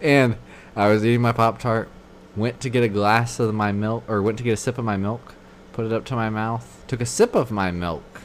And 0.00 0.36
I 0.76 0.88
was 0.88 1.04
eating 1.04 1.20
my 1.22 1.32
Pop 1.32 1.58
Tart, 1.58 1.88
went 2.36 2.60
to 2.60 2.70
get 2.70 2.82
a 2.84 2.88
glass 2.88 3.38
of 3.40 3.52
my 3.54 3.70
milk, 3.72 4.04
or 4.08 4.22
went 4.22 4.38
to 4.38 4.44
get 4.44 4.52
a 4.52 4.56
sip 4.56 4.78
of 4.78 4.84
my 4.84 4.96
milk, 4.96 5.34
put 5.72 5.84
it 5.84 5.92
up 5.92 6.04
to 6.06 6.14
my 6.14 6.30
mouth, 6.30 6.82
took 6.86 7.00
a 7.02 7.06
sip 7.06 7.34
of 7.34 7.50
my 7.50 7.70
milk, 7.70 8.20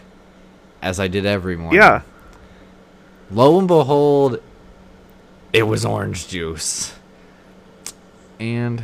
as 0.82 1.00
I 1.00 1.08
did 1.10 1.26
every 1.26 1.58
morning. 1.58 1.82
Yeah. 1.82 2.02
Lo 3.32 3.58
and 3.60 3.68
behold, 3.68 4.40
it 5.52 5.64
was 5.64 5.84
orange 5.86 6.28
juice. 6.30 6.94
And 8.42 8.84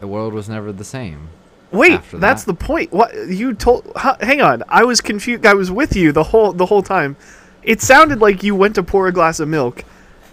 the 0.00 0.06
world 0.06 0.32
was 0.32 0.48
never 0.48 0.70
the 0.72 0.84
same. 0.84 1.28
Wait, 1.72 2.00
that's 2.12 2.44
that. 2.44 2.52
the 2.52 2.64
point. 2.64 2.92
What 2.92 3.12
you 3.28 3.52
told? 3.54 3.90
hang 3.96 4.40
on, 4.40 4.62
I 4.68 4.84
was 4.84 5.00
confused. 5.00 5.44
I 5.44 5.54
was 5.54 5.70
with 5.70 5.96
you 5.96 6.12
the 6.12 6.22
whole 6.22 6.52
the 6.52 6.66
whole 6.66 6.82
time. 6.82 7.16
It 7.64 7.80
sounded 7.80 8.20
like 8.20 8.42
you 8.42 8.54
went 8.54 8.74
to 8.76 8.82
pour 8.82 9.08
a 9.08 9.12
glass 9.12 9.40
of 9.40 9.48
milk. 9.48 9.84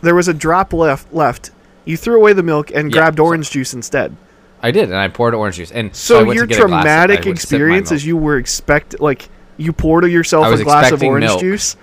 There 0.01 0.13
was 0.15 0.27
a 0.27 0.33
drop 0.33 0.71
left. 0.73 1.11
Left. 1.13 1.49
You 1.85 1.97
threw 1.97 2.17
away 2.17 2.33
the 2.33 2.43
milk 2.43 2.71
and 2.71 2.91
Yeah, 2.91 2.97
grabbed 3.01 3.17
so- 3.17 3.25
orange 3.25 3.49
juice 3.49 3.73
instead. 3.73 4.15
I 4.61 4.71
did, 4.71 4.83
and 4.89 4.95
I 4.97 5.07
poured 5.07 5.33
orange 5.33 5.55
juice. 5.55 5.71
And 5.71 5.95
So, 5.95 6.31
your 6.31 6.45
to 6.45 6.47
get 6.47 6.59
a 6.59 6.67
glass- 6.67 6.83
traumatic 6.83 7.25
went 7.25 7.37
to 7.37 7.41
sip 7.47 7.51
my 7.51 7.55
experience 7.63 7.91
is 7.93 8.05
you 8.05 8.17
were 8.17 8.37
expect 8.37 8.99
like 8.99 9.29
you 9.57 9.71
poured 9.73 10.05
yourself 10.05 10.45
a 10.59 10.63
glass 10.63 10.91
of 10.91 11.01
orange 11.01 11.25
milk. 11.25 11.39
juice, 11.39 11.77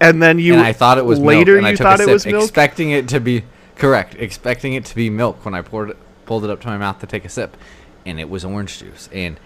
and 0.00 0.20
then 0.22 0.38
you 0.40 0.54
and 0.54 0.62
I 0.62 0.72
thought 0.72 0.98
it 0.98 1.04
was 1.06 1.18
later 1.20 1.54
milk, 1.54 1.64
and 1.66 1.78
you 1.78 1.82
thought 1.82 2.00
it 2.00 2.04
sip, 2.04 2.12
was 2.12 2.26
milk. 2.26 2.42
expecting 2.42 2.90
it 2.90 3.08
to 3.08 3.20
be 3.20 3.44
correct, 3.76 4.16
expecting 4.18 4.72
it 4.74 4.84
to 4.86 4.94
be 4.96 5.08
milk 5.08 5.44
when 5.44 5.54
I 5.54 5.62
poured 5.62 5.90
it, 5.90 5.96
pulled 6.26 6.44
it 6.44 6.50
up 6.50 6.60
to 6.62 6.66
my 6.66 6.76
mouth 6.76 6.98
to 7.00 7.06
take 7.06 7.24
a 7.24 7.28
sip, 7.28 7.56
and 8.04 8.20
it 8.20 8.28
was 8.28 8.44
orange 8.44 8.78
juice. 8.78 9.08
And 9.12 9.38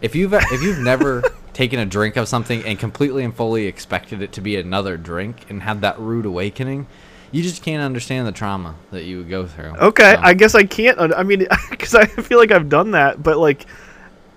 if 0.00 0.14
you've 0.14 0.32
if 0.32 0.62
you've 0.62 0.78
never 0.78 1.22
taken 1.52 1.78
a 1.80 1.86
drink 1.86 2.16
of 2.16 2.28
something 2.28 2.64
and 2.64 2.78
completely 2.78 3.24
and 3.24 3.34
fully 3.34 3.66
expected 3.66 4.22
it 4.22 4.32
to 4.32 4.40
be 4.40 4.56
another 4.56 4.96
drink 4.96 5.46
and 5.48 5.62
had 5.62 5.80
that 5.80 5.98
rude 5.98 6.24
awakening, 6.24 6.86
you 7.32 7.42
just 7.42 7.62
can't 7.62 7.82
understand 7.82 8.26
the 8.26 8.32
trauma 8.32 8.74
that 8.90 9.04
you 9.04 9.18
would 9.18 9.28
go 9.28 9.46
through. 9.46 9.76
Okay, 9.76 10.14
So, 10.14 10.20
I 10.22 10.34
guess 10.34 10.54
I 10.54 10.64
can't. 10.64 10.98
I 10.98 11.22
mean, 11.22 11.46
because 11.70 11.94
I 11.94 12.06
feel 12.06 12.38
like 12.38 12.52
I've 12.52 12.68
done 12.68 12.92
that, 12.92 13.22
but 13.22 13.38
like, 13.38 13.66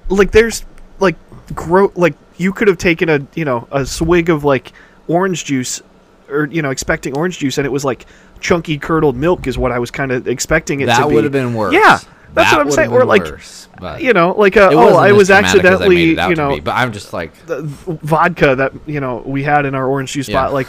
like 0.10 0.32
there's 0.32 0.66
like 1.00 1.16
gro 1.54 1.92
like 1.96 2.16
you 2.38 2.54
could 2.54 2.68
have 2.68 2.78
taken 2.78 3.10
a 3.10 3.26
you 3.34 3.44
know 3.44 3.68
a 3.72 3.86
swig 3.86 4.30
of 4.30 4.44
like 4.44 4.74
orange 5.08 5.46
juice, 5.46 5.82
or 6.32 6.46
you 6.48 6.62
know 6.62 6.70
expecting 6.72 7.16
orange 7.18 7.40
juice, 7.40 7.58
and 7.58 7.66
it 7.66 7.72
was 7.72 7.84
like 7.86 8.06
chunky 8.40 8.78
curdled 8.78 9.16
milk 9.16 9.48
is 9.48 9.58
what 9.58 9.72
I 9.72 9.80
was 9.80 9.92
kind 9.92 10.12
of 10.12 10.28
expecting 10.28 10.80
it 10.82 10.86
to 10.86 10.88
that 10.88 11.08
be. 11.10 11.16
would 11.16 11.24
have 11.24 11.34
been 11.34 11.54
worse. 11.54 11.74
Yeah, 11.74 12.00
that's 12.34 12.50
That 12.52 12.58
what 12.58 12.66
I'm 12.66 12.72
saying. 12.72 12.92
Or 12.92 13.06
like 13.06 13.24
worse, 13.24 13.68
but 13.80 14.02
you 14.02 14.14
know, 14.14 14.32
like 14.32 14.56
a, 14.56 14.70
oh, 14.70 14.96
I 14.96 15.12
was 15.12 15.30
I 15.30 15.40
accidentally 15.40 16.18
out 16.18 16.30
you 16.30 16.36
know 16.36 16.56
be, 16.56 16.60
but 16.62 16.72
I'm 16.72 16.92
just 16.94 17.14
like 17.14 17.34
the 17.46 17.62
vodka 17.62 18.56
that 18.56 18.74
you 18.86 19.00
know 19.00 19.18
we 19.26 19.44
had 19.44 19.66
in 19.66 19.76
our 19.76 19.86
orange 19.88 20.14
juice 20.14 20.28
Yeah. 20.30 20.48
spot 20.48 20.54
like 20.54 20.68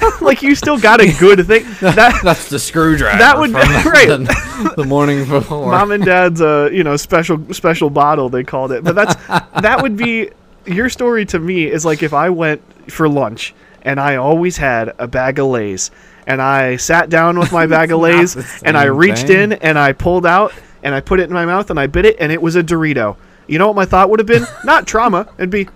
like 0.22 0.42
you 0.42 0.54
still 0.54 0.78
got 0.78 1.00
a 1.00 1.12
good 1.18 1.46
thing 1.46 1.64
that 1.80 2.20
That's 2.22 2.48
the 2.48 2.58
screwdriver. 2.58 3.18
That 3.18 3.38
would- 3.38 3.52
right. 3.52 4.08
The, 4.08 4.74
the 4.76 4.84
morning 4.84 5.26
before. 5.26 5.70
mom 5.70 5.90
and 5.92 6.04
dad's 6.04 6.40
uh 6.42 6.68
you 6.72 6.84
know 6.84 6.96
special 6.96 7.42
special 7.54 7.88
bottle 7.90 8.28
they 8.28 8.44
called 8.44 8.72
it 8.72 8.84
but 8.84 8.94
that's 8.94 9.14
that 9.62 9.80
would 9.82 9.96
be 9.96 10.30
your 10.66 10.90
story 10.90 11.24
to 11.26 11.38
me 11.38 11.64
is 11.66 11.84
like 11.86 12.02
if 12.02 12.12
i 12.12 12.28
went 12.28 12.60
for 12.90 13.08
lunch 13.08 13.54
and 13.82 13.98
i 14.00 14.16
always 14.16 14.56
had 14.56 14.94
a 14.98 15.06
bag 15.08 15.38
of 15.38 15.46
lays. 15.46 15.90
And 16.26 16.40
i 16.40 16.76
sat 16.76 17.10
down 17.10 17.38
with 17.38 17.50
my 17.52 17.66
bag 17.76 17.90
of 17.92 18.00
lays 18.00 18.36
and 18.62 18.76
i 18.76 18.84
reached 18.84 19.26
thing. 19.28 19.52
in 19.52 19.52
and 19.54 19.78
i 19.78 19.92
pulled 19.92 20.26
out 20.26 20.52
and 20.82 20.94
i 20.94 21.00
put 21.00 21.18
it 21.20 21.24
in 21.24 21.32
my 21.32 21.44
mouth 21.46 21.70
and 21.70 21.80
i 21.80 21.86
bit 21.86 22.04
it 22.04 22.16
and 22.20 22.30
it 22.30 22.40
was 22.40 22.56
a 22.56 22.62
dorito. 22.62 23.16
You 23.46 23.58
know 23.58 23.66
what 23.66 23.76
my 23.76 23.84
thought 23.84 24.10
would 24.10 24.20
have 24.20 24.26
been? 24.28 24.46
Not 24.64 24.86
trauma. 24.86 25.28
It'd 25.38 25.50
be 25.50 25.68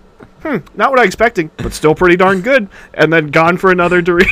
hmm 0.43 0.59
not 0.77 0.91
what 0.91 1.01
i 1.01 1.05
expecting 1.05 1.51
but 1.57 1.73
still 1.73 1.95
pretty 1.95 2.17
darn 2.17 2.41
good. 2.43 2.69
And 2.93 3.13
then 3.13 3.29
gone 3.29 3.57
for 3.57 3.71
another 3.71 4.03
dorito. 4.03 4.29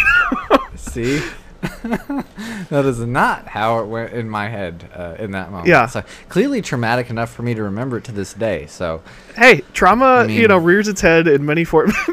See, 0.76 1.22
that 1.82 2.84
is 2.84 2.98
not 3.00 3.46
how 3.46 3.78
it 3.78 3.86
went 3.86 4.12
in 4.12 4.28
my 4.28 4.48
head 4.48 4.90
uh, 4.94 5.14
in 5.18 5.30
that 5.30 5.50
moment. 5.50 5.68
Yeah. 5.68 5.86
So 5.86 6.02
clearly 6.28 6.60
traumatic 6.60 7.08
enough 7.08 7.32
for 7.32 7.42
me 7.42 7.54
to 7.54 7.62
remember 7.62 7.98
it 7.98 8.04
to 8.04 8.12
this 8.12 8.34
day. 8.34 8.66
So 8.66 9.02
hey, 9.36 9.62
trauma, 9.72 10.22
you 10.22 10.40
mean- 10.40 10.48
know, 10.48 10.58
rears 10.58 10.88
its 10.88 11.00
head 11.00 11.28
in 11.28 11.46
many 11.46 11.64
forms. 11.64 11.94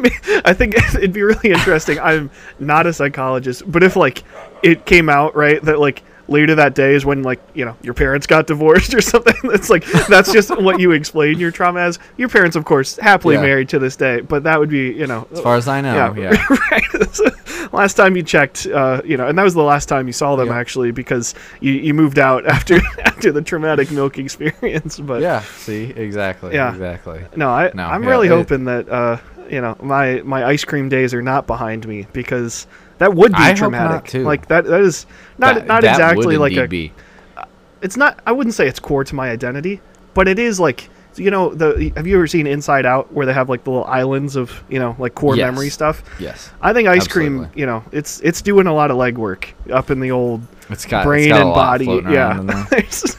I 0.45 0.53
think 0.53 0.75
it'd 0.95 1.13
be 1.13 1.23
really 1.23 1.49
interesting. 1.51 1.99
I'm 1.99 2.29
not 2.59 2.85
a 2.85 2.93
psychologist, 2.93 3.63
but 3.69 3.83
if 3.83 3.95
like 3.95 4.23
it 4.61 4.85
came 4.85 5.09
out 5.09 5.35
right 5.35 5.61
that 5.63 5.79
like 5.79 6.03
later 6.29 6.55
that 6.55 6.75
day 6.75 6.93
is 6.95 7.05
when 7.05 7.23
like 7.23 7.39
you 7.53 7.65
know 7.65 7.75
your 7.81 7.93
parents 7.93 8.27
got 8.27 8.47
divorced 8.47 8.93
or 8.93 9.01
something. 9.13 9.35
That's 9.43 9.69
like 9.69 9.85
that's 10.07 10.31
just 10.31 10.49
what 10.61 10.79
you 10.79 10.91
explain 10.91 11.39
your 11.39 11.51
trauma 11.51 11.81
as. 11.81 11.99
Your 12.17 12.29
parents, 12.29 12.55
of 12.55 12.65
course, 12.65 12.95
happily 12.97 13.35
Yeah. 13.35 13.41
married 13.41 13.69
to 13.69 13.79
this 13.79 13.95
day, 13.95 14.21
but 14.21 14.43
that 14.43 14.59
would 14.59 14.69
be 14.69 14.91
you 14.93 15.07
know. 15.07 15.27
as 15.31 15.41
far 15.41 15.55
as 15.55 15.67
I 15.67 15.81
know, 15.81 16.13
yeah, 16.15 16.31
yeah. 16.31 16.57
right. 16.71 17.73
last 17.73 17.95
time 17.95 18.15
you 18.15 18.23
checked, 18.23 18.65
uh, 18.67 19.01
you 19.03 19.17
know, 19.17 19.27
and 19.27 19.37
that 19.37 19.43
was 19.43 19.53
the 19.53 19.63
last 19.63 19.87
time 19.89 20.07
you 20.07 20.13
saw 20.13 20.35
them 20.35 20.47
Yeah. 20.47 20.57
actually 20.57 20.91
because 20.91 21.35
you, 21.59 21.73
you 21.73 21.93
moved 21.93 22.19
out 22.19 22.45
after 22.55 22.79
after 23.05 23.31
the 23.31 23.41
traumatic 23.41 23.91
milk 23.91 24.17
experience. 24.17 24.99
But 24.99 25.21
Yeah. 25.21 25.41
See, 25.57 25.85
exactly. 25.95 26.53
Yeah. 26.53 26.71
Exactly. 26.71 27.21
no, 27.35 27.49
I 27.49 27.71
No, 27.73 27.85
I'm 27.85 28.05
really 28.05 28.27
it- 28.27 28.31
hoping 28.31 28.65
that 28.65 28.87
uh, 28.89 29.17
you 29.49 29.61
know 29.61 29.75
my 29.81 30.21
my 30.23 30.45
ice 30.45 30.63
cream 30.63 30.89
days 30.89 31.13
are 31.13 31.21
not 31.21 31.47
behind 31.47 31.87
me 31.87 32.05
because 32.13 32.67
that 32.99 33.13
would 33.15 33.31
be 33.31 33.37
I 33.39 33.53
traumatic. 33.53 34.13
Like 34.13 34.47
that 34.47 34.65
that 34.65 34.81
is 34.81 35.05
not 35.37 35.55
That- 35.55 35.67
not 35.67 35.81
that 35.81 35.91
exactly 35.91 36.37
like 36.37 36.55
a 36.55 36.67
be. 36.67 36.93
Uh, 37.35 37.43
it's 37.81 37.97
not 37.97 38.19
I 38.25 38.31
wouldn't 38.31 38.53
say 38.53 38.67
it's 38.67 38.79
core 38.79 39.03
to 39.03 39.15
my 39.15 39.29
identity, 39.31 39.81
but 40.13 40.27
it 40.27 40.37
is 40.39 40.59
like 40.59 40.89
you 41.15 41.31
know 41.31 41.53
the 41.53 41.91
have 41.97 42.05
you 42.07 42.15
ever 42.15 42.27
seen 42.27 42.45
Inside 42.47 42.85
Out 42.85 43.11
where 43.11 43.25
they 43.25 43.33
have 43.33 43.49
like 43.49 43.63
the 43.63 43.71
little 43.71 43.85
islands 43.85 44.35
of 44.35 44.63
you 44.69 44.79
know 44.79 44.95
like 44.99 45.15
core 45.15 45.35
Yes. 45.35 45.45
memory 45.51 45.69
stuff? 45.69 46.03
Yes. 46.19 46.51
I 46.61 46.71
think 46.71 46.87
ice 46.87 47.07
cream, 47.07 47.49
you 47.55 47.65
know, 47.65 47.83
it's 47.91 48.19
it's 48.21 48.41
doing 48.41 48.67
a 48.67 48.73
lot 48.73 48.91
of 48.91 48.97
legwork 48.97 49.45
up 49.71 49.89
in 49.91 49.99
the 49.99 50.11
old 50.11 50.41
It's 50.69 50.85
got 50.85 51.03
brain 51.05 51.23
it's 51.29 51.29
got 51.31 51.41
a 51.41 51.45
and 51.45 51.53
body. 51.53 51.85
Yeah. 51.85 52.29
around 52.29 52.39
in 52.41 52.47
there. 52.47 52.63
There's- 52.69 53.17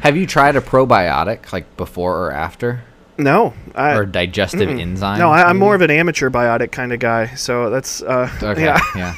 Have 0.00 0.16
you 0.16 0.26
tried 0.26 0.56
a 0.56 0.60
probiotic 0.60 1.52
like 1.52 1.76
before 1.76 2.26
or 2.26 2.32
after, 2.32 2.82
no, 3.18 3.54
I, 3.74 3.94
or 3.94 4.06
digestive 4.06 4.68
enzyme? 4.68 5.18
no, 5.18 5.30
I, 5.30 5.42
I'm 5.44 5.58
more 5.58 5.74
of 5.74 5.80
an 5.82 5.90
amateur 5.90 6.30
biotic 6.30 6.72
kind 6.72 6.92
of 6.92 6.98
guy. 7.00 7.34
So 7.34 7.70
that's 7.70 8.02
uh, 8.02 8.30
Okay. 8.42 8.64
yeah. 8.64 8.80
Yeah. 8.96 9.14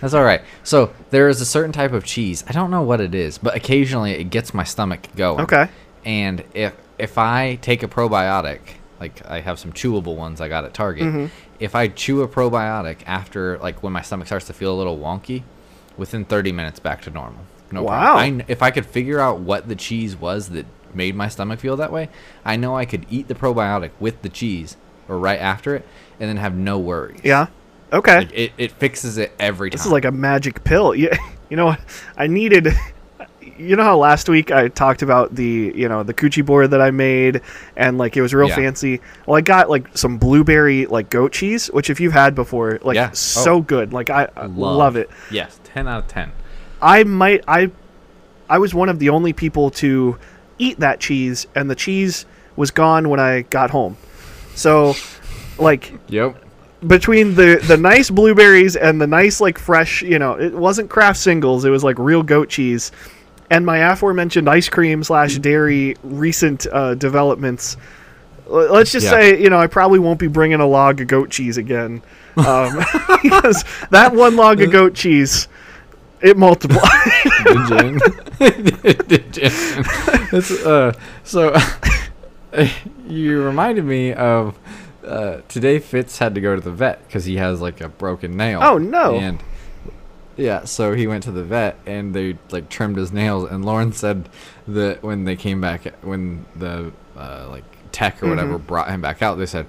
That's 0.00 0.12
all 0.12 0.24
right. 0.24 0.42
So 0.62 0.92
there 1.10 1.28
is 1.28 1.40
a 1.40 1.46
certain 1.46 1.72
type 1.72 1.92
of 1.92 2.04
cheese. 2.04 2.44
I 2.48 2.52
don't 2.52 2.70
know 2.70 2.82
what 2.82 3.00
it 3.00 3.14
is, 3.14 3.38
but 3.38 3.56
occasionally 3.56 4.12
it 4.12 4.24
gets 4.24 4.52
my 4.52 4.64
stomach 4.64 5.06
going. 5.16 5.40
Okay. 5.42 5.68
And 6.04 6.44
if 6.54 6.74
if 6.98 7.16
I 7.18 7.56
take 7.56 7.82
a 7.82 7.88
probiotic, 7.88 8.60
like 9.00 9.24
I 9.26 9.40
have 9.40 9.58
some 9.58 9.72
chewable 9.72 10.14
ones 10.16 10.40
I 10.40 10.48
got 10.48 10.64
at 10.64 10.74
Target, 10.74 11.04
Mm-hmm. 11.04 11.26
if 11.60 11.74
I 11.74 11.88
chew 11.88 12.22
a 12.22 12.28
probiotic 12.28 12.98
after 13.06 13.58
like 13.58 13.82
when 13.82 13.92
my 13.92 14.02
stomach 14.02 14.26
starts 14.26 14.46
to 14.48 14.52
feel 14.52 14.74
a 14.74 14.76
little 14.76 14.98
wonky, 14.98 15.42
within 15.96 16.24
30 16.26 16.52
minutes 16.52 16.78
back 16.78 17.00
to 17.02 17.10
normal. 17.10 17.40
No 17.72 17.82
Wow. 17.82 18.14
problem. 18.16 18.40
I 18.42 18.44
if 18.48 18.62
I 18.62 18.70
could 18.70 18.86
figure 18.86 19.18
out 19.18 19.40
what 19.40 19.66
the 19.68 19.74
cheese 19.76 20.14
was 20.14 20.50
that 20.50 20.66
made 20.96 21.14
my 21.14 21.28
stomach 21.28 21.60
feel 21.60 21.76
that 21.76 21.92
way, 21.92 22.08
I 22.44 22.56
know 22.56 22.76
I 22.76 22.84
could 22.86 23.06
eat 23.10 23.28
the 23.28 23.34
probiotic 23.34 23.90
with 24.00 24.22
the 24.22 24.28
cheese 24.28 24.76
or 25.08 25.18
right 25.18 25.38
after 25.40 25.76
it 25.76 25.86
and 26.18 26.28
then 26.28 26.38
have 26.38 26.54
no 26.56 26.78
worries. 26.78 27.20
Yeah. 27.22 27.46
Okay. 27.92 28.18
Like, 28.18 28.32
it, 28.32 28.52
it 28.58 28.72
fixes 28.72 29.18
it 29.18 29.32
every 29.38 29.70
time. 29.70 29.76
This 29.76 29.86
is 29.86 29.92
like 29.92 30.04
a 30.04 30.10
magic 30.12 30.64
pill. 30.64 30.94
Yeah, 30.96 31.16
you 31.50 31.56
know. 31.56 31.76
I 32.16 32.26
needed. 32.26 32.68
You 33.58 33.74
know 33.74 33.84
how 33.84 33.96
last 33.96 34.28
week 34.28 34.50
I 34.50 34.68
talked 34.68 35.00
about 35.00 35.34
the 35.34 35.72
you 35.74 35.88
know 35.88 36.02
the 36.02 36.12
coochie 36.12 36.44
board 36.44 36.72
that 36.72 36.82
I 36.82 36.90
made 36.90 37.40
and 37.74 37.96
like 37.96 38.14
it 38.14 38.20
was 38.20 38.34
real 38.34 38.48
Yeah. 38.48 38.56
fancy. 38.56 39.00
Well, 39.24 39.36
I 39.36 39.40
got 39.40 39.70
like 39.70 39.96
some 39.96 40.18
blueberry 40.18 40.84
like 40.84 41.08
goat 41.08 41.32
cheese, 41.32 41.68
which 41.68 41.88
if 41.88 41.98
you've 41.98 42.12
had 42.12 42.34
before, 42.34 42.80
like 42.82 42.96
Yeah. 42.96 43.12
so 43.12 43.54
Oh. 43.54 43.60
good. 43.62 43.94
Like 43.94 44.10
I, 44.10 44.28
I 44.36 44.44
love. 44.46 44.96
it. 44.96 45.08
Yes, 45.30 45.58
10 45.64 45.88
out 45.88 46.00
of 46.02 46.08
10. 46.08 46.32
I 46.82 47.04
might 47.04 47.44
I 47.48 47.70
I 48.50 48.58
was 48.58 48.74
one 48.74 48.90
of 48.90 48.98
the 48.98 49.08
only 49.08 49.32
people 49.32 49.70
to 49.70 50.18
eat 50.58 50.80
that 50.80 51.00
cheese 51.00 51.46
and 51.54 51.70
the 51.70 51.74
cheese 51.74 52.26
was 52.56 52.70
gone 52.70 53.08
when 53.08 53.20
I 53.20 53.42
got 53.42 53.70
home. 53.70 53.96
So 54.54 54.94
like 55.58 55.92
Yep. 56.08 56.36
between 56.86 57.34
the 57.34 57.62
the 57.66 57.76
nice 57.76 58.10
blueberries 58.10 58.76
and 58.76 59.00
the 59.00 59.06
nice 59.06 59.40
like 59.40 59.58
fresh, 59.58 60.02
you 60.02 60.18
know, 60.18 60.34
it 60.34 60.52
wasn't 60.54 60.88
Kraft 60.90 61.18
Singles, 61.18 61.64
it 61.64 61.70
was 61.70 61.84
like 61.84 61.98
real 61.98 62.22
goat 62.22 62.48
cheese. 62.48 62.92
And 63.50 63.64
my 63.64 63.78
aforementioned 63.78 64.48
ice 64.48 64.68
cream 64.68 65.04
slash 65.04 65.38
dairy 65.38 65.94
recent 66.02 66.66
uh, 66.72 66.94
developments. 66.94 67.76
Let's 68.48 68.90
just 68.92 69.04
Yeah. 69.04 69.10
say, 69.12 69.42
you 69.42 69.50
know, 69.50 69.58
I 69.58 69.66
probably 69.68 69.98
won't 70.00 70.18
be 70.18 70.26
bringing 70.26 70.60
a 70.60 70.66
log 70.66 71.00
of 71.00 71.06
goat 71.08 71.30
cheese 71.30 71.56
again, 71.56 72.02
um, 72.36 72.76
because 73.22 73.64
that 73.90 74.14
one 74.14 74.34
log 74.36 74.60
of 74.62 74.70
goat 74.72 74.94
cheese, 74.94 75.46
it 76.20 76.36
multiplied. 76.36 76.82
Did 77.44 77.68
you? 77.70 78.94
Did 78.94 79.36
you? 79.36 79.50
It's, 80.32 80.50
uh, 80.50 80.92
so 81.24 81.56
you 83.06 83.42
reminded 83.42 83.84
me 83.84 84.12
of 84.12 84.58
uh, 85.04 85.40
today. 85.48 85.78
Fitz 85.78 86.18
had 86.18 86.34
to 86.34 86.40
go 86.40 86.54
to 86.54 86.60
the 86.60 86.72
vet 86.72 87.06
because 87.06 87.24
he 87.24 87.36
has 87.36 87.60
like 87.60 87.80
a 87.80 87.88
broken 87.88 88.36
nail. 88.36 88.60
Oh, 88.62 88.78
no. 88.78 89.14
And 89.14 89.42
yeah, 90.36 90.64
so 90.64 90.94
he 90.94 91.06
went 91.06 91.24
to 91.24 91.30
the 91.30 91.44
vet 91.44 91.78
and 91.86 92.14
they 92.14 92.38
like 92.50 92.68
trimmed 92.68 92.96
his 92.96 93.12
nails. 93.12 93.50
And 93.50 93.64
Lauren 93.64 93.92
said 93.92 94.28
that 94.68 95.02
when 95.02 95.24
they 95.24 95.36
came 95.36 95.60
back, 95.60 95.86
when 96.02 96.46
the 96.54 96.92
uh, 97.16 97.46
like 97.48 97.64
tech 97.92 98.22
or 98.22 98.28
whatever 98.28 98.58
brought 98.58 98.88
him 98.88 99.00
back 99.00 99.22
out, 99.22 99.36
they 99.36 99.46
said, 99.46 99.66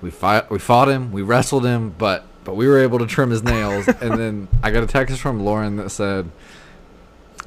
we 0.00 0.10
fought 0.10 0.50
we 0.50 0.58
fought 0.58 0.88
him, 0.88 1.12
we 1.12 1.22
wrestled 1.22 1.64
him, 1.64 1.90
but 1.90 2.26
but 2.44 2.56
we 2.56 2.66
were 2.68 2.78
able 2.78 2.98
to 2.98 3.06
trim 3.06 3.30
his 3.30 3.42
nails. 3.42 3.88
and 3.88 4.18
then 4.18 4.48
I 4.62 4.70
got 4.70 4.82
a 4.82 4.86
text 4.86 5.18
from 5.20 5.44
Lauren 5.44 5.76
that 5.76 5.90
said, 5.90 6.30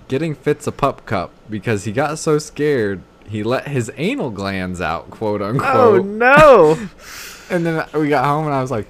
"Getting 0.07 0.35
Fitz 0.35 0.67
a 0.67 0.71
pup 0.71 1.05
cup 1.05 1.31
because 1.49 1.83
he 1.85 1.91
got 1.91 2.19
so 2.19 2.37
scared." 2.39 3.01
He 3.29 3.43
let 3.43 3.67
his 3.67 3.91
anal 3.97 4.29
glands 4.31 4.79
out, 4.79 5.09
quote 5.09 5.41
unquote. 5.41 5.65
Oh 5.75 5.97
no! 6.01 6.89
And 7.49 7.65
then 7.65 7.85
we 7.93 8.09
got 8.09 8.25
home 8.25 8.45
and 8.45 8.53
I 8.53 8.61
was 8.61 8.71
like, 8.71 8.87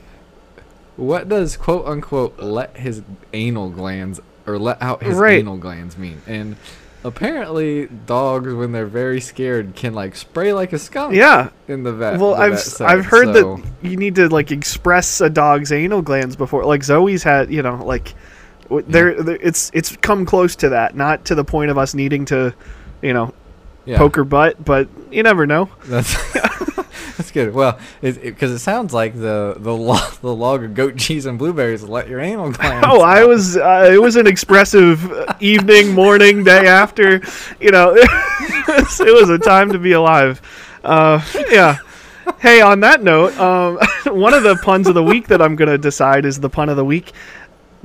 what 0.95 1.29
does 1.29 1.55
quote 1.57 1.85
unquote 1.85 2.39
let 2.39 2.75
his 2.77 3.03
anal 3.31 3.69
glands 3.69 4.19
or 4.47 4.57
let 4.57 4.81
out 4.81 5.03
his 5.03 5.15
Right. 5.15 5.39
anal 5.39 5.57
glands 5.57 5.95
mean? 5.95 6.21
And 6.25 6.55
apparently 7.03 7.87
dogs 8.05 8.53
when 8.53 8.71
they're 8.71 8.85
very 8.85 9.21
scared 9.21 9.75
can 9.75 9.93
like 9.93 10.15
spray 10.15 10.53
like 10.53 10.73
a 10.73 10.79
skunk 10.79 11.13
yeah. 11.15 11.49
in 11.67 11.83
the 11.83 11.93
vet. 11.93 12.19
Well, 12.19 12.35
the 12.35 12.41
I've 12.41 12.51
vet 12.51 12.59
s- 12.59 12.73
said. 12.77 12.87
I've 12.87 13.05
heard 13.05 13.33
So, 13.33 13.57
that 13.57 13.65
you 13.81 13.97
need 13.97 14.15
to 14.15 14.29
like 14.29 14.51
express 14.51 15.21
a 15.21 15.29
dog's 15.29 15.71
anal 15.71 16.01
glands 16.01 16.35
before. 16.35 16.65
Like 16.65 16.83
Zoe's 16.83 17.23
had, 17.23 17.51
you 17.51 17.61
know, 17.61 17.75
like 17.83 18.13
there, 18.87 19.21
there 19.21 19.37
it's 19.41 19.71
it's 19.73 19.95
come 19.97 20.25
close 20.25 20.55
to 20.57 20.69
that. 20.69 20.95
Not 20.95 21.25
to 21.25 21.35
the 21.35 21.43
point 21.43 21.71
of 21.71 21.77
us 21.77 21.93
needing 21.93 22.25
to, 22.25 22.53
you 23.01 23.13
know, 23.13 23.33
yeah, 23.85 23.97
poke 23.97 24.15
her 24.15 24.23
butt, 24.25 24.63
but 24.63 24.89
you 25.11 25.23
never 25.23 25.45
know. 25.45 25.69
That's 25.85 26.15
that's 27.17 27.31
good. 27.31 27.53
Well, 27.53 27.79
because 27.99 28.51
it, 28.51 28.55
it 28.55 28.59
sounds 28.59 28.93
like 28.93 29.15
the 29.15 29.55
the 29.57 29.73
log, 29.75 30.13
the 30.21 30.33
log 30.33 30.63
of 30.63 30.75
goat 30.75 30.97
cheese 30.97 31.25
and 31.25 31.39
blueberries 31.39 31.83
let 31.83 32.07
your 32.07 32.19
anal 32.19 32.51
glands. 32.51 32.85
Oh, 32.87 33.01
I 33.01 33.25
was. 33.25 33.57
Uh, 33.57 33.89
it 33.91 33.99
was 33.99 34.15
an 34.15 34.27
expressive 34.27 35.11
uh, 35.11 35.33
evening, 35.39 35.93
morning, 35.93 36.43
day 36.43 36.67
after. 36.67 37.21
You 37.59 37.71
know, 37.71 37.95
it 37.97 39.13
was, 39.13 39.29
a 39.29 39.39
time 39.39 39.71
to 39.71 39.79
be 39.79 39.93
alive. 39.93 40.41
Uh, 40.83 41.19
yeah. 41.49 41.77
Hey, 42.39 42.61
on 42.61 42.81
that 42.81 43.01
note, 43.01 43.35
um, 43.39 43.79
one 44.05 44.33
of 44.33 44.43
the 44.43 44.55
puns 44.57 44.87
of 44.87 44.93
the 44.93 45.03
week 45.03 45.27
that 45.27 45.41
I'm 45.41 45.55
gonna 45.55 45.77
decide 45.77 46.23
is 46.23 46.39
the 46.39 46.49
pun 46.49 46.69
of 46.69 46.77
the 46.77 46.85
week. 46.85 47.13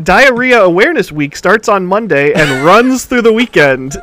Diarrhea 0.03 0.63
Awareness 0.63 1.11
Week 1.11 1.37
starts 1.37 1.69
on 1.69 1.87
Monday 1.87 2.33
and 2.33 2.65
runs 2.65 3.07
through 3.07 3.23
the 3.23 3.33
weekend. 3.33 3.97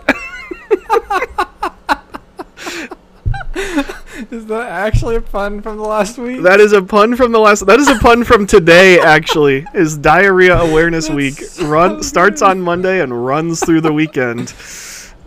Is 4.31 4.45
that 4.47 4.67
actually 4.69 5.15
a 5.15 5.21
pun 5.21 5.61
from 5.61 5.77
the 5.77 5.83
last 5.83 6.17
week? 6.17 6.41
That 6.41 6.59
is 6.59 6.73
a 6.73 6.81
pun 6.81 7.15
from 7.15 7.31
the 7.31 7.39
last. 7.39 7.65
That 7.65 7.79
is 7.79 7.87
a 7.87 7.97
pun 7.99 8.23
from 8.23 8.45
today. 8.45 8.99
Actually, 8.99 9.65
is 9.73 9.97
Diarrhea 9.97 10.57
Awareness 10.57 11.07
That's 11.07 11.15
Week 11.15 11.33
so 11.33 11.65
run 11.67 12.03
starts 12.03 12.41
on 12.41 12.59
Monday 12.61 13.01
and 13.01 13.25
runs 13.25 13.63
through 13.63 13.81
the 13.81 13.93
weekend. 13.93 14.49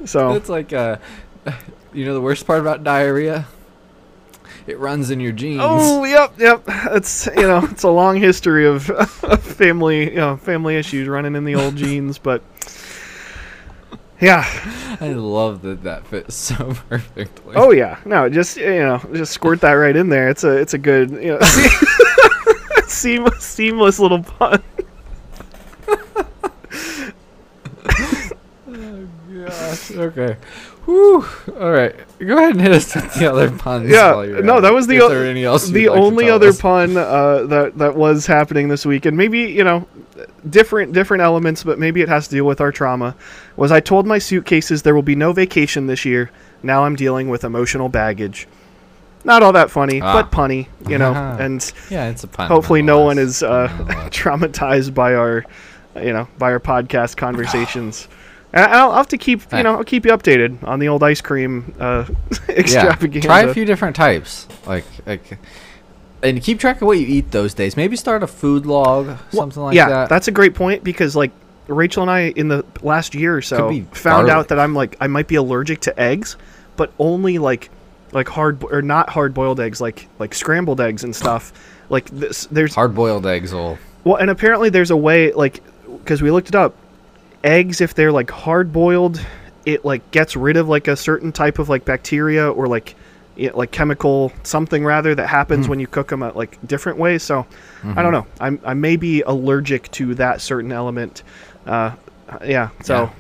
So 0.05 0.35
It's 0.35 0.49
like 0.49 0.73
uh, 0.73 0.99
you 1.93 2.05
know 2.05 2.15
the 2.15 2.21
worst 2.21 2.47
part 2.47 2.61
about 2.61 2.85
diarrhea? 2.85 3.47
It 4.67 4.79
runs 4.79 5.11
in 5.11 5.21
your 5.21 5.33
genes. 5.33 5.61
Oh, 5.65 6.05
yep, 6.05 6.35
yep. 6.39 6.63
It's 6.67 7.27
you 7.27 7.43
know, 7.43 7.65
it's 7.71 7.83
a 7.83 7.91
long 7.91 8.17
history 8.17 8.67
of, 8.67 8.91
of 8.91 9.43
family, 9.43 10.11
you 10.11 10.17
know, 10.17 10.37
family 10.37 10.77
issues 10.77 11.09
running 11.09 11.35
in 11.35 11.45
the 11.45 11.55
old 11.55 11.77
genes, 11.77 12.19
but 12.19 12.43
yeah. 14.23 14.47
I 15.01 15.13
love 15.13 15.61
that 15.63 15.83
that 15.83 16.07
fits 16.07 16.35
so 16.35 16.55
perfectly. 16.89 17.55
Oh 17.57 17.73
yeah. 17.73 17.99
No, 18.07 18.29
just 18.31 18.57
you 18.57 18.79
know, 18.79 18.99
just 19.13 19.33
squirt 19.33 19.61
that 19.61 19.73
right 19.73 19.95
in 19.97 20.09
there. 20.09 20.29
It's 20.31 20.45
a 20.45 20.57
it's 20.57 20.73
a 20.75 20.79
good, 20.79 21.11
you 21.11 21.39
know, 21.39 21.41
seamless 22.87 23.45
seamless 23.45 23.99
little 23.99 24.23
pun. 24.23 24.63
Oh 28.75 29.07
gosh. 29.47 29.91
Okay. 29.91 30.37
Whew. 30.85 31.25
All 31.61 31.71
right. 31.73 31.95
Go 32.19 32.37
ahead 32.39 32.53
and 32.53 32.61
hit 32.61 32.73
us 32.73 32.95
with 32.95 33.15
the 33.15 33.31
other 33.31 33.51
puns. 33.51 33.89
Yeah, 33.91 34.15
while 34.15 34.27
you're 34.27 34.43
no, 34.43 34.61
that 34.61 34.73
was 34.73 34.87
the 34.87 35.01
o- 35.01 35.09
there 35.09 35.27
any 35.27 35.45
else 35.45 35.69
the 35.69 35.89
like 35.89 35.99
only 35.99 36.31
other 36.31 36.49
us? 36.49 36.61
pun 36.61 36.97
uh, 36.97 37.45
that 37.47 37.77
that 37.79 37.95
was 37.95 38.27
happening 38.27 38.69
this 38.69 38.87
week, 38.87 39.05
and 39.07 39.17
maybe 39.17 39.41
you 39.41 39.63
know, 39.65 39.87
different 40.49 40.93
different 40.93 41.23
elements, 41.23 41.65
but 41.65 41.79
maybe 41.79 42.01
it 42.03 42.09
has 42.09 42.29
to 42.29 42.35
deal 42.35 42.45
with 42.45 42.61
our 42.61 42.73
trauma. 42.73 43.15
Was 43.57 43.73
I 43.73 43.81
told 43.81 44.07
my 44.07 44.19
suitcases 44.19 44.83
there 44.83 44.95
will 44.95 45.03
be 45.03 45.15
no 45.17 45.33
vacation 45.33 45.87
this 45.87 46.05
year? 46.05 46.31
Now 46.63 46.85
I'm 46.85 46.97
dealing 46.97 47.29
with 47.29 47.45
emotional 47.45 47.89
baggage. 47.89 48.47
Not 49.25 49.43
all 49.43 49.53
that 49.53 49.71
funny, 49.71 50.01
Ah. 50.03 50.13
but 50.15 50.33
punny, 50.33 50.67
you 50.89 50.99
know. 50.99 51.13
And 51.41 51.73
Yeah, 51.91 52.09
it's 52.09 52.25
a 52.25 52.29
pun. 52.29 52.49
hopefully, 52.49 52.83
no 52.83 53.01
one 53.01 53.19
is 53.19 53.43
uh, 53.43 53.69
traumatized 54.11 54.95
by 54.95 55.15
our, 55.15 55.45
you 55.97 56.13
know, 56.13 56.27
by 56.39 56.51
our 56.53 56.61
podcast 56.61 57.17
conversations. 57.27 58.09
And 58.55 58.67
I'll, 58.67 58.93
have 58.93 59.09
to 59.09 59.17
keep, 59.19 59.41
you 59.51 59.63
know, 59.63 59.77
I'll 59.77 59.85
keep 59.85 60.05
you 60.05 60.13
updated 60.13 60.63
on 60.65 60.79
the 60.79 60.89
old 60.89 61.03
ice 61.03 61.23
cream 61.23 61.73
uh, 61.81 62.05
yeah. 62.67 62.95
Try 62.97 63.43
a 63.43 63.55
few 63.55 63.65
different 63.65 63.97
types, 63.97 64.47
like 64.67 64.85
like, 65.07 65.39
and 66.23 66.43
keep 66.43 66.59
track 66.61 66.77
of 66.81 66.87
what 66.87 66.99
you 66.99 67.07
eat 67.07 67.31
those 67.31 67.55
days. 67.55 67.77
Maybe 67.77 67.97
start 67.97 68.23
a 68.23 68.27
food 68.27 68.67
log, 68.67 69.07
Well, 69.07 69.19
something 69.33 69.63
like 69.63 69.75
yeah, 69.75 69.89
that. 69.89 69.95
Yeah, 70.03 70.07
that's 70.07 70.29
a 70.29 70.33
great 70.33 70.55
point 70.55 70.85
because 70.85 71.17
like 71.17 71.31
Rachel 71.69 72.03
and 72.03 72.11
I 72.11 72.29
in 72.31 72.49
the 72.49 72.65
last 72.83 73.15
year 73.15 73.37
or 73.37 73.43
so 73.43 73.69
found 73.93 74.27
garlic. 74.27 74.31
out 74.33 74.49
that 74.49 74.59
I'm 74.59 74.75
like 74.75 74.97
I 75.01 75.07
might 75.07 75.29
be 75.29 75.37
allergic 75.37 75.81
to 75.83 76.01
eggs, 76.01 76.37
but 76.77 76.93
only 76.99 77.39
like 77.39 77.71
like 78.13 78.29
hard 78.29 78.59
bo- 78.61 78.69
or 78.69 78.83
not 78.83 79.09
hard 79.11 79.33
boiled 79.35 79.59
eggs, 79.61 79.81
like 79.81 80.09
like 80.19 80.35
scrambled 80.35 80.81
eggs 80.81 81.05
and 81.05 81.15
stuff. 81.15 81.53
Like 81.89 82.07
this, 82.11 82.47
there's 82.47 82.75
Hard 82.75 82.95
boiled 82.95 83.27
eggs 83.27 83.53
will. 83.53 83.79
well, 84.05 84.17
and 84.17 84.31
apparently 84.31 84.71
there's 84.71 84.91
a 84.91 84.97
way 84.97 85.33
like 85.33 85.63
because 85.87 86.23
we 86.23 86.31
looked 86.31 86.49
it 86.49 86.55
up. 86.55 86.75
Eggs, 87.45 87.81
if 87.81 87.95
they're 87.95 88.13
like 88.13 88.31
hard 88.31 88.73
boiled, 88.73 89.21
it 89.67 89.85
like 89.85 90.09
gets 90.11 90.37
rid 90.37 90.57
of 90.57 90.69
like 90.69 90.89
a 90.89 90.97
certain 90.97 91.33
type 91.33 91.59
of 91.59 91.69
like 91.69 91.85
bacteria 91.85 92.51
or 92.51 92.67
like 92.69 92.95
you 93.37 93.49
know, 93.51 93.57
like 93.57 93.71
chemical 93.71 94.33
something 94.43 94.85
rather 94.85 95.15
that 95.15 95.27
happens 95.29 95.67
Mhm. 95.67 95.71
when 95.71 95.81
you 95.81 95.87
cook 95.87 96.09
them 96.09 96.23
at 96.23 96.37
like 96.37 96.59
different 96.67 96.99
ways. 96.99 97.23
So 97.23 97.47
I 97.83 97.87
Mhm. 97.87 98.03
don't 98.03 98.13
know. 98.13 98.27
I'm 98.41 98.59
I 98.65 98.75
may 98.75 98.97
be 98.97 99.23
allergic 99.23 99.91
to 99.93 100.15
that 100.17 100.41
certain 100.41 100.73
element. 100.73 101.23
Uh, 101.67 101.93
yeah. 102.45 102.69
So 102.85 103.11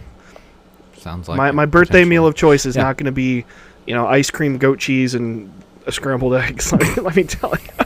Sounds 0.98 1.28
like 1.28 1.36
my 1.36 1.48
it, 1.48 1.54
my 1.54 1.66
birthday 1.66 2.04
meal 2.04 2.26
of 2.26 2.34
choice 2.34 2.64
is 2.66 2.76
Yeah. 2.76 2.82
not 2.84 2.96
going 2.96 3.06
to 3.06 3.12
be, 3.12 3.44
you 3.86 3.94
know, 3.94 4.06
ice 4.06 4.30
cream, 4.30 4.58
goat 4.58 4.78
cheese, 4.78 5.14
and 5.14 5.50
a 5.86 5.92
scrambled 5.92 6.34
eggs. 6.42 6.70
let, 6.72 6.80
me, 6.82 6.94
let 7.02 7.16
me 7.16 7.24
tell 7.24 7.50
you. 7.50 7.84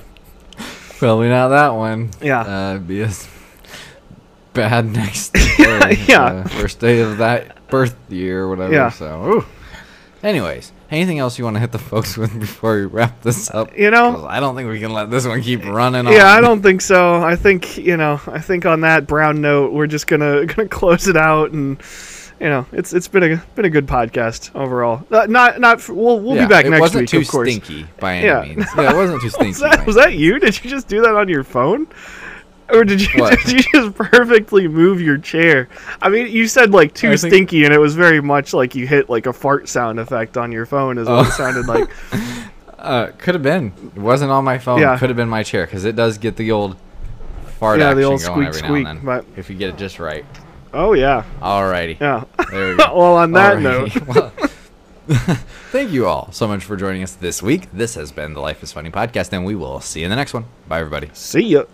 Probably 0.98 1.28
not 1.28 1.48
that 1.48 1.74
one. 1.74 2.10
Yeah. 2.22 2.40
Uh, 2.40 2.70
it'd 2.74 2.88
be 2.88 3.02
a 3.02 3.10
bad 4.52 4.86
next 4.92 5.32
day. 5.32 6.04
yeah. 6.08 6.22
uh, 6.24 6.44
first 6.48 6.80
day 6.80 7.00
of 7.00 7.18
that 7.18 7.68
birth 7.68 7.94
year 8.08 8.42
or 8.44 8.48
whatever. 8.48 8.72
Yeah. 8.72 8.90
So, 8.90 9.24
ooh. 9.24 9.44
anyways, 10.22 10.72
anything 10.90 11.18
else 11.18 11.38
you 11.38 11.44
want 11.44 11.56
to 11.56 11.60
hit 11.60 11.72
the 11.72 11.78
folks 11.78 12.16
with 12.16 12.38
before 12.40 12.76
we 12.76 12.84
wrap 12.86 13.22
this 13.22 13.50
up? 13.50 13.76
You 13.76 13.90
know, 13.90 14.26
I 14.26 14.40
don't 14.40 14.54
think 14.56 14.68
we 14.70 14.80
can 14.80 14.92
let 14.92 15.10
this 15.10 15.26
one 15.26 15.42
keep 15.42 15.64
running 15.64 16.06
on. 16.06 16.12
Yeah, 16.12 16.28
I 16.32 16.40
don't 16.40 16.62
think 16.62 16.80
so. 16.80 17.16
I 17.22 17.36
think 17.36 17.76
you 17.78 17.96
know. 17.96 18.20
I 18.26 18.40
think 18.40 18.66
on 18.66 18.80
that 18.82 19.06
brown 19.06 19.40
note, 19.40 19.72
we're 19.72 19.86
just 19.86 20.06
gonna 20.06 20.46
gonna 20.46 20.68
close 20.68 21.08
it 21.08 21.16
out, 21.16 21.52
and 21.52 21.80
you 22.40 22.48
know, 22.48 22.66
it's 22.72 22.92
it's 22.92 23.08
been 23.08 23.22
a 23.32 23.36
been 23.54 23.64
a 23.64 23.70
good 23.70 23.86
podcast 23.86 24.54
overall. 24.54 25.06
Uh, 25.10 25.26
not 25.26 25.58
not 25.60 25.88
we'll 25.88 26.20
we'll 26.20 26.36
Yeah, 26.36 26.46
be 26.46 26.50
back 26.50 26.66
next 26.66 26.94
week, 26.94 27.08
too 27.08 27.18
of 27.20 27.28
course. 27.28 27.48
stinky 27.50 27.86
by 27.98 28.16
any 28.16 28.26
Yeah. 28.26 28.42
means. 28.42 28.66
Yeah, 28.76 28.92
it 28.92 28.96
wasn't 28.96 29.22
too 29.22 29.30
stinky. 29.30 29.48
Was 29.48 29.60
that, 29.60 29.86
was 29.86 29.96
that 29.96 30.14
you? 30.14 30.38
Did 30.38 30.62
you 30.62 30.70
just 30.70 30.86
do 30.88 31.00
that 31.02 31.14
on 31.14 31.28
your 31.28 31.44
phone? 31.44 31.86
Or 32.68 32.84
did 32.84 33.00
you 33.00 33.08
What? 33.20 33.38
did 33.44 33.52
you 33.66 33.72
just 33.80 33.94
perfectly 33.96 34.66
move 34.68 35.00
your 35.00 35.18
chair? 35.18 35.68
I 36.02 36.08
mean, 36.08 36.26
you 36.28 36.48
said 36.48 36.72
like 36.72 36.94
too 36.94 37.12
I 37.12 37.16
think- 37.16 37.32
stinky, 37.32 37.64
and 37.64 37.72
it 37.72 37.78
was 37.78 37.94
very 37.94 38.20
much 38.20 38.52
like 38.52 38.74
you 38.74 38.86
hit 38.86 39.08
like 39.08 39.26
a 39.26 39.32
fart 39.32 39.68
sound 39.68 40.00
effect 40.00 40.36
on 40.36 40.50
your 40.52 40.66
phone, 40.66 40.98
is 40.98 41.08
what 41.08 41.26
Oh. 41.26 41.28
it 41.28 41.32
sounded 41.32 41.66
like. 41.66 41.88
Uh, 42.78 43.10
could 43.18 43.34
have 43.34 43.42
been. 43.42 43.72
It 43.96 44.00
wasn't 44.00 44.30
on 44.30 44.44
my 44.44 44.58
phone. 44.58 44.80
Yeah. 44.80 44.96
Could 44.96 45.08
have 45.08 45.16
been 45.16 45.30
my 45.30 45.42
chair 45.42 45.66
because 45.66 45.84
it 45.84 45.96
does 45.96 46.18
get 46.18 46.36
the 46.36 46.52
old 46.52 46.76
fart 47.58 47.80
Yeah, 47.80 47.86
action 47.86 47.98
the 47.98 48.04
old 48.04 48.20
going 48.22 48.22
squeak, 48.22 48.48
every 48.48 48.60
now 48.60 48.66
and 48.68 48.68
squeak, 48.68 48.84
then. 48.84 49.04
but- 49.04 49.24
If 49.36 49.50
you 49.50 49.56
get 49.56 49.70
it 49.70 49.76
just 49.78 49.98
right. 49.98 50.24
Oh 50.72 50.92
yeah, 50.92 51.24
Alrighty. 51.40 51.98
yeah. 51.98 52.22
There 52.50 52.68
we 52.70 52.76
go. 52.76 52.96
well, 52.96 53.16
on 53.16 53.32
that 53.32 53.60
note, 53.60 53.88
Alrighty. 53.90 54.06
Well, 54.14 55.26
thank 55.72 55.90
you 55.90 56.06
all 56.06 56.30
so 56.32 56.46
much 56.46 56.62
for 56.64 56.76
joining 56.76 57.02
us 57.02 57.12
this 57.14 57.42
week. 57.42 57.68
This 57.72 57.94
has 57.96 58.12
been 58.12 58.34
the 58.34 58.40
Life 58.40 58.62
is 58.62 58.72
Punny 58.72 58.92
podcast, 58.92 59.32
and 59.32 59.44
we 59.44 59.54
will 59.56 59.80
see 59.80 60.00
you 60.00 60.06
in 60.06 60.10
the 60.10 60.16
next 60.16 60.34
one. 60.34 60.44
Bye, 60.68 60.78
everybody. 60.78 61.10
see 61.12 61.40
ya. 61.42 61.64